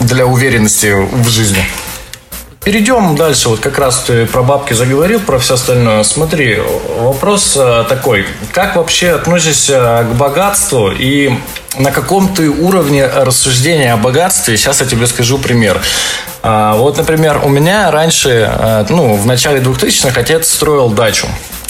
для 0.00 0.26
уверенности 0.26 0.94
в 0.94 1.28
жизни. 1.28 1.64
Перейдем 2.62 3.16
дальше. 3.16 3.48
Вот 3.48 3.60
как 3.60 3.78
раз 3.78 4.04
ты 4.06 4.26
про 4.26 4.42
бабки 4.42 4.74
заговорил, 4.74 5.20
про 5.20 5.38
все 5.38 5.54
остальное. 5.54 6.02
Смотри, 6.02 6.58
вопрос 6.98 7.56
э, 7.56 7.84
такой. 7.88 8.26
Как 8.52 8.76
вообще 8.76 9.12
относишься 9.12 10.06
к 10.10 10.14
богатству 10.14 10.90
и 10.90 11.38
на 11.78 11.90
каком 11.90 12.34
ты 12.34 12.50
уровне 12.50 13.06
рассуждения 13.06 13.94
о 13.94 13.96
богатстве? 13.96 14.58
Сейчас 14.58 14.82
я 14.82 14.86
тебе 14.86 15.06
скажу 15.06 15.38
пример. 15.38 15.80
А, 16.42 16.74
вот, 16.74 16.98
например, 16.98 17.40
у 17.42 17.48
меня 17.48 17.90
раньше, 17.90 18.50
э, 18.52 18.84
ну, 18.90 19.14
в 19.14 19.24
начале 19.24 19.60
2000-х 19.60 20.20
отец 20.20 20.52
строил 20.52 20.90
дачу. 20.90 21.28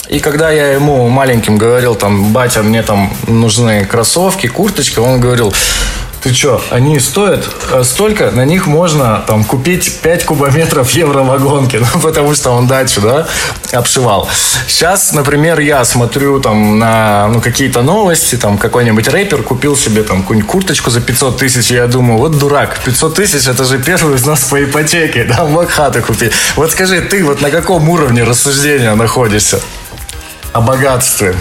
И 0.09 0.19
когда 0.19 0.51
я 0.51 0.73
ему 0.73 1.07
маленьким 1.07 1.57
говорил, 1.57 1.95
там, 1.95 2.33
батя, 2.33 2.63
мне 2.63 2.83
там 2.83 3.13
нужны 3.27 3.85
кроссовки, 3.85 4.47
курточка, 4.47 4.99
он 4.99 5.21
говорил, 5.21 5.53
ты 6.21 6.33
что, 6.33 6.61
они 6.69 6.99
стоят 6.99 7.49
э, 7.71 7.83
столько, 7.83 8.29
на 8.31 8.45
них 8.45 8.67
можно 8.67 9.23
там 9.25 9.43
купить 9.43 10.01
5 10.01 10.25
кубометров 10.25 10.91
евровагонки, 10.91 11.77
ну, 11.93 11.99
потому 11.99 12.35
что 12.35 12.51
он 12.51 12.67
дачу, 12.67 13.01
да, 13.01 13.27
обшивал. 13.71 14.29
Сейчас, 14.67 15.13
например, 15.13 15.59
я 15.59 15.83
смотрю 15.83 16.39
там 16.39 16.77
на 16.77 17.27
ну, 17.27 17.41
какие-то 17.41 17.81
новости, 17.81 18.35
там 18.35 18.59
какой-нибудь 18.59 19.07
рэпер 19.07 19.41
купил 19.41 19.75
себе 19.75 20.03
там 20.03 20.21
какую-нибудь 20.21 20.51
курточку 20.51 20.91
за 20.91 21.01
500 21.01 21.37
тысяч, 21.37 21.71
я 21.71 21.87
думаю, 21.87 22.19
вот 22.19 22.37
дурак, 22.37 22.79
500 22.85 23.15
тысяч 23.15 23.47
это 23.47 23.63
же 23.63 23.79
первый 23.79 24.15
из 24.15 24.25
нас 24.25 24.43
по 24.43 24.63
ипотеке, 24.63 25.23
да, 25.29 25.45
мог 25.45 25.69
хаты 25.69 26.01
купить. 26.01 26.33
Вот 26.55 26.71
скажи, 26.71 27.01
ты 27.01 27.23
вот 27.23 27.41
на 27.41 27.49
каком 27.49 27.89
уровне 27.89 28.23
рассуждения 28.23 28.93
находишься 28.93 29.59
о 30.53 30.61
богатстве? 30.61 31.35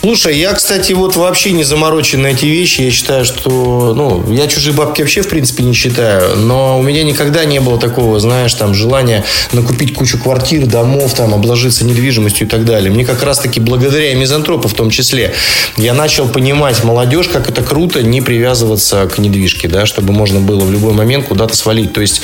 Слушай, 0.00 0.38
я, 0.38 0.54
кстати, 0.54 0.92
вот 0.92 1.16
вообще 1.16 1.50
не 1.50 1.64
заморочен 1.64 2.22
на 2.22 2.28
эти 2.28 2.46
вещи. 2.46 2.82
Я 2.82 2.90
считаю, 2.90 3.24
что... 3.24 3.94
Ну, 3.94 4.32
я 4.32 4.46
чужие 4.46 4.72
бабки 4.72 5.02
вообще, 5.02 5.22
в 5.22 5.28
принципе, 5.28 5.64
не 5.64 5.72
считаю. 5.74 6.36
Но 6.36 6.78
у 6.78 6.82
меня 6.82 7.02
никогда 7.02 7.44
не 7.44 7.60
было 7.60 7.78
такого, 7.78 8.20
знаешь, 8.20 8.54
там, 8.54 8.74
желания 8.74 9.24
накупить 9.52 9.94
кучу 9.94 10.16
квартир, 10.18 10.66
домов, 10.66 11.14
там, 11.14 11.34
обложиться 11.34 11.84
недвижимостью 11.84 12.46
и 12.46 12.50
так 12.50 12.64
далее. 12.64 12.92
Мне 12.92 13.04
как 13.04 13.24
раз-таки 13.24 13.58
благодаря 13.58 14.14
мизантропу 14.14 14.68
в 14.68 14.74
том 14.74 14.90
числе 14.90 15.34
я 15.76 15.94
начал 15.94 16.28
понимать 16.28 16.84
молодежь, 16.84 17.26
как 17.28 17.48
это 17.48 17.62
круто 17.62 18.00
не 18.00 18.20
привязываться 18.20 19.06
к 19.06 19.18
недвижке, 19.18 19.66
да, 19.66 19.84
чтобы 19.84 20.12
можно 20.12 20.38
было 20.38 20.60
в 20.60 20.70
любой 20.70 20.92
момент 20.92 21.26
куда-то 21.26 21.56
свалить. 21.56 21.92
То 21.92 22.00
есть 22.00 22.22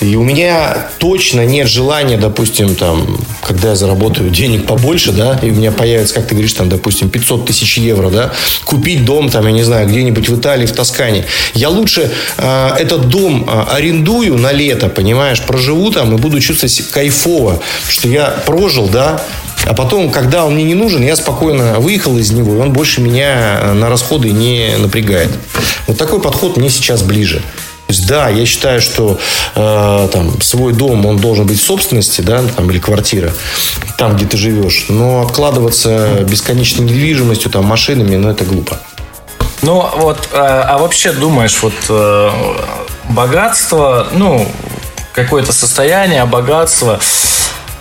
и 0.00 0.14
у 0.14 0.22
меня 0.22 0.88
точно 0.98 1.44
нет 1.44 1.68
желания, 1.68 2.18
допустим, 2.18 2.76
там, 2.76 3.18
когда 3.42 3.70
я 3.70 3.76
заработаю 3.76 4.30
денег 4.30 4.66
побольше, 4.66 5.10
да, 5.10 5.38
и 5.42 5.50
у 5.50 5.54
меня 5.54 5.72
появится, 5.72 6.14
как 6.14 6.26
ты 6.28 6.34
говоришь, 6.34 6.52
там, 6.52 6.68
допустим, 6.68 7.10
500 7.18 7.46
тысяч 7.46 7.78
евро, 7.78 8.10
да, 8.10 8.32
купить 8.64 9.04
дом, 9.04 9.30
там, 9.30 9.46
я 9.46 9.52
не 9.52 9.62
знаю, 9.62 9.88
где-нибудь 9.88 10.28
в 10.28 10.38
Италии, 10.38 10.66
в 10.66 10.72
Тоскане. 10.72 11.24
Я 11.54 11.70
лучше 11.70 12.10
э, 12.36 12.68
этот 12.78 13.08
дом 13.08 13.48
э, 13.48 13.74
арендую 13.74 14.36
на 14.36 14.52
лето, 14.52 14.88
понимаешь, 14.88 15.40
проживу 15.42 15.90
там 15.90 16.14
и 16.14 16.18
буду 16.18 16.40
чувствовать 16.40 16.90
кайфово, 16.90 17.60
что 17.88 18.08
я 18.08 18.26
прожил, 18.44 18.88
да, 18.88 19.22
а 19.64 19.74
потом, 19.74 20.10
когда 20.10 20.44
он 20.44 20.54
мне 20.54 20.64
не 20.64 20.74
нужен, 20.74 21.02
я 21.02 21.16
спокойно 21.16 21.80
выехал 21.80 22.16
из 22.18 22.30
него, 22.30 22.54
и 22.54 22.58
он 22.58 22.72
больше 22.72 23.00
меня 23.00 23.60
э, 23.60 23.72
на 23.72 23.88
расходы 23.88 24.30
не 24.30 24.76
напрягает. 24.78 25.30
Вот 25.86 25.98
такой 25.98 26.20
подход 26.20 26.56
мне 26.56 26.70
сейчас 26.70 27.02
ближе. 27.02 27.42
То 27.86 27.92
есть, 27.92 28.06
да, 28.08 28.28
я 28.28 28.44
считаю, 28.46 28.80
что 28.80 29.16
э, 29.54 30.08
там, 30.12 30.40
свой 30.42 30.72
дом, 30.72 31.06
он 31.06 31.18
должен 31.18 31.46
быть 31.46 31.60
в 31.60 31.64
собственности, 31.64 32.20
да, 32.20 32.42
там, 32.56 32.68
или 32.68 32.80
квартира, 32.80 33.32
там, 33.96 34.16
где 34.16 34.26
ты 34.26 34.36
живешь. 34.36 34.86
Но 34.88 35.22
обкладываться 35.22 36.24
бесконечной 36.28 36.84
недвижимостью, 36.84 37.50
там, 37.50 37.64
машинами, 37.64 38.16
ну, 38.16 38.28
это 38.28 38.44
глупо. 38.44 38.80
Ну, 39.62 39.88
вот, 39.96 40.28
а, 40.32 40.64
а 40.68 40.78
вообще 40.78 41.12
думаешь, 41.12 41.58
вот 41.62 41.74
э, 41.88 42.30
богатство, 43.10 44.08
ну, 44.12 44.46
какое-то 45.12 45.52
состояние, 45.52 46.24
богатство, 46.24 46.98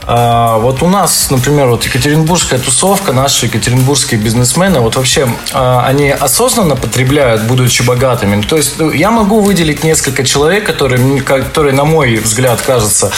а, 0.07 0.57
вот 0.57 0.83
у 0.83 0.87
нас, 0.87 1.31
например, 1.31 1.67
вот 1.67 1.83
екатеринбургская 1.83 2.59
тусовка, 2.59 3.11
наши 3.11 3.47
екатеринбургские 3.47 4.19
бизнесмены, 4.19 4.79
вот 4.79 4.95
вообще 4.95 5.27
а, 5.53 5.85
они 5.85 6.09
осознанно 6.09 6.75
потребляют, 6.75 7.43
будучи 7.43 7.81
богатыми. 7.81 8.41
То 8.41 8.57
есть 8.57 8.79
ну, 8.79 8.91
я 8.91 9.11
могу 9.11 9.41
выделить 9.41 9.83
несколько 9.83 10.23
человек, 10.23 10.65
которые, 10.65 11.21
которые 11.21 11.73
на 11.73 11.85
мой 11.85 12.15
взгляд, 12.15 12.61
кажется, 12.61 13.11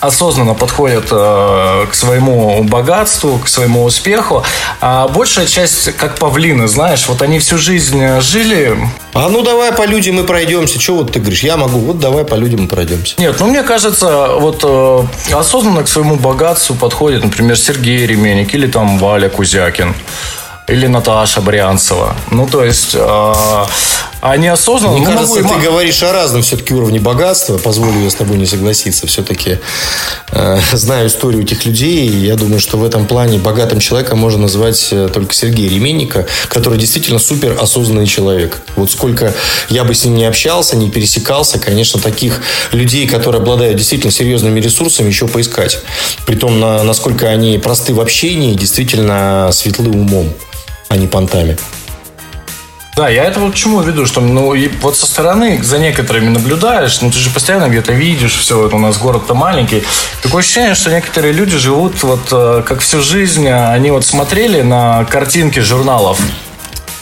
осознанно 0.00 0.54
подходят 0.54 1.06
э, 1.10 1.86
к 1.90 1.94
своему 1.94 2.62
богатству, 2.64 3.38
к 3.38 3.48
своему 3.48 3.84
успеху. 3.84 4.44
А 4.80 5.08
большая 5.08 5.46
часть, 5.46 5.96
как 5.96 6.18
павлины, 6.18 6.68
знаешь, 6.68 7.06
вот 7.08 7.22
они 7.22 7.38
всю 7.38 7.58
жизнь 7.58 8.20
жили. 8.20 8.76
А 9.14 9.28
ну 9.28 9.42
давай 9.42 9.72
по 9.72 9.86
людям 9.86 10.20
и 10.20 10.22
пройдемся. 10.22 10.78
Чего 10.78 10.98
вот 10.98 11.12
ты 11.12 11.20
говоришь? 11.20 11.42
Я 11.42 11.56
могу. 11.56 11.78
Вот 11.78 11.98
давай 11.98 12.24
по 12.24 12.34
людям 12.34 12.66
и 12.66 12.68
пройдемся. 12.68 13.14
Нет, 13.18 13.36
ну 13.40 13.46
мне 13.46 13.62
кажется, 13.62 14.28
вот 14.38 14.60
э, 14.62 15.34
осознанно 15.34 15.82
к 15.82 15.88
своему 15.88 16.16
богатству 16.16 16.74
подходит, 16.74 17.24
например, 17.24 17.56
Сергей 17.56 18.06
Ременник 18.06 18.54
или 18.54 18.66
там 18.66 18.98
Валя 18.98 19.28
Кузякин 19.28 19.94
или 20.68 20.86
Наташа 20.86 21.40
Брянцева. 21.40 22.14
Ну, 22.30 22.46
то 22.46 22.64
есть, 22.64 22.94
э, 22.94 23.64
они 24.30 24.48
осознанно... 24.48 24.96
Мне 24.96 25.06
ну, 25.06 25.12
кажется, 25.12 25.42
могу... 25.42 25.54
ты 25.54 25.60
говоришь 25.60 26.02
о 26.02 26.12
разном 26.12 26.42
все-таки 26.42 26.74
уровне 26.74 27.00
богатства. 27.00 27.58
Позволю 27.58 28.02
я 28.02 28.10
с 28.10 28.14
тобой 28.14 28.36
не 28.38 28.46
согласиться. 28.46 29.06
Все-таки 29.06 29.58
э, 30.30 30.58
знаю 30.72 31.08
историю 31.08 31.42
этих 31.42 31.64
людей. 31.64 32.08
И 32.08 32.26
я 32.26 32.36
думаю, 32.36 32.60
что 32.60 32.76
в 32.78 32.84
этом 32.84 33.06
плане 33.06 33.38
богатым 33.38 33.80
человеком 33.80 34.18
можно 34.18 34.42
назвать 34.42 34.88
э, 34.90 35.08
только 35.12 35.34
Сергея 35.34 35.70
Ременника, 35.70 36.26
который 36.48 36.78
действительно 36.78 37.18
супер 37.18 37.56
осознанный 37.60 38.06
человек. 38.06 38.62
Вот 38.76 38.90
сколько 38.90 39.34
я 39.68 39.84
бы 39.84 39.94
с 39.94 40.04
ним 40.04 40.14
не 40.14 40.24
общался, 40.24 40.76
не 40.76 40.90
пересекался, 40.90 41.58
конечно, 41.58 42.00
таких 42.00 42.42
людей, 42.72 43.06
которые 43.06 43.40
обладают 43.40 43.76
действительно 43.76 44.12
серьезными 44.12 44.60
ресурсами, 44.60 45.08
еще 45.08 45.28
поискать. 45.28 45.78
Притом, 46.26 46.60
на, 46.60 46.82
насколько 46.82 47.28
они 47.28 47.58
просты 47.58 47.94
в 47.94 48.00
общении, 48.00 48.54
действительно 48.54 49.50
светлы 49.52 49.90
умом 49.90 50.32
а 50.88 50.96
не 50.96 51.06
понтами. 51.06 51.56
Да, 52.96 53.10
я 53.10 53.24
это 53.24 53.40
вот 53.40 53.52
к 53.52 53.56
чему 53.56 53.82
веду, 53.82 54.06
что 54.06 54.22
ну 54.22 54.54
и 54.54 54.68
вот 54.80 54.96
со 54.96 55.04
стороны 55.04 55.62
за 55.62 55.78
некоторыми 55.78 56.30
наблюдаешь, 56.30 57.02
ну 57.02 57.10
ты 57.10 57.18
же 57.18 57.28
постоянно 57.28 57.68
где-то 57.68 57.92
видишь, 57.92 58.38
все, 58.38 58.56
вот 58.56 58.72
у 58.72 58.78
нас 58.78 58.96
город-то 58.96 59.34
маленький. 59.34 59.84
Такое 60.22 60.40
ощущение, 60.40 60.74
что 60.74 60.90
некоторые 60.90 61.34
люди 61.34 61.58
живут 61.58 62.02
вот 62.02 62.28
э, 62.32 62.62
как 62.64 62.80
всю 62.80 63.02
жизнь, 63.02 63.50
они 63.50 63.90
вот 63.90 64.06
смотрели 64.06 64.62
на 64.62 65.04
картинки 65.04 65.60
журналов 65.60 66.18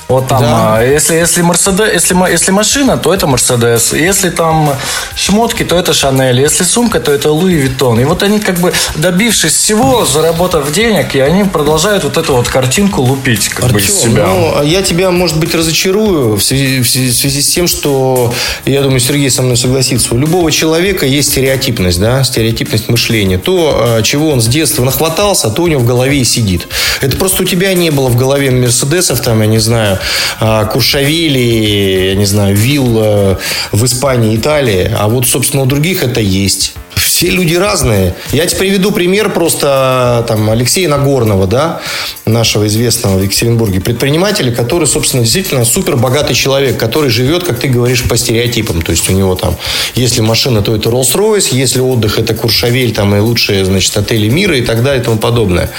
вот 0.09 0.29
там, 0.29 0.41
да. 0.43 0.77
А, 0.79 0.83
если, 0.85 1.15
если, 1.15 1.43
Мерседес, 1.43 1.93
если, 1.93 2.31
если 2.31 2.51
машина, 2.51 2.99
то 2.99 3.13
это 3.13 3.27
Мерседес. 3.27 3.93
Если 3.93 4.31
там 4.31 4.75
шмотки, 5.17 5.65
то 5.65 5.79
это 5.79 5.95
Шанель. 5.95 6.41
Если 6.41 6.65
сумка, 6.65 7.01
то 7.01 7.13
это 7.13 7.31
Луи 7.31 7.55
Виттон. 7.55 8.01
И 8.01 8.05
вот 8.05 8.23
они 8.23 8.39
как 8.39 8.59
бы, 8.59 8.73
добившись 8.97 9.55
всего, 9.55 10.05
заработав 10.05 10.71
денег, 10.73 11.15
и 11.15 11.21
они 11.21 11.45
продолжают 11.45 12.05
вот 12.05 12.17
эту 12.19 12.37
вот 12.37 12.49
картинку 12.49 13.01
лупить 13.01 13.49
как 13.49 13.65
Артем, 13.65 13.75
бы 13.75 13.81
из 13.81 13.95
себя. 13.95 14.27
Ну, 14.27 14.63
я 14.63 14.83
тебя, 14.83 15.11
может 15.11 15.39
быть, 15.39 15.55
разочарую 15.55 16.37
в 16.37 16.43
связи, 16.43 16.81
в 16.81 16.89
связи 16.89 17.41
с 17.41 17.49
тем, 17.49 17.67
что, 17.67 18.33
я 18.67 18.83
думаю, 18.83 19.01
Сергей 19.01 19.31
со 19.31 19.43
мной 19.43 19.57
согласится, 19.57 20.15
у 20.15 20.19
любого 20.19 20.53
человека 20.53 21.07
есть 21.07 21.31
стереотипность, 21.31 21.99
да, 21.99 22.23
стереотипность 22.25 22.89
мышления. 22.89 23.39
То, 23.39 23.97
а, 23.97 24.03
чего 24.03 24.31
он 24.31 24.41
с 24.41 24.47
детства 24.47 24.85
нахватался, 24.85 25.49
то 25.51 25.63
у 25.63 25.67
него 25.67 25.81
в 25.81 25.87
голове 25.87 26.19
и 26.19 26.25
сидит. 26.25 26.69
Это 27.01 27.17
просто 27.17 27.43
у 27.43 27.47
тебя 27.47 27.73
не 27.75 27.91
было 27.91 28.09
в 28.09 28.17
голове 28.17 28.51
Мерседесов, 28.51 29.21
там, 29.21 29.41
я 29.41 29.47
не 29.47 29.59
знаю, 29.59 29.94
знаю, 30.39 30.69
Куршавели, 30.69 32.09
я 32.09 32.15
не 32.15 32.27
знаю, 32.27 32.55
вилл 32.57 33.39
в 33.73 33.85
Испании, 33.85 34.37
Италии, 34.37 34.91
а 34.97 35.09
вот, 35.09 35.27
собственно, 35.27 35.63
у 35.63 35.67
других 35.67 36.03
это 36.03 36.21
есть 36.21 36.75
Все 37.05 37.29
люди 37.29 37.55
разные. 37.55 38.15
Я 38.33 38.47
тебе 38.47 38.61
приведу 38.61 38.91
пример 38.91 39.31
просто 39.31 40.25
там 40.29 40.51
Алексея 40.51 40.89
Нагорного, 40.89 41.47
да, 41.47 41.81
нашего 42.25 42.67
известного 42.67 43.19
в 43.19 43.23
Екатеринбурге 43.23 43.81
предпринимателя, 43.81 44.53
который, 44.53 44.87
собственно, 44.87 45.23
действительно 45.23 45.65
супер 45.65 45.97
богатый 45.97 46.35
человек, 46.35 46.79
который 46.79 47.11
живет, 47.11 47.45
как 47.45 47.61
ты 47.61 47.69
говоришь, 47.69 48.03
по 48.05 48.17
стереотипам. 48.17 48.83
То 48.83 48.93
есть 48.93 49.09
у 49.11 49.13
него 49.13 49.35
там, 49.35 49.57
если 49.95 50.21
машина, 50.23 50.63
то 50.63 50.75
это 50.75 50.89
Rolls-Royce, 50.89 51.49
если 51.53 51.81
отдых, 51.81 52.19
это 52.19 52.35
Куршавель, 52.35 52.93
там 52.93 53.15
и 53.15 53.19
лучшие, 53.21 53.65
значит, 53.65 53.97
отели 53.97 54.29
мира 54.29 54.57
и 54.57 54.63
так 54.63 54.83
далее 54.83 55.01
и 55.01 55.05
тому 55.05 55.19
подобное. 55.19 55.71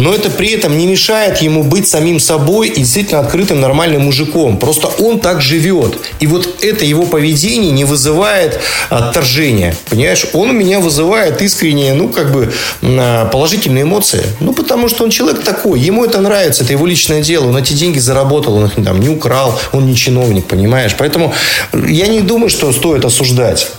Но 0.00 0.14
это 0.14 0.30
при 0.30 0.52
этом 0.52 0.78
не 0.78 0.86
мешает 0.86 1.38
ему 1.38 1.62
быть 1.62 1.86
самим 1.86 2.18
собой 2.18 2.68
и 2.68 2.80
действительно 2.80 3.20
открытым, 3.20 3.60
нормальным 3.60 4.02
мужиком. 4.02 4.56
Просто 4.56 4.88
он 4.88 5.20
так 5.20 5.42
живет. 5.42 5.98
И 6.20 6.26
вот 6.26 6.64
это 6.64 6.84
его 6.84 7.04
поведение 7.04 7.70
не 7.70 7.84
вызывает 7.84 8.60
отторжения. 8.88 9.76
Понимаешь? 9.88 10.26
Он 10.32 10.50
у 10.50 10.52
меня 10.52 10.80
вызывает 10.80 11.42
искренние, 11.42 11.92
ну, 11.92 12.08
как 12.08 12.32
бы, 12.32 12.52
а, 12.82 13.26
положительные 13.26 13.82
эмоции. 13.82 14.22
Ну, 14.40 14.54
потому 14.54 14.88
что 14.88 15.04
он 15.04 15.10
человек 15.10 15.42
такой. 15.42 15.80
Ему 15.80 16.04
это 16.04 16.20
нравится, 16.20 16.64
это 16.64 16.72
его 16.72 16.86
личное 16.86 17.20
дело. 17.20 17.48
Он 17.48 17.56
эти 17.56 17.74
деньги 17.74 17.98
заработал, 17.98 18.54
он 18.54 18.66
их 18.66 18.74
там 18.82 19.00
не 19.00 19.08
украл, 19.08 19.58
он 19.72 19.86
не 19.86 19.94
чиновник, 19.94 20.46
понимаешь? 20.46 20.94
Поэтому 20.96 21.34
я 21.72 22.06
не 22.06 22.20
думаю, 22.20 22.48
что 22.48 22.72
стоит 22.72 23.04
осуждать. 23.04 23.70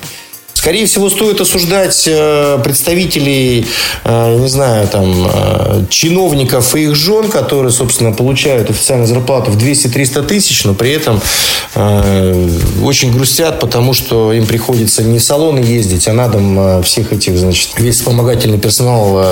Скорее 0.62 0.86
всего, 0.86 1.10
стоит 1.10 1.42
осуждать 1.42 2.04
э, 2.08 2.60
представителей, 2.64 3.66
э, 4.04 4.38
не 4.38 4.48
знаю, 4.48 4.88
там, 4.88 5.28
э, 5.28 5.86
чиновников 5.90 6.76
и 6.76 6.84
их 6.84 6.94
жен, 6.94 7.32
которые, 7.32 7.72
собственно, 7.72 8.12
получают 8.12 8.70
официальную 8.70 9.08
зарплату 9.08 9.50
в 9.50 9.58
200-300 9.58 10.22
тысяч, 10.22 10.64
но 10.64 10.76
при 10.76 10.92
этом 10.92 11.20
очень 12.84 13.14
грустят, 13.14 13.62
потому 13.62 13.94
что 13.94 14.34
им 14.34 14.46
приходится 14.46 15.04
не 15.04 15.20
в 15.20 15.24
салоны 15.24 15.60
ездить, 15.60 16.06
а 16.10 16.14
на 16.14 16.28
дом 16.28 16.84
всех 16.84 17.14
этих, 17.14 17.38
значит, 17.38 17.70
весь 17.78 17.96
вспомогательный 17.96 18.60
персонал 18.60 19.24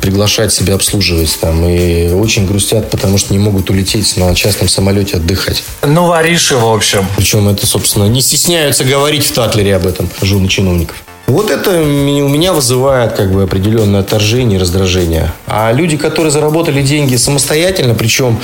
приглашать 0.00 0.52
себя 0.52 0.74
обслуживать 0.74 1.38
там. 1.40 1.64
И 1.64 2.08
очень 2.08 2.44
грустят, 2.44 2.90
потому 2.90 3.18
что 3.18 3.32
не 3.32 3.38
могут 3.38 3.70
улететь 3.70 4.16
на 4.16 4.34
частном 4.34 4.68
самолете 4.68 5.18
отдыхать. 5.18 5.62
Ну, 5.86 6.08
вориши, 6.08 6.56
в 6.56 6.66
общем. 6.66 7.06
Причем 7.16 7.48
это, 7.48 7.66
собственно, 7.66 8.06
не 8.06 8.20
стесняются 8.20 8.82
говорить 8.82 9.24
в 9.24 9.32
Татлере 9.32 9.76
об 9.76 9.86
этом, 9.86 10.10
жены 10.20 10.48
чиновников 10.48 10.65
чиновников. 10.66 10.96
Вот 11.26 11.50
это 11.50 11.80
у 11.80 12.28
меня 12.28 12.52
вызывает 12.52 13.14
как 13.14 13.32
бы 13.32 13.42
определенное 13.42 14.00
отторжение 14.00 14.58
и 14.58 14.62
раздражение. 14.62 15.32
А 15.46 15.72
люди, 15.72 15.96
которые 15.96 16.30
заработали 16.30 16.82
деньги 16.82 17.16
самостоятельно, 17.16 17.94
причем, 17.94 18.38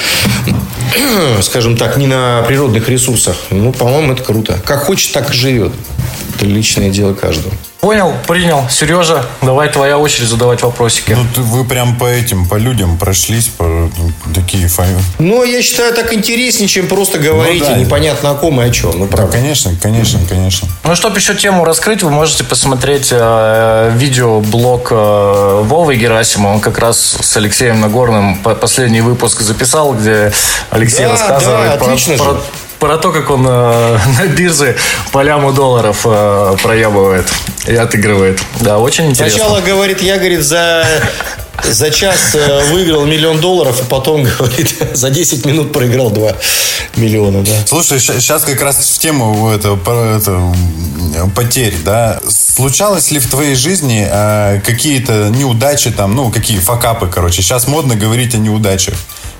скажем 1.43 1.77
так, 1.77 1.97
не 1.97 2.09
на 2.09 2.43
природных 2.43 2.89
ресурсах, 2.89 3.37
ну, 3.51 3.73
по-моему, 3.73 4.15
это 4.15 4.25
круто. 4.25 4.61
Как 4.65 4.85
хочет, 4.85 5.13
так 5.13 5.31
и 5.31 5.33
живет. 5.33 5.73
Это 6.35 6.47
личное 6.47 6.91
дело 6.91 7.15
каждого. 7.15 7.55
Понял, 7.83 8.15
принял. 8.29 8.69
Сережа, 8.71 9.27
давай 9.41 9.69
твоя 9.69 9.99
очередь 9.99 10.29
задавать 10.29 10.63
вопросики. 10.63 11.15
Ну, 11.15 11.25
ты, 11.35 11.41
вы 11.41 11.65
прям 11.65 11.99
по 11.99 12.05
этим, 12.05 12.49
по 12.49 12.55
людям 12.55 12.97
прошлись, 12.97 13.49
по 13.49 13.65
ну, 13.65 14.13
такие 14.33 14.69
файлы. 14.69 15.01
Ну, 15.19 15.43
я 15.43 15.61
считаю, 15.63 15.93
так 15.93 16.15
интереснее, 16.15 16.69
чем 16.69 16.87
просто 16.87 17.19
говорить 17.19 17.61
ну, 17.61 17.71
да, 17.71 17.77
непонятно 17.77 18.31
о 18.31 18.35
ком 18.37 18.61
и 18.61 18.65
о 18.67 18.71
чем. 18.71 19.01
Ну, 19.01 19.09
правда. 19.09 19.33
Да, 19.33 19.39
конечно, 19.39 19.73
конечно, 19.83 20.21
конечно. 20.29 20.69
Ну, 20.85 20.95
чтобы 20.95 21.19
еще 21.19 21.35
тему 21.35 21.65
раскрыть, 21.65 22.05
вы 22.05 22.11
можете 22.11 22.45
посмотреть 22.45 23.09
э, 23.11 23.93
видеоблог 23.97 24.93
э, 24.93 25.63
Вовы 25.65 25.97
Герасимова. 25.97 26.53
Он 26.53 26.61
как 26.61 26.79
раз 26.79 27.17
с 27.21 27.37
Алексеем 27.37 27.81
Нагорным 27.81 28.37
последний 28.45 29.01
выпуск 29.01 29.41
записал, 29.41 29.95
где 29.95 30.33
Алексей 30.71 31.07
да, 31.07 31.11
рассказывает 31.11 31.81
да, 31.81 31.85
про, 31.85 31.97
про, 32.17 32.41
про 32.83 32.99
то, 32.99 33.13
как 33.13 33.31
он 33.31 33.47
э, 33.47 33.99
на 34.19 34.27
бирже 34.27 34.77
по 35.13 35.23
ляму 35.23 35.53
долларов 35.53 36.01
э, 36.05 36.57
проебывает 36.61 37.27
и 37.65 37.77
отыгрывает. 37.77 38.43
Да, 38.61 38.79
очень 38.79 39.11
интересно. 39.11 39.39
Сначала 39.39 39.61
говорит, 39.61 40.03
я, 40.03 40.17
говорит, 40.17 40.43
за 40.43 40.85
за 41.71 41.91
час 41.93 42.35
э, 42.35 42.73
выиграл 42.73 43.07
миллион 43.07 43.41
долларов, 43.41 43.81
а 43.83 43.85
потом, 43.85 44.25
говорит, 44.25 44.75
за 44.95 45.11
10 45.11 45.47
минут 45.47 45.73
проиграл 45.73 46.11
2 46.11 46.33
миллиона, 46.97 47.45
да. 47.45 47.53
Слушай, 47.67 48.01
сейчас 48.01 48.43
как 48.43 48.61
раз 48.61 48.77
в 48.79 48.99
тему 48.99 49.49
это, 49.51 49.79
это, 50.17 50.53
потерь, 51.37 51.75
да. 51.85 52.21
Случалось 52.29 53.13
ли 53.13 53.21
в 53.21 53.31
твоей 53.31 53.55
жизни 53.55 54.05
э, 54.11 54.61
какие-то 54.61 55.29
неудачи 55.29 55.93
там, 55.93 56.17
ну, 56.17 56.33
какие 56.33 56.59
факапы, 56.59 57.07
короче. 57.07 57.43
Сейчас 57.43 57.69
модно 57.69 57.95
говорить 57.95 58.35
о 58.35 58.39
неудачах. 58.39 58.95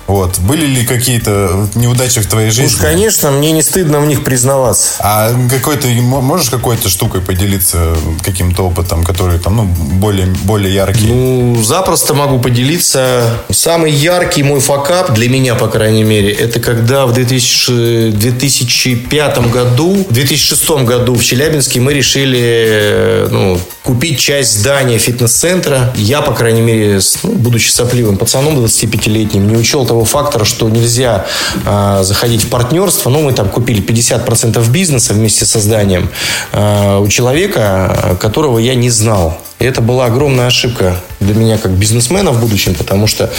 Вот. 0.07 0.37
Были 0.39 0.65
ли 0.65 0.85
какие-то 0.85 1.67
неудачи 1.75 2.21
в 2.21 2.27
твоей 2.27 2.49
жизни? 2.49 2.75
Уж, 2.75 2.81
конечно, 2.81 3.31
мне 3.31 3.51
не 3.51 3.61
стыдно 3.61 3.99
в 3.99 4.05
них 4.05 4.23
признаваться. 4.23 4.95
А 4.99 5.33
какой-то, 5.49 5.87
можешь 5.87 6.49
какой-то 6.49 6.89
штукой 6.89 7.21
поделиться, 7.21 7.95
каким-то 8.21 8.63
опытом, 8.63 9.03
который 9.03 9.39
там, 9.39 9.55
ну, 9.55 9.63
более, 9.63 10.27
более 10.43 10.73
яркий? 10.73 11.07
Ну, 11.07 11.61
запросто 11.63 12.13
могу 12.13 12.39
поделиться. 12.39 13.43
Самый 13.49 13.91
яркий 13.91 14.43
мой 14.43 14.59
факап, 14.59 15.13
для 15.13 15.29
меня, 15.29 15.55
по 15.55 15.67
крайней 15.67 16.03
мере, 16.03 16.31
это 16.31 16.59
когда 16.59 17.05
в 17.05 17.13
2000, 17.13 18.11
2005 18.11 19.51
году, 19.51 20.05
в 20.09 20.13
2006 20.13 20.69
году 20.83 21.15
в 21.15 21.23
Челябинске 21.23 21.79
мы 21.79 21.93
решили, 21.93 23.27
ну, 23.29 23.59
купить 23.83 24.19
часть 24.19 24.59
здания 24.59 24.97
фитнес-центра. 24.97 25.93
Я, 25.95 26.21
по 26.21 26.33
крайней 26.33 26.61
мере, 26.61 26.99
ну, 27.23 27.33
будучи 27.33 27.69
сопливым 27.69 28.17
пацаном 28.17 28.57
25-летним, 28.57 29.47
не 29.49 29.57
учел 29.57 29.85
того 29.93 30.05
фактора, 30.05 30.43
что 30.43 30.69
нельзя 30.69 31.25
э, 31.65 31.99
заходить 32.01 32.43
в 32.43 32.49
партнерство. 32.49 33.11
Ну, 33.11 33.21
мы 33.21 33.33
там 33.33 33.47
купили 33.47 33.79
50% 33.79 34.67
бизнеса 34.71 35.13
вместе 35.13 35.45
со 35.45 35.59
зданием 35.59 36.09
э, 36.51 36.97
у 36.97 37.07
человека, 37.07 38.17
которого 38.19 38.57
я 38.57 38.73
не 38.73 38.89
знал. 38.89 39.37
И 39.63 39.65
это 39.65 39.79
была 39.79 40.07
огромная 40.07 40.47
ошибка 40.47 40.97
для 41.21 41.33
меня 41.35 41.57
как 41.57 41.71
бизнесмена 41.71 42.33
в 42.33 42.41
будущем, 42.41 42.75
потому 42.75 43.07
что 43.07 43.31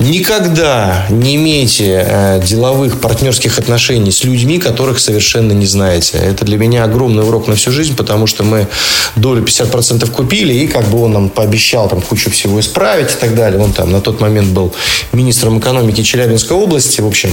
никогда 0.00 1.06
не 1.10 1.36
имейте 1.36 2.04
э, 2.04 2.42
деловых 2.44 3.00
партнерских 3.00 3.56
отношений 3.56 4.10
с 4.10 4.24
людьми, 4.24 4.58
которых 4.58 4.98
совершенно 4.98 5.52
не 5.52 5.66
знаете. 5.66 6.18
Это 6.18 6.44
для 6.44 6.58
меня 6.58 6.82
огромный 6.82 7.22
урок 7.22 7.46
на 7.46 7.54
всю 7.54 7.70
жизнь, 7.70 7.94
потому 7.94 8.26
что 8.26 8.42
мы 8.42 8.66
долю 9.14 9.44
50% 9.44 10.10
купили, 10.10 10.54
и 10.54 10.66
как 10.66 10.88
бы 10.88 11.04
он 11.04 11.12
нам 11.12 11.28
пообещал 11.28 11.88
там 11.88 12.00
кучу 12.02 12.32
всего 12.32 12.58
исправить 12.58 13.12
и 13.12 13.20
так 13.20 13.36
далее. 13.36 13.62
Он 13.62 13.72
там 13.72 13.92
на 13.92 14.00
тот 14.00 14.20
момент 14.20 14.48
был 14.48 14.74
министром 15.12 15.60
экономики 15.60 16.02
Челябинской 16.02 16.56
области. 16.56 17.00
В 17.00 17.06
общем, 17.06 17.30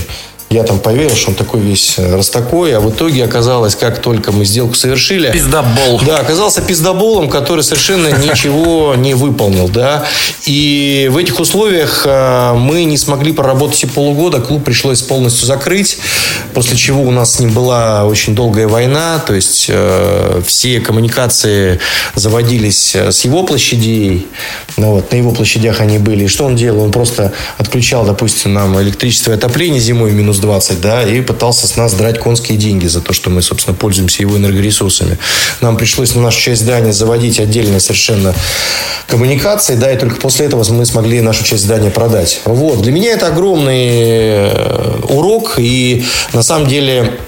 я 0.50 0.64
там 0.64 0.80
поверил, 0.80 1.14
что 1.16 1.32
он 1.32 1.36
такой 1.36 1.60
весь 1.60 1.96
э, 1.98 2.16
раз 2.16 2.30
такой, 2.30 2.74
а 2.74 2.80
в 2.80 2.90
итоге 2.90 3.26
оказалось, 3.26 3.76
как 3.76 4.02
только 4.02 4.32
мы 4.32 4.46
сделку 4.46 4.76
совершили... 4.76 5.30
Пиздобол. 5.32 6.02
Да, 6.06 6.20
оказался 6.20 6.62
пиздоболом, 6.62 7.30
который 7.30 7.66
совершенно 7.66 8.08
ничего 8.18 8.96
не 8.96 9.14
выполнил, 9.14 9.68
да. 9.68 10.06
И 10.46 11.10
в 11.12 11.18
этих 11.18 11.42
условиях 11.42 12.04
э, 12.06 12.54
мы 12.54 12.86
не 12.86 12.98
смогли 12.98 13.34
проработать 13.34 13.84
и 13.84 13.88
полугода, 13.88 14.40
клуб 14.40 14.64
пришлось 14.64 15.02
полностью 15.02 15.46
закрыть, 15.48 15.98
после 16.54 16.78
чего 16.78 17.02
у 17.02 17.12
нас 17.12 17.36
с 17.36 17.40
ним 17.40 17.52
была 17.52 18.06
очень 18.06 18.34
долгая 18.34 18.70
война, 18.70 19.20
то 19.20 19.34
есть 19.34 19.66
э, 19.68 20.42
все 20.46 20.80
коммуникации 20.80 21.82
заводились 22.16 22.96
с 22.96 23.26
его 23.26 23.44
площадей, 23.44 24.28
ну 24.78 24.94
вот, 24.94 25.12
на 25.12 25.18
его 25.18 25.32
площадях 25.32 25.82
они 25.82 25.98
были. 25.98 26.24
И 26.24 26.28
что 26.28 26.46
он 26.46 26.56
делал? 26.56 26.84
Он 26.84 26.92
просто 26.94 27.34
отключал, 27.58 28.06
допустим, 28.06 28.54
нам 28.54 28.82
электричество 28.82 29.32
и 29.32 29.34
отопление 29.36 29.82
зимой 29.82 30.12
минус 30.12 30.37
минус 30.38 30.40
20, 30.40 30.82
да, 30.82 31.04
и 31.04 31.22
пытался 31.22 31.68
с 31.68 31.76
нас 31.76 31.94
драть 31.94 32.20
конские 32.20 32.58
деньги 32.58 32.88
за 32.88 33.02
то, 33.02 33.14
что 33.14 33.30
мы, 33.30 33.42
собственно, 33.42 33.76
пользуемся 33.76 34.22
его 34.22 34.38
энергоресурсами. 34.38 35.18
Нам 35.62 35.78
пришлось 35.78 36.16
на 36.16 36.22
нашу 36.22 36.40
часть 36.42 36.62
здания 36.62 36.94
заводить 36.94 37.40
отдельные 37.40 37.80
совершенно 37.80 38.34
коммуникации, 39.08 39.76
да, 39.76 39.92
и 39.92 39.98
только 39.98 40.20
после 40.20 40.46
этого 40.46 40.64
мы 40.72 40.86
смогли 40.86 41.22
нашу 41.22 41.44
часть 41.44 41.64
здания 41.64 41.90
продать. 41.90 42.42
Вот. 42.46 42.82
Для 42.82 42.92
меня 42.92 43.14
это 43.14 43.28
огромный 43.28 43.90
э, 43.90 45.00
урок, 45.10 45.56
и 45.58 46.04
на 46.34 46.44
самом 46.44 46.68
деле 46.68 47.20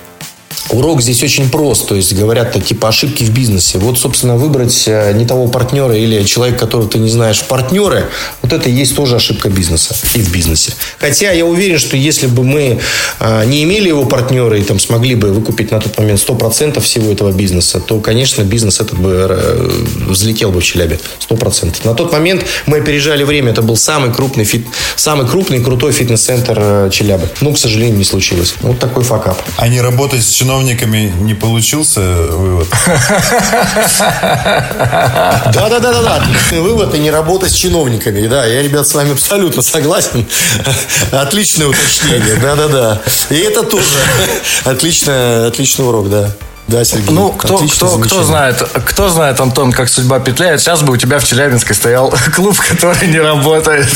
Урок 0.72 1.01
здесь 1.01 1.24
очень 1.24 1.49
прост, 1.49 1.88
то 1.88 1.95
есть 1.95 2.13
говорят 2.13 2.55
-то, 2.55 2.61
типа 2.61 2.89
ошибки 2.89 3.24
в 3.24 3.32
бизнесе. 3.32 3.80
Вот, 3.80 3.97
собственно, 3.97 4.36
выбрать 4.36 4.84
э, 4.88 5.13
не 5.13 5.26
того 5.26 5.47
партнера 5.47 5.95
или 5.95 6.24
человека, 6.24 6.59
которого 6.59 6.88
ты 6.88 6.99
не 6.99 7.09
знаешь, 7.09 7.43
партнеры, 7.43 8.05
вот 8.41 8.53
это 8.53 8.70
и 8.70 8.74
есть 8.74 8.95
тоже 8.95 9.15
ошибка 9.15 9.49
бизнеса 9.49 9.95
и 10.13 10.22
в 10.22 10.32
бизнесе. 10.32 10.74
Хотя 10.99 11.32
я 11.32 11.45
уверен, 11.45 11.80
что 11.80 11.97
если 11.97 12.28
бы 12.28 12.43
мы 12.43 12.80
э, 13.20 13.45
не 13.45 13.63
имели 13.63 13.88
его 13.88 14.05
партнера 14.05 14.57
и 14.57 14.61
там 14.61 14.80
смогли 14.80 15.15
бы 15.15 15.34
выкупить 15.34 15.72
на 15.72 15.80
тот 15.80 15.97
момент 15.97 16.20
100% 16.20 16.80
всего 16.82 17.11
этого 17.11 17.32
бизнеса, 17.32 17.80
то, 17.80 17.99
конечно, 17.99 18.43
бизнес 18.43 18.80
этот 18.80 18.99
бы 18.99 19.28
э, 19.30 19.72
взлетел 20.07 20.51
бы 20.51 20.59
в 20.59 20.63
Челябе 20.63 20.99
100%. 21.28 21.76
На 21.84 21.95
тот 21.95 22.11
момент 22.11 22.45
мы 22.67 22.78
опережали 22.78 23.24
время, 23.24 23.51
это 23.51 23.63
был 23.63 23.76
самый 23.76 24.13
крупный, 24.13 24.45
фит, 24.45 24.67
самый 24.95 25.28
крупный 25.28 25.63
крутой 25.63 25.93
фитнес-центр 25.93 26.89
Челябы. 26.91 27.28
Но, 27.41 27.53
к 27.53 27.57
сожалению, 27.57 27.97
не 27.97 28.03
случилось. 28.03 28.53
Вот 28.61 28.78
такой 28.78 29.03
факап. 29.03 29.41
А 29.57 29.67
не 29.67 29.82
работать 29.82 30.24
с 30.24 30.30
чиновниками 30.30 30.59
чиновниками 30.60 31.14
не 31.22 31.34
получился 31.34 32.01
вывод? 32.01 32.68
Да-да-да-да, 35.53 36.24
вывод 36.51 36.93
и 36.95 36.99
не 36.99 37.12
работать 37.12 37.51
с 37.51 37.55
чиновниками. 37.55 38.28
Да, 38.28 38.45
я, 38.45 38.62
ребят, 38.62 38.86
с 38.86 38.93
вами 38.93 39.14
абсолютно 39.14 39.62
согласен. 39.62 40.28
Отличное 41.12 41.68
уточнение, 41.68 42.36
да-да-да. 42.36 43.01
И 43.30 43.36
это 43.36 43.64
тоже 43.64 43.88
отличный 44.66 45.86
урок, 45.86 46.10
да. 46.10 46.36
Да, 46.70 46.86
Сергей. 46.86 47.09
Ну, 47.09 47.32
кто, 47.32 47.57
кто, 47.57 47.97
кто, 47.97 48.24
знает, 48.24 48.61
кто 48.86 49.09
знает, 49.09 49.39
Антон, 49.39 49.72
как 49.72 49.89
судьба 49.89 50.20
петляет. 50.20 50.61
Сейчас 50.61 50.84
бы 50.84 50.93
у 50.93 50.97
тебя 50.97 51.17
в 51.17 51.24
Челябинске 51.24 51.74
стоял 51.74 52.13
клуб, 52.36 52.55
который 52.59 53.07
не 53.07 53.20
работает. 53.20 53.89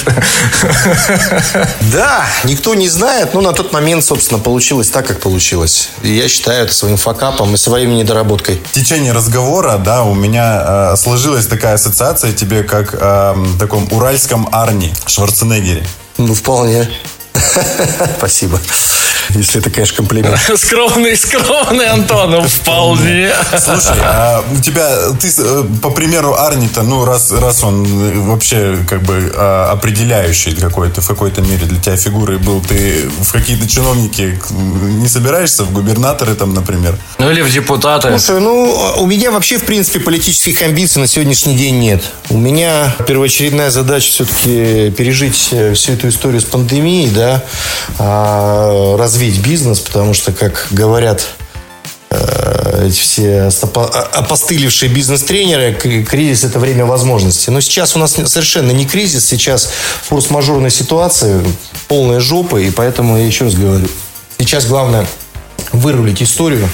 Да, 1.91 2.25
никто 2.45 2.73
не 2.73 2.89
знает, 2.89 3.35
но 3.35 3.41
на 3.41 3.53
тот 3.53 3.73
момент, 3.73 4.03
собственно, 4.03 4.39
получилось 4.39 4.89
так, 4.89 5.05
как 5.05 5.19
получилось. 5.19 5.89
И 6.01 6.13
я 6.13 6.27
считаю 6.27 6.63
это 6.63 6.73
своим 6.73 6.97
факапом 6.97 7.53
и 7.53 7.57
своей 7.57 7.85
недоработкой. 7.85 8.59
В 8.65 8.71
течение 8.71 9.11
разговора, 9.11 9.77
да, 9.77 10.03
у 10.03 10.15
меня 10.15 10.93
э, 10.93 10.95
сложилась 10.97 11.45
такая 11.45 11.75
ассоциация 11.75 12.33
тебе, 12.33 12.63
как 12.63 12.95
э, 12.99 13.35
таком 13.59 13.87
уральском 13.91 14.49
Арни 14.51 14.91
Шварценеггере. 15.05 15.85
Ну, 16.17 16.33
вполне. 16.33 16.89
Спасибо. 18.17 18.59
Если 19.29 19.61
это, 19.61 19.69
конечно, 19.69 19.97
комплимент. 19.97 20.39
Скромный, 20.55 21.15
скромный, 21.15 21.87
Антон, 21.87 22.31
ну, 22.31 22.41
вполне. 22.43 23.31
Слушай, 23.57 23.97
а 24.01 24.43
у 24.51 24.59
тебя, 24.59 25.11
ты, 25.19 25.29
э, 25.37 25.63
по 25.81 25.89
примеру 25.91 26.35
Арнита, 26.35 26.83
ну, 26.83 27.05
раз, 27.05 27.31
раз 27.31 27.63
он 27.63 27.85
э, 27.85 28.19
вообще 28.19 28.77
как 28.87 29.01
бы 29.03 29.33
а, 29.35 29.71
определяющий 29.71 30.53
какой-то, 30.53 31.01
в 31.01 31.07
какой-то 31.07 31.41
мере 31.41 31.65
для 31.65 31.79
тебя 31.79 31.95
фигурой 31.95 32.37
был, 32.37 32.61
ты 32.61 33.09
в 33.21 33.31
какие-то 33.31 33.67
чиновники 33.67 34.39
не 34.51 35.07
собираешься, 35.07 35.63
в 35.63 35.71
губернаторы 35.71 36.35
там, 36.35 36.53
например? 36.53 36.97
Ну, 37.17 37.31
или 37.31 37.41
в 37.41 37.51
депутаты. 37.51 38.09
Слушай, 38.09 38.41
ну, 38.41 38.93
у 38.97 39.05
меня 39.05 39.31
вообще, 39.31 39.57
в 39.57 39.63
принципе, 39.63 39.99
политических 39.99 40.61
амбиций 40.61 41.01
на 41.01 41.07
сегодняшний 41.07 41.55
день 41.55 41.79
нет. 41.79 42.03
У 42.29 42.37
меня 42.37 42.93
первоочередная 43.07 43.71
задача 43.71 44.11
все-таки 44.11 44.91
пережить 44.91 45.49
э, 45.51 45.73
всю 45.73 45.93
эту 45.93 46.09
историю 46.09 46.41
с 46.41 46.45
пандемией, 46.45 47.09
да, 47.09 47.32
а, 47.97 48.97
развить 48.97 49.39
бизнес, 49.39 49.79
потому 49.79 50.13
что, 50.13 50.31
как 50.31 50.67
говорят 50.71 51.27
э, 52.09 52.87
эти 52.87 52.99
все 52.99 53.49
опостылевшие 54.13 54.89
бизнес-тренеры, 54.89 55.73
кризис– 55.73 56.43
это 56.45 56.59
время 56.59 56.85
возможностей. 56.85 57.51
Но 57.51 57.61
сейчас 57.61 57.95
у 57.95 57.99
нас 57.99 58.13
совершенно 58.13 58.71
не 58.71 58.85
кризис, 58.85 59.25
сейчас 59.25 59.69
форс-мажорная 60.03 60.69
ситуация, 60.69 61.43
полная 61.87 62.19
жопа, 62.19 62.57
и 62.57 62.69
поэтому 62.71 63.17
я 63.17 63.25
еще 63.25 63.45
раз 63.45 63.55
говорю, 63.55 63.87
сейчас 64.37 64.65
главное 64.65 65.07
вырулить 65.71 66.21
историю 66.21 66.69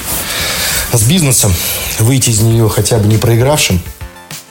с 0.92 1.04
бизнесом, 1.04 1.54
выйти 2.00 2.32
из 2.32 2.42
нее 2.42 2.70
хотя 2.70 2.98
бы 2.98 3.08
не 3.08 3.18
проигравшим, 3.18 3.82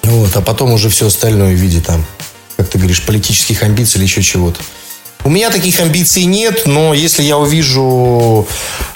вот, 0.03 0.37
а 0.37 0.41
потом 0.41 0.73
уже 0.73 0.89
все 0.89 1.07
остальное 1.09 1.55
в 1.55 1.59
виде 1.59 1.81
там, 1.81 2.05
как 2.57 2.69
ты 2.69 2.79
говоришь, 2.79 3.05
политических 3.05 3.63
амбиций 3.63 3.99
или 3.99 4.05
еще 4.05 4.23
чего-то. 4.23 4.61
У 5.25 5.31
меня 5.31 5.51
таких 5.51 5.81
амбиций 5.81 6.25
нет, 6.25 6.63
но 6.67 6.95
если 6.95 7.23
я 7.23 7.37
увижу 7.39 8.47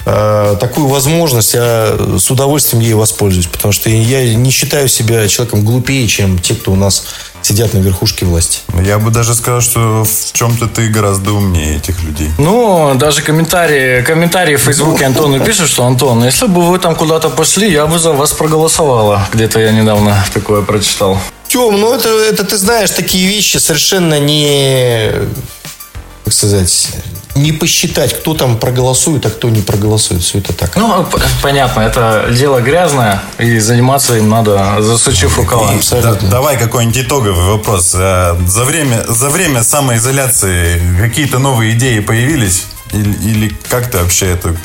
э, 0.05 0.55
такую 0.59 0.87
возможность, 0.87 1.53
я 1.53 1.95
с 2.17 2.31
удовольствием 2.31 2.81
ей 2.81 2.93
воспользуюсь, 2.93 3.47
потому 3.47 3.71
что 3.71 3.89
я 3.89 4.33
не 4.33 4.51
считаю 4.51 4.87
себя 4.87 5.27
человеком 5.27 5.63
глупее, 5.63 6.07
чем 6.07 6.39
те, 6.39 6.55
кто 6.55 6.71
у 6.71 6.75
нас 6.75 7.05
сидят 7.43 7.73
на 7.73 7.79
верхушке 7.79 8.25
власти. 8.25 8.59
Я 8.83 8.99
бы 8.99 9.11
даже 9.11 9.35
сказал, 9.35 9.61
что 9.61 10.05
в 10.05 10.33
чем-то 10.33 10.67
ты 10.67 10.87
гораздо 10.87 11.33
умнее 11.33 11.77
этих 11.77 12.01
людей. 12.03 12.31
Ну, 12.37 12.93
даже 12.95 13.21
комментарии, 13.21 14.01
комментарии 14.01 14.55
в 14.55 14.61
Фейсбуке 14.61 15.05
Антону 15.05 15.39
пишут, 15.43 15.69
что 15.69 15.85
Антон, 15.85 16.23
если 16.23 16.47
бы 16.47 16.61
вы 16.61 16.79
там 16.79 16.95
куда-то 16.95 17.29
пошли, 17.29 17.71
я 17.71 17.85
бы 17.85 17.99
за 17.99 18.13
вас 18.13 18.31
проголосовала. 18.31 19.27
Где-то 19.33 19.59
я 19.59 19.71
недавно 19.71 20.25
такое 20.33 20.61
прочитал. 20.61 21.19
Тем, 21.47 21.79
ну 21.79 21.93
это, 21.93 22.09
это 22.09 22.43
ты 22.45 22.57
знаешь, 22.57 22.89
такие 22.89 23.27
вещи 23.27 23.57
совершенно 23.57 24.19
не 24.19 25.11
как 26.23 26.33
сказать, 26.33 26.89
не 27.35 27.51
посчитать, 27.51 28.13
кто 28.13 28.33
там 28.33 28.57
проголосует, 28.57 29.25
а 29.25 29.29
кто 29.29 29.49
не 29.49 29.61
проголосует. 29.61 30.21
Все 30.21 30.39
это 30.39 30.53
так. 30.53 30.75
Ну, 30.75 31.05
понятно, 31.41 31.81
это 31.81 32.29
дело 32.31 32.61
грязное, 32.61 33.21
и 33.39 33.59
заниматься 33.59 34.15
им 34.17 34.29
надо, 34.29 34.81
засучив 34.81 35.37
рукава. 35.37 35.71
Да, 35.91 36.13
давай 36.13 36.57
какой-нибудь 36.57 36.99
итоговый 36.99 37.45
вопрос. 37.45 37.93
Э, 37.95 38.35
за 38.47 38.63
время, 38.63 39.03
за 39.07 39.29
время 39.29 39.63
самоизоляции 39.63 40.81
какие-то 40.99 41.39
новые 41.39 41.73
идеи 41.73 41.99
появились? 41.99 42.65
Или, 42.93 43.13
или 43.27 43.57
как 43.69 43.89
ты 43.89 43.97
вообще 43.97 44.27
это 44.27 44.55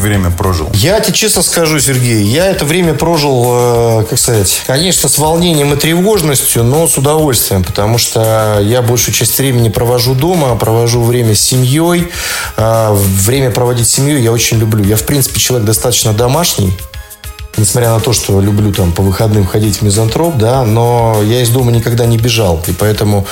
время 0.00 0.30
прожил? 0.30 0.70
Я 0.74 0.98
тебе 1.00 1.14
честно 1.14 1.42
скажу, 1.42 1.78
Сергей, 1.78 2.22
я 2.24 2.46
это 2.46 2.64
время 2.64 2.94
прожил, 2.94 4.00
э, 4.00 4.04
как 4.10 4.18
сказать, 4.18 4.62
конечно, 4.66 5.08
с 5.08 5.16
волнением 5.18 5.72
и 5.72 5.76
тревожностью, 5.76 6.64
но 6.64 6.88
с 6.88 6.98
удовольствием, 6.98 7.62
потому 7.62 7.98
что 7.98 8.58
я 8.60 8.82
большую 8.82 9.14
часть 9.14 9.38
времени 9.38 9.68
провожу 9.68 10.14
дома, 10.14 10.56
провожу 10.56 11.02
время 11.02 11.36
с 11.36 11.40
семьей. 11.40 12.08
Э, 12.56 12.92
время 12.92 13.52
проводить 13.52 13.88
с 13.88 13.92
семьей 13.92 14.20
я 14.22 14.32
очень 14.32 14.58
люблю. 14.58 14.84
Я, 14.84 14.96
в 14.96 15.04
принципе, 15.04 15.38
человек 15.38 15.64
достаточно 15.64 16.12
домашний, 16.12 16.76
несмотря 17.56 17.90
на 17.90 18.00
то, 18.00 18.12
что 18.12 18.40
люблю 18.40 18.72
там 18.72 18.90
по 18.90 19.02
выходным 19.02 19.46
ходить 19.46 19.76
в 19.76 19.82
мизантроп, 19.82 20.36
да, 20.36 20.64
но 20.64 21.20
я 21.22 21.42
из 21.42 21.50
дома 21.50 21.70
никогда 21.70 22.06
не 22.06 22.18
бежал. 22.18 22.60
И 22.66 22.72
поэтому 22.72 23.24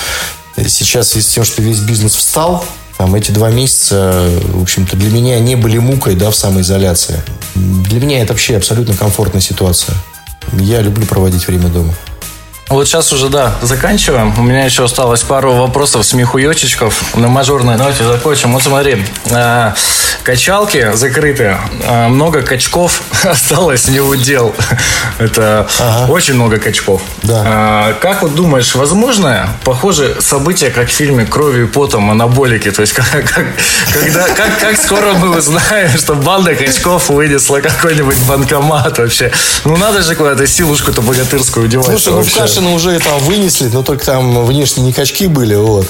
сейчас 0.57 1.15
с 1.15 1.27
тем, 1.27 1.45
что 1.45 1.63
весь 1.63 1.81
бизнес 1.81 2.15
встал, 2.15 2.65
там, 3.01 3.15
эти 3.15 3.31
два 3.31 3.49
месяца, 3.49 4.29
в 4.53 4.61
общем-то, 4.61 4.95
для 4.95 5.09
меня 5.11 5.41
не 5.41 5.57
были 5.57 5.79
мукой, 5.79 6.15
да, 6.15 6.31
в 6.31 6.37
самоизоляции. 6.37 7.19
Для 7.55 7.99
меня 7.99 8.21
это 8.21 8.35
вообще 8.35 8.59
абсолютно 8.59 8.95
комфортная 8.95 9.41
ситуация. 9.41 9.95
Я 10.53 10.83
люблю 10.83 11.07
проводить 11.07 11.47
время 11.47 11.69
дома. 11.69 11.95
Вот 12.71 12.87
сейчас 12.87 13.13
уже, 13.13 13.29
да, 13.29 13.57
заканчиваем. 13.63 14.33
У 14.39 14.43
меня 14.43 14.65
еще 14.65 14.85
осталось 14.85 15.25
пару 15.25 15.55
вопросов 15.55 16.07
смехуёчечков. 16.07 17.17
На 17.17 17.27
мажорной 17.27 17.77
ноте 17.77 18.05
закончим. 18.05 18.53
Вот 18.53 18.63
смотри, 18.63 19.05
э, 19.29 19.73
качалки 20.23 20.93
закрыты, 20.95 21.57
э, 21.83 22.07
много 22.07 22.43
качков 22.43 23.03
осталось 23.25 23.89
не 23.89 23.99
удел. 23.99 24.55
Это 25.19 25.67
ага. 25.81 26.13
очень 26.13 26.35
много 26.35 26.59
качков. 26.59 27.03
Да. 27.25 27.91
Э, 27.91 27.95
как 28.01 28.23
вот 28.23 28.37
думаешь, 28.37 28.77
возможно 28.77 29.49
похоже 29.65 30.19
событие, 30.21 30.71
как 30.71 30.89
в 30.91 30.93
фильме 30.93 31.27
«Кровью 31.27 31.65
и 31.65 31.67
потом» 31.67 32.09
анаболики? 32.09 32.71
То 32.71 32.83
есть, 32.83 32.93
как, 32.95 33.11
как, 33.11 33.47
когда, 33.93 34.29
как, 34.29 34.61
как 34.61 34.77
скоро 34.77 35.15
мы 35.15 35.37
узнаем, 35.37 35.91
что 35.99 36.15
банда 36.15 36.55
качков 36.55 37.09
вынесла 37.09 37.59
какой-нибудь 37.59 38.19
банкомат 38.29 38.99
вообще? 38.99 39.33
Ну, 39.65 39.77
надо 39.77 40.03
же 40.03 40.15
куда-то 40.15 40.47
силушку-то 40.47 41.03
богатырскую 41.03 41.67
удевать. 41.67 41.87
Слушай, 41.87 42.13
ну 42.13 42.23
в 42.23 42.31
Кашина 42.61 42.75
уже 42.75 42.99
там 42.99 43.19
вынесли, 43.21 43.71
но 43.73 43.83
только 43.83 44.05
там 44.05 44.45
внешне 44.45 44.83
не 44.83 44.93
качки 44.93 45.29
были, 45.29 45.55
вот. 45.55 45.87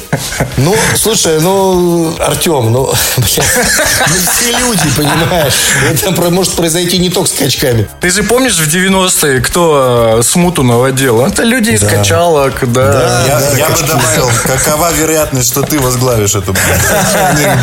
Ну, 0.57 0.77
слушай, 0.95 1.41
ну, 1.41 2.15
Артем, 2.21 2.71
ну, 2.71 2.93
блядь, 3.17 3.29
все 3.29 4.53
люди, 4.53 4.89
понимаешь? 4.97 5.55
Это 5.91 6.31
может 6.31 6.53
произойти 6.53 6.99
не 6.99 7.11
только 7.11 7.29
с 7.29 7.33
качками. 7.33 7.89
Ты 8.01 8.11
же 8.11 8.23
помнишь 8.23 8.57
в 8.57 8.73
90-е, 8.73 9.41
кто 9.41 10.19
э, 10.21 10.23
смуту 10.23 10.63
наводил? 10.63 11.23
Это 11.23 11.43
люди 11.43 11.71
из 11.71 11.81
да. 11.81 11.89
качалок, 11.89 12.61
да. 12.73 12.93
да 12.93 13.25
я 13.27 13.41
да, 13.41 13.59
я 13.59 13.69
бы 13.69 13.83
добавил, 13.83 14.31
какова 14.45 14.93
вероятность, 14.93 15.49
что 15.49 15.63
ты 15.63 15.81
возглавишь 15.81 16.37
эту 16.37 16.53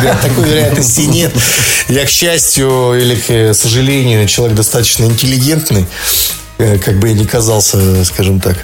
Нет, 0.02 0.20
такой 0.20 0.44
вероятности 0.44 1.02
нет. 1.02 1.32
Я, 1.88 2.04
к 2.04 2.10
счастью 2.10 2.92
или 2.94 3.14
к 3.14 3.54
сожалению, 3.54 4.26
человек 4.28 4.56
достаточно 4.56 5.04
интеллигентный, 5.04 5.86
э, 6.58 6.76
как 6.78 6.98
бы 6.98 7.08
я 7.08 7.14
ни 7.14 7.24
казался, 7.24 8.04
скажем 8.04 8.40
так. 8.40 8.58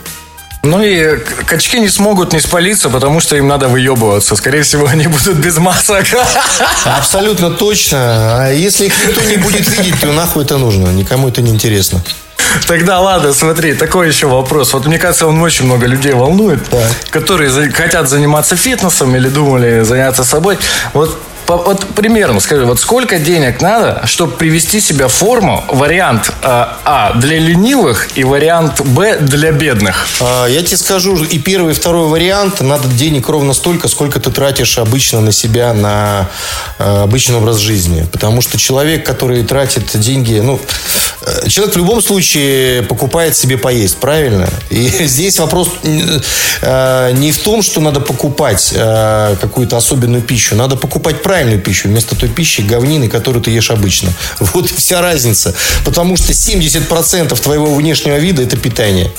Ну 0.65 0.83
и 0.83 1.19
качки 1.47 1.79
не 1.79 1.89
смогут 1.89 2.33
не 2.33 2.41
спалиться, 2.41 2.89
потому 2.89 3.21
что 3.21 3.37
им 3.37 3.47
надо 3.49 3.69
выебываться. 3.69 4.35
Скорее 4.35 4.63
всего, 4.63 4.87
они 4.87 5.07
будут 5.07 5.37
без 5.37 5.59
масок. 5.59 6.07
Абсолютно 6.85 7.51
точно. 7.51 8.47
А 8.47 8.51
если 8.51 8.87
их 8.87 9.07
никто 9.07 9.21
не 9.25 9.37
будет 9.37 9.69
видеть, 9.69 10.01
то 10.01 10.13
нахуй 10.13 10.45
это 10.45 10.57
нужно. 10.59 10.89
Никому 10.89 11.29
это 11.29 11.43
не 11.43 11.51
интересно. 11.51 12.03
Тогда 12.67 13.01
ладно, 13.01 13.33
смотри, 13.33 13.75
такой 13.75 14.09
еще 14.09 14.27
вопрос. 14.27 14.73
Вот 14.73 14.87
мне 14.87 14.99
кажется, 14.99 15.27
он 15.27 15.41
очень 15.43 15.67
много 15.67 15.87
людей 15.87 16.13
волнует, 16.13 16.61
да. 16.71 16.87
которые 17.11 17.51
хотят 17.73 18.09
заниматься 18.09 18.57
фитнесом 18.57 19.15
или 19.17 19.29
думали 19.29 19.83
заняться 19.83 20.25
собой. 20.25 20.59
Вот 20.93 21.19
вот 21.47 21.87
примерно 21.95 22.41
скажи, 22.41 22.65
вот 22.65 22.81
сколько 22.81 23.19
денег 23.19 23.61
надо, 23.61 24.07
чтобы 24.07 24.33
привести 24.33 24.81
себя 24.81 25.09
в 25.09 25.13
форму? 25.13 25.63
Вариант 25.69 26.33
э, 26.43 26.47
А 26.85 27.13
для 27.17 27.39
ленивых 27.39 28.17
и 28.17 28.25
вариант 28.25 28.81
Б 28.81 29.19
для 29.19 29.53
бедных. 29.53 30.07
А, 30.21 30.47
я 30.47 30.63
тебе 30.63 30.79
скажу, 30.79 31.23
и 31.23 31.39
первый, 31.39 31.73
и 31.73 31.75
второй 31.75 32.09
вариант, 32.09 32.61
надо 32.61 32.89
денег 32.89 33.29
ровно 33.29 33.53
столько, 33.53 33.89
сколько 33.89 34.21
ты 34.21 34.31
тратишь 34.31 34.79
обычно 34.79 35.21
на 35.21 35.33
себя, 35.33 35.75
на 35.75 36.31
э, 36.79 37.03
обычный 37.03 37.37
образ 37.37 37.59
жизни. 37.59 38.07
Потому 38.11 38.41
что 38.41 38.57
человек, 38.57 39.05
который 39.05 39.43
тратит 39.45 39.99
деньги, 39.99 40.41
ну, 40.41 40.59
э, 41.21 41.49
человек 41.49 41.75
в 41.75 41.79
любом 41.79 42.01
случае 42.01 42.83
покупает 42.83 43.37
себе 43.37 43.59
поесть, 43.59 43.99
правильно? 43.99 44.49
И 44.71 44.89
здесь 45.07 45.39
вопрос 45.39 45.69
э, 45.83 47.13
не 47.13 47.33
в 47.33 47.39
том, 47.39 47.63
что 47.63 47.81
надо 47.83 48.01
покупать 48.01 48.73
э, 48.75 49.37
какую-то 49.41 49.77
особенную 49.77 50.23
пищу, 50.23 50.57
надо 50.57 50.77
покупать 50.77 51.23
правильно 51.23 51.34
правильную 51.35 51.61
пищу, 51.61 51.89
вместо 51.89 52.15
той 52.15 52.29
пищи 52.29 52.61
говнины, 52.61 53.09
которую 53.09 53.43
ты 53.43 53.51
ешь 53.51 53.73
обычно. 53.73 54.13
Вот 54.39 54.71
вся 54.71 55.01
разница. 55.01 55.53
Потому 55.85 56.17
что 56.17 56.33
70% 56.33 57.37
твоего 57.43 57.75
внешнего 57.75 58.19
вида– 58.19 58.43
это 58.45 58.57
питание. 58.57 59.11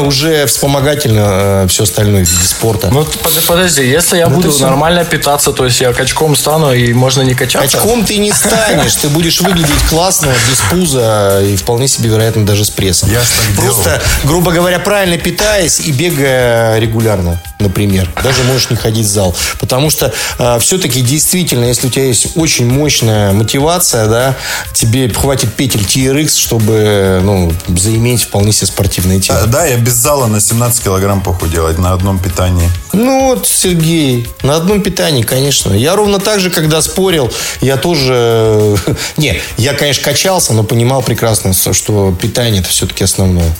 Уже 0.00 0.46
вспомогательно 0.46 1.64
э, 1.64 1.66
все 1.68 1.84
остальное 1.84 2.24
в 2.24 2.28
виде 2.28 2.44
спорта. 2.44 2.88
Ну, 2.90 3.06
подожди, 3.46 3.86
если 3.86 4.18
я 4.18 4.28
ну, 4.28 4.36
буду 4.36 4.56
нормально 4.58 5.04
питаться, 5.04 5.52
то 5.52 5.64
есть 5.64 5.80
я 5.80 5.92
качком 5.92 6.36
стану 6.36 6.72
и 6.72 6.92
можно 6.92 7.22
не 7.22 7.34
качаться? 7.34 7.78
Качком 7.78 8.04
ты 8.04 8.18
не 8.18 8.32
станешь, 8.32 8.94
ты 8.94 9.08
будешь 9.08 9.40
выглядеть 9.40 9.82
классно, 9.88 10.32
без 10.50 10.60
пуза 10.70 11.40
и 11.42 11.56
вполне 11.56 11.88
себе, 11.88 12.10
вероятно, 12.10 12.46
даже 12.46 12.64
с 12.64 12.70
прессом. 12.70 13.10
Я 13.10 13.20
так 13.20 13.64
Просто, 13.64 13.84
делал. 13.84 14.00
грубо 14.24 14.52
говоря, 14.52 14.78
правильно 14.78 15.18
питаясь 15.18 15.80
и 15.80 15.92
бегая 15.92 16.78
регулярно, 16.78 17.40
например. 17.58 18.10
Даже 18.22 18.42
можешь 18.44 18.70
не 18.70 18.76
ходить 18.76 19.06
в 19.06 19.10
зал. 19.10 19.34
Потому 19.58 19.90
что 19.90 20.12
э, 20.38 20.58
все-таки 20.60 21.00
действительно, 21.00 21.64
если 21.64 21.88
у 21.88 21.90
тебя 21.90 22.04
есть 22.04 22.36
очень 22.36 22.66
мощная 22.66 23.32
мотивация, 23.32 24.06
да, 24.06 24.36
тебе 24.72 25.08
хватит 25.08 25.54
петель 25.54 25.82
TRX, 25.82 26.36
чтобы 26.36 27.20
ну, 27.22 27.52
заиметь 27.68 28.22
вполне 28.22 28.52
себе 28.52 28.66
спортивное 28.66 29.20
тело. 29.20 29.40
А, 29.42 29.46
да, 29.46 29.66
я 29.66 29.76
без 29.88 29.94
зала 29.94 30.26
на 30.26 30.38
17 30.38 30.84
килограмм 30.84 31.22
похудел 31.22 31.66
на 31.78 31.94
одном 31.94 32.18
питании. 32.18 32.68
Ну 32.92 33.28
вот, 33.28 33.46
Сергей, 33.46 34.28
на 34.42 34.56
одном 34.56 34.82
питании, 34.82 35.22
конечно. 35.22 35.72
Я 35.72 35.96
ровно 35.96 36.18
так 36.18 36.40
же, 36.40 36.50
когда 36.50 36.82
спорил, 36.82 37.32
я 37.62 37.78
тоже... 37.78 38.76
Не, 39.16 39.40
я, 39.56 39.72
конечно, 39.72 40.04
качался, 40.04 40.52
но 40.52 40.62
понимал 40.62 41.00
прекрасно, 41.00 41.54
что 41.54 42.14
питание 42.20 42.60
это 42.60 42.68
все-таки 42.68 43.02
основное. 43.02 43.50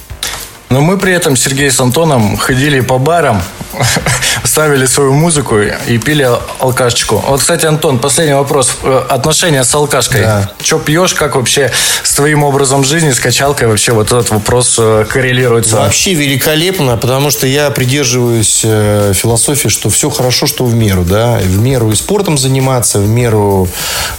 Но 0.70 0.82
мы 0.82 0.98
при 0.98 1.14
этом, 1.14 1.34
Сергей 1.36 1.70
с 1.70 1.80
Антоном, 1.80 2.36
ходили 2.36 2.80
по 2.80 2.98
барам, 2.98 3.42
ставили 4.44 4.84
свою 4.86 5.14
музыку 5.14 5.58
и 5.58 5.98
пили 5.98 6.28
алкашечку. 6.58 7.24
Вот, 7.26 7.40
кстати, 7.40 7.64
Антон, 7.64 7.98
последний 7.98 8.34
вопрос. 8.34 8.76
Э, 8.82 9.04
отношения 9.08 9.64
с 9.64 9.74
алкашкой. 9.74 10.22
Да. 10.22 10.52
Че 10.60 10.78
пьешь, 10.78 11.14
как 11.14 11.36
вообще 11.36 11.72
с 12.02 12.12
твоим 12.14 12.44
образом 12.44 12.84
жизни, 12.84 13.12
с 13.12 13.20
качалкой 13.20 13.68
вообще 13.68 13.92
вот 13.92 14.08
этот 14.08 14.30
вопрос 14.30 14.76
э, 14.78 15.06
коррелируется? 15.08 15.76
Вообще 15.76 16.12
великолепно, 16.12 16.98
потому 16.98 17.30
что 17.30 17.46
я 17.46 17.70
придерживаюсь 17.70 18.60
э, 18.64 19.12
философии, 19.14 19.68
что 19.68 19.88
все 19.88 20.10
хорошо, 20.10 20.46
что 20.46 20.66
в 20.66 20.74
меру, 20.74 21.04
да. 21.04 21.38
В 21.38 21.58
меру 21.60 21.90
и 21.90 21.94
спортом 21.94 22.36
заниматься, 22.36 22.98
в 22.98 23.08
меру 23.08 23.68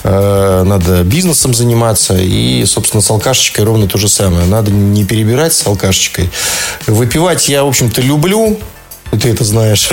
э, 0.03 0.63
надо 0.65 1.03
бизнесом 1.03 1.53
заниматься. 1.53 2.17
И, 2.17 2.65
собственно, 2.65 3.01
с 3.01 3.09
алкашечкой 3.11 3.65
ровно 3.65 3.87
то 3.87 3.99
же 3.99 4.09
самое. 4.09 4.45
Надо 4.47 4.71
не 4.71 5.05
перебирать 5.05 5.53
с 5.53 5.67
алкашечкой. 5.67 6.31
Выпивать 6.87 7.49
я, 7.49 7.63
в 7.63 7.67
общем-то, 7.67 8.01
люблю, 8.01 8.59
ты 9.17 9.29
это 9.29 9.43
знаешь. 9.43 9.89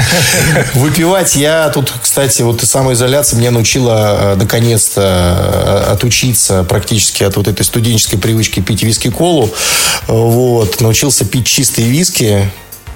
Выпивать 0.74 1.36
я 1.36 1.68
тут, 1.70 1.92
кстати, 2.02 2.42
вот 2.42 2.60
самоизоляция 2.62 3.38
меня 3.38 3.50
научила 3.50 4.16
э, 4.20 4.34
наконец-то 4.36 5.86
э, 5.86 5.92
отучиться 5.92 6.64
практически 6.64 7.22
от 7.22 7.36
вот 7.36 7.46
этой 7.48 7.64
студенческой 7.64 8.18
привычки 8.18 8.60
пить 8.60 8.82
виски-колу. 8.82 9.50
Вот. 10.08 10.80
Научился 10.80 11.24
пить 11.24 11.46
чистые 11.46 11.88
виски. 11.88 12.50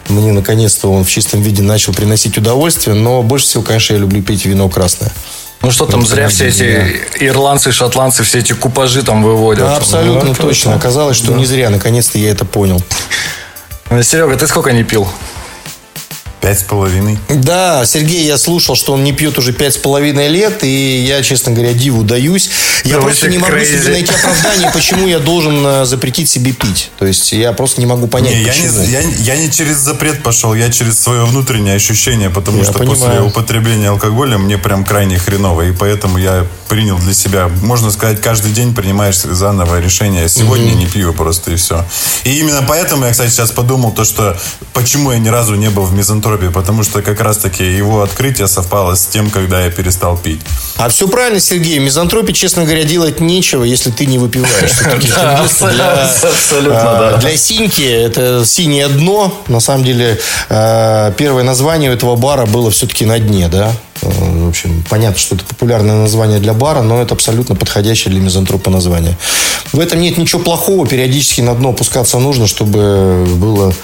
Мне 0.08 0.32
наконец-то 0.32 0.90
он 0.90 1.04
в 1.04 1.10
чистом 1.10 1.40
виде 1.40 1.62
начал 1.62 1.94
приносить 1.94 2.36
удовольствие. 2.36 2.96
Но 2.96 3.22
больше 3.22 3.46
всего, 3.46 3.62
конечно, 3.62 3.94
я 3.94 4.00
люблю 4.00 4.22
пить 4.22 4.44
вино 4.44 4.68
красное. 4.68 5.12
Ну 5.64 5.70
что 5.70 5.86
там, 5.86 6.06
зря 6.06 6.28
все 6.28 6.48
эти 6.48 7.00
ирландцы, 7.20 7.72
шотландцы, 7.72 8.22
все 8.22 8.40
эти 8.40 8.52
купажи 8.52 9.02
там 9.02 9.22
выводят. 9.22 9.64
Да, 9.64 9.76
абсолютно 9.76 10.28
ну, 10.28 10.34
точно. 10.34 10.74
Оказалось, 10.74 11.16
что 11.16 11.32
да. 11.32 11.38
не 11.38 11.46
зря. 11.46 11.70
Наконец-то 11.70 12.18
я 12.18 12.30
это 12.30 12.44
понял. 12.44 12.82
Серега, 14.02 14.36
ты 14.36 14.46
сколько 14.46 14.72
не 14.72 14.84
пил? 14.84 15.08
Пять 16.44 16.60
с 16.60 16.62
половиной. 16.62 17.18
Да, 17.30 17.86
Сергей, 17.86 18.26
я 18.26 18.36
слушал, 18.36 18.76
что 18.76 18.92
он 18.92 19.02
не 19.02 19.14
пьет 19.14 19.38
уже 19.38 19.54
пять 19.54 19.72
с 19.72 19.78
половиной 19.78 20.28
лет, 20.28 20.62
и 20.62 21.02
я, 21.02 21.22
честно 21.22 21.52
говоря, 21.52 21.72
диву 21.72 22.02
даюсь. 22.02 22.50
Я 22.84 22.96
да 22.96 23.00
просто 23.00 23.30
не 23.30 23.38
могу 23.38 23.58
себе 23.60 23.92
найти 23.92 24.12
оправдание, 24.12 24.70
почему 24.70 25.08
я 25.08 25.20
должен 25.20 25.66
э, 25.66 25.84
запретить 25.86 26.28
себе 26.28 26.52
пить. 26.52 26.90
То 26.98 27.06
есть 27.06 27.32
я 27.32 27.54
просто 27.54 27.80
не 27.80 27.86
могу 27.86 28.08
понять, 28.08 28.36
не, 28.36 28.44
почему. 28.44 28.82
Я 28.82 29.02
не, 29.02 29.14
я, 29.14 29.34
я 29.34 29.36
не 29.38 29.50
через 29.50 29.78
запрет 29.78 30.22
пошел, 30.22 30.52
я 30.52 30.70
через 30.70 31.00
свое 31.00 31.24
внутреннее 31.24 31.76
ощущение, 31.76 32.28
потому 32.28 32.58
я 32.58 32.64
что 32.64 32.74
понимаю. 32.74 32.98
после 32.98 33.20
употребления 33.22 33.88
алкоголя 33.88 34.36
мне 34.36 34.58
прям 34.58 34.84
крайне 34.84 35.16
хреново, 35.18 35.62
и 35.62 35.72
поэтому 35.72 36.18
я 36.18 36.46
принял 36.68 36.98
для 36.98 37.14
себя, 37.14 37.48
можно 37.62 37.90
сказать, 37.90 38.20
каждый 38.20 38.52
день 38.52 38.74
принимаешь 38.74 39.16
заново 39.16 39.80
решение. 39.80 40.28
Сегодня 40.28 40.72
угу. 40.72 40.76
не 40.76 40.86
пью 40.86 41.14
просто 41.14 41.52
и 41.52 41.56
все. 41.56 41.86
И 42.24 42.38
именно 42.38 42.62
поэтому 42.68 43.06
я, 43.06 43.12
кстати, 43.12 43.30
сейчас 43.30 43.50
подумал 43.50 43.92
то, 43.92 44.04
что 44.04 44.36
почему 44.74 45.10
я 45.10 45.18
ни 45.18 45.28
разу 45.28 45.54
не 45.54 45.70
был 45.70 45.84
в 45.84 45.94
мизантропе 45.94 46.33
Робби, 46.34 46.48
потому 46.48 46.82
что 46.82 47.00
как 47.00 47.20
раз-таки 47.20 47.64
его 47.64 48.02
открытие 48.02 48.48
совпало 48.48 48.96
с 48.96 49.06
тем, 49.06 49.30
когда 49.30 49.64
я 49.64 49.70
перестал 49.70 50.16
пить. 50.16 50.40
А 50.76 50.88
все 50.88 51.06
правильно, 51.06 51.38
Сергей. 51.38 51.78
Мизантропе, 51.78 52.32
честно 52.32 52.64
говоря, 52.64 52.82
делать 52.82 53.20
нечего, 53.20 53.62
если 53.62 53.90
ты 53.90 54.06
не 54.06 54.18
выпиваешь. 54.18 54.72
Абсолютно, 56.24 57.14
а. 57.14 57.18
Для 57.18 57.36
синьки 57.36 57.84
это 57.84 58.44
синее 58.44 58.88
дно. 58.88 59.44
На 59.46 59.60
самом 59.60 59.84
деле, 59.84 60.18
а, 60.48 61.12
первое 61.12 61.44
название 61.44 61.90
у 61.90 61.94
этого 61.94 62.16
бара 62.16 62.46
было 62.46 62.70
все-таки 62.70 63.04
на 63.04 63.18
дне, 63.20 63.48
да? 63.48 63.72
Э, 64.04 64.44
в 64.44 64.48
общем, 64.48 64.84
понятно, 64.88 65.18
что 65.18 65.34
это 65.34 65.44
популярное 65.44 65.96
название 65.96 66.38
для 66.38 66.52
бара, 66.52 66.82
но 66.82 67.00
это 67.00 67.14
абсолютно 67.14 67.54
подходящее 67.54 68.12
для 68.12 68.20
мизантропа 68.20 68.70
название. 68.70 69.16
В 69.72 69.80
этом 69.80 70.00
нет 70.00 70.18
ничего 70.18 70.40
плохого. 70.40 70.86
Периодически 70.86 71.40
на 71.40 71.54
дно 71.54 71.70
опускаться 71.70 72.18
нужно, 72.18 72.46
чтобы 72.46 73.24
было 73.26 73.74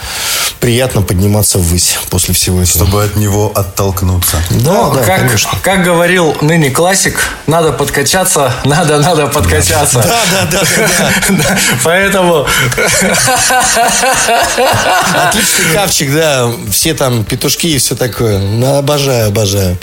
приятно 0.61 1.01
подниматься 1.03 1.59
ввысь 1.59 1.99
после 2.11 2.35
всего 2.35 2.61
этого. 2.61 2.87
Чтобы 2.87 3.05
от 3.05 3.17
него 3.17 3.51
оттолкнуться. 3.55 4.37
Да, 4.51 4.73
ну, 4.73 4.95
да, 4.95 5.03
как, 5.03 5.21
конечно. 5.21 5.51
Как 5.63 5.83
говорил 5.83 6.37
ныне 6.43 6.71
классик, 6.71 7.19
надо 7.47 7.73
подкачаться, 7.73 8.53
надо, 8.65 8.99
надо 9.01 9.27
подкачаться. 9.27 10.03
Да, 10.03 10.21
да, 10.31 10.49
да, 10.51 10.63
да. 11.31 11.59
Поэтому... 11.85 12.47
Отличный 15.15 15.73
капчик, 15.73 16.13
да. 16.13 16.53
Все 16.71 16.95
там 16.95 17.25
петушки 17.25 17.69
и 17.69 17.79
все 17.79 17.97
такое. 17.97 18.79
Обожаю, 18.79 19.29
обожаю. 19.29 19.79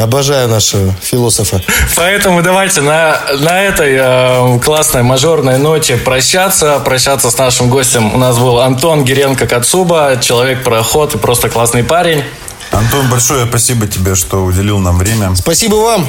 Обожаю 0.00 0.48
нашего 0.48 0.94
философа. 1.02 1.62
Поэтому 1.96 2.42
давайте 2.42 2.80
на, 2.80 3.20
на 3.38 3.62
этой 3.62 3.96
э, 3.98 4.58
классной 4.60 5.02
мажорной 5.02 5.58
ноте 5.58 5.96
прощаться. 5.96 6.80
Прощаться 6.80 7.30
с 7.30 7.38
нашим 7.38 7.68
гостем. 7.68 8.14
У 8.14 8.18
нас 8.18 8.38
был 8.38 8.60
Антон 8.60 9.04
Геренко 9.04 9.46
Кацуба, 9.46 10.18
человек-пароход 10.20 11.14
и 11.14 11.18
просто 11.18 11.48
классный 11.48 11.84
парень. 11.84 12.24
Антон, 12.70 13.08
большое 13.10 13.46
спасибо 13.46 13.86
тебе, 13.86 14.14
что 14.14 14.44
уделил 14.44 14.78
нам 14.78 14.98
время. 14.98 15.34
Спасибо 15.34 15.74
вам, 15.74 16.08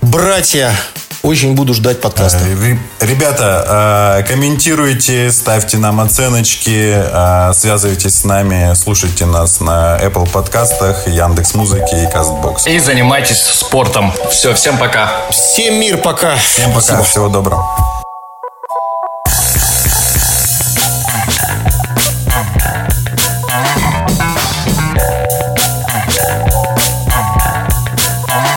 братья. 0.00 0.74
Очень 1.24 1.54
буду 1.54 1.72
ждать 1.72 2.02
подкаста. 2.02 2.40
Э, 2.44 2.76
ребята, 3.00 4.20
э, 4.20 4.28
комментируйте, 4.28 5.32
ставьте 5.32 5.78
нам 5.78 6.00
оценочки, 6.00 6.92
э, 6.94 7.52
связывайтесь 7.54 8.14
с 8.14 8.24
нами, 8.24 8.74
слушайте 8.74 9.24
нас 9.24 9.58
на 9.60 9.98
Apple 10.02 10.30
подкастах, 10.30 11.08
Яндекс 11.08 11.54
Музыки 11.54 11.94
и 11.94 12.04
Castbox. 12.14 12.68
И 12.68 12.78
занимайтесь 12.78 13.40
спортом. 13.40 14.12
Все, 14.30 14.52
всем 14.52 14.76
пока. 14.76 15.12
Всем 15.30 15.80
мир, 15.80 15.96
пока. 15.96 16.36
Всем 16.36 16.68
пока, 16.72 16.82
Спасибо. 16.82 17.02
всего 17.04 17.28
доброго. 17.30 17.93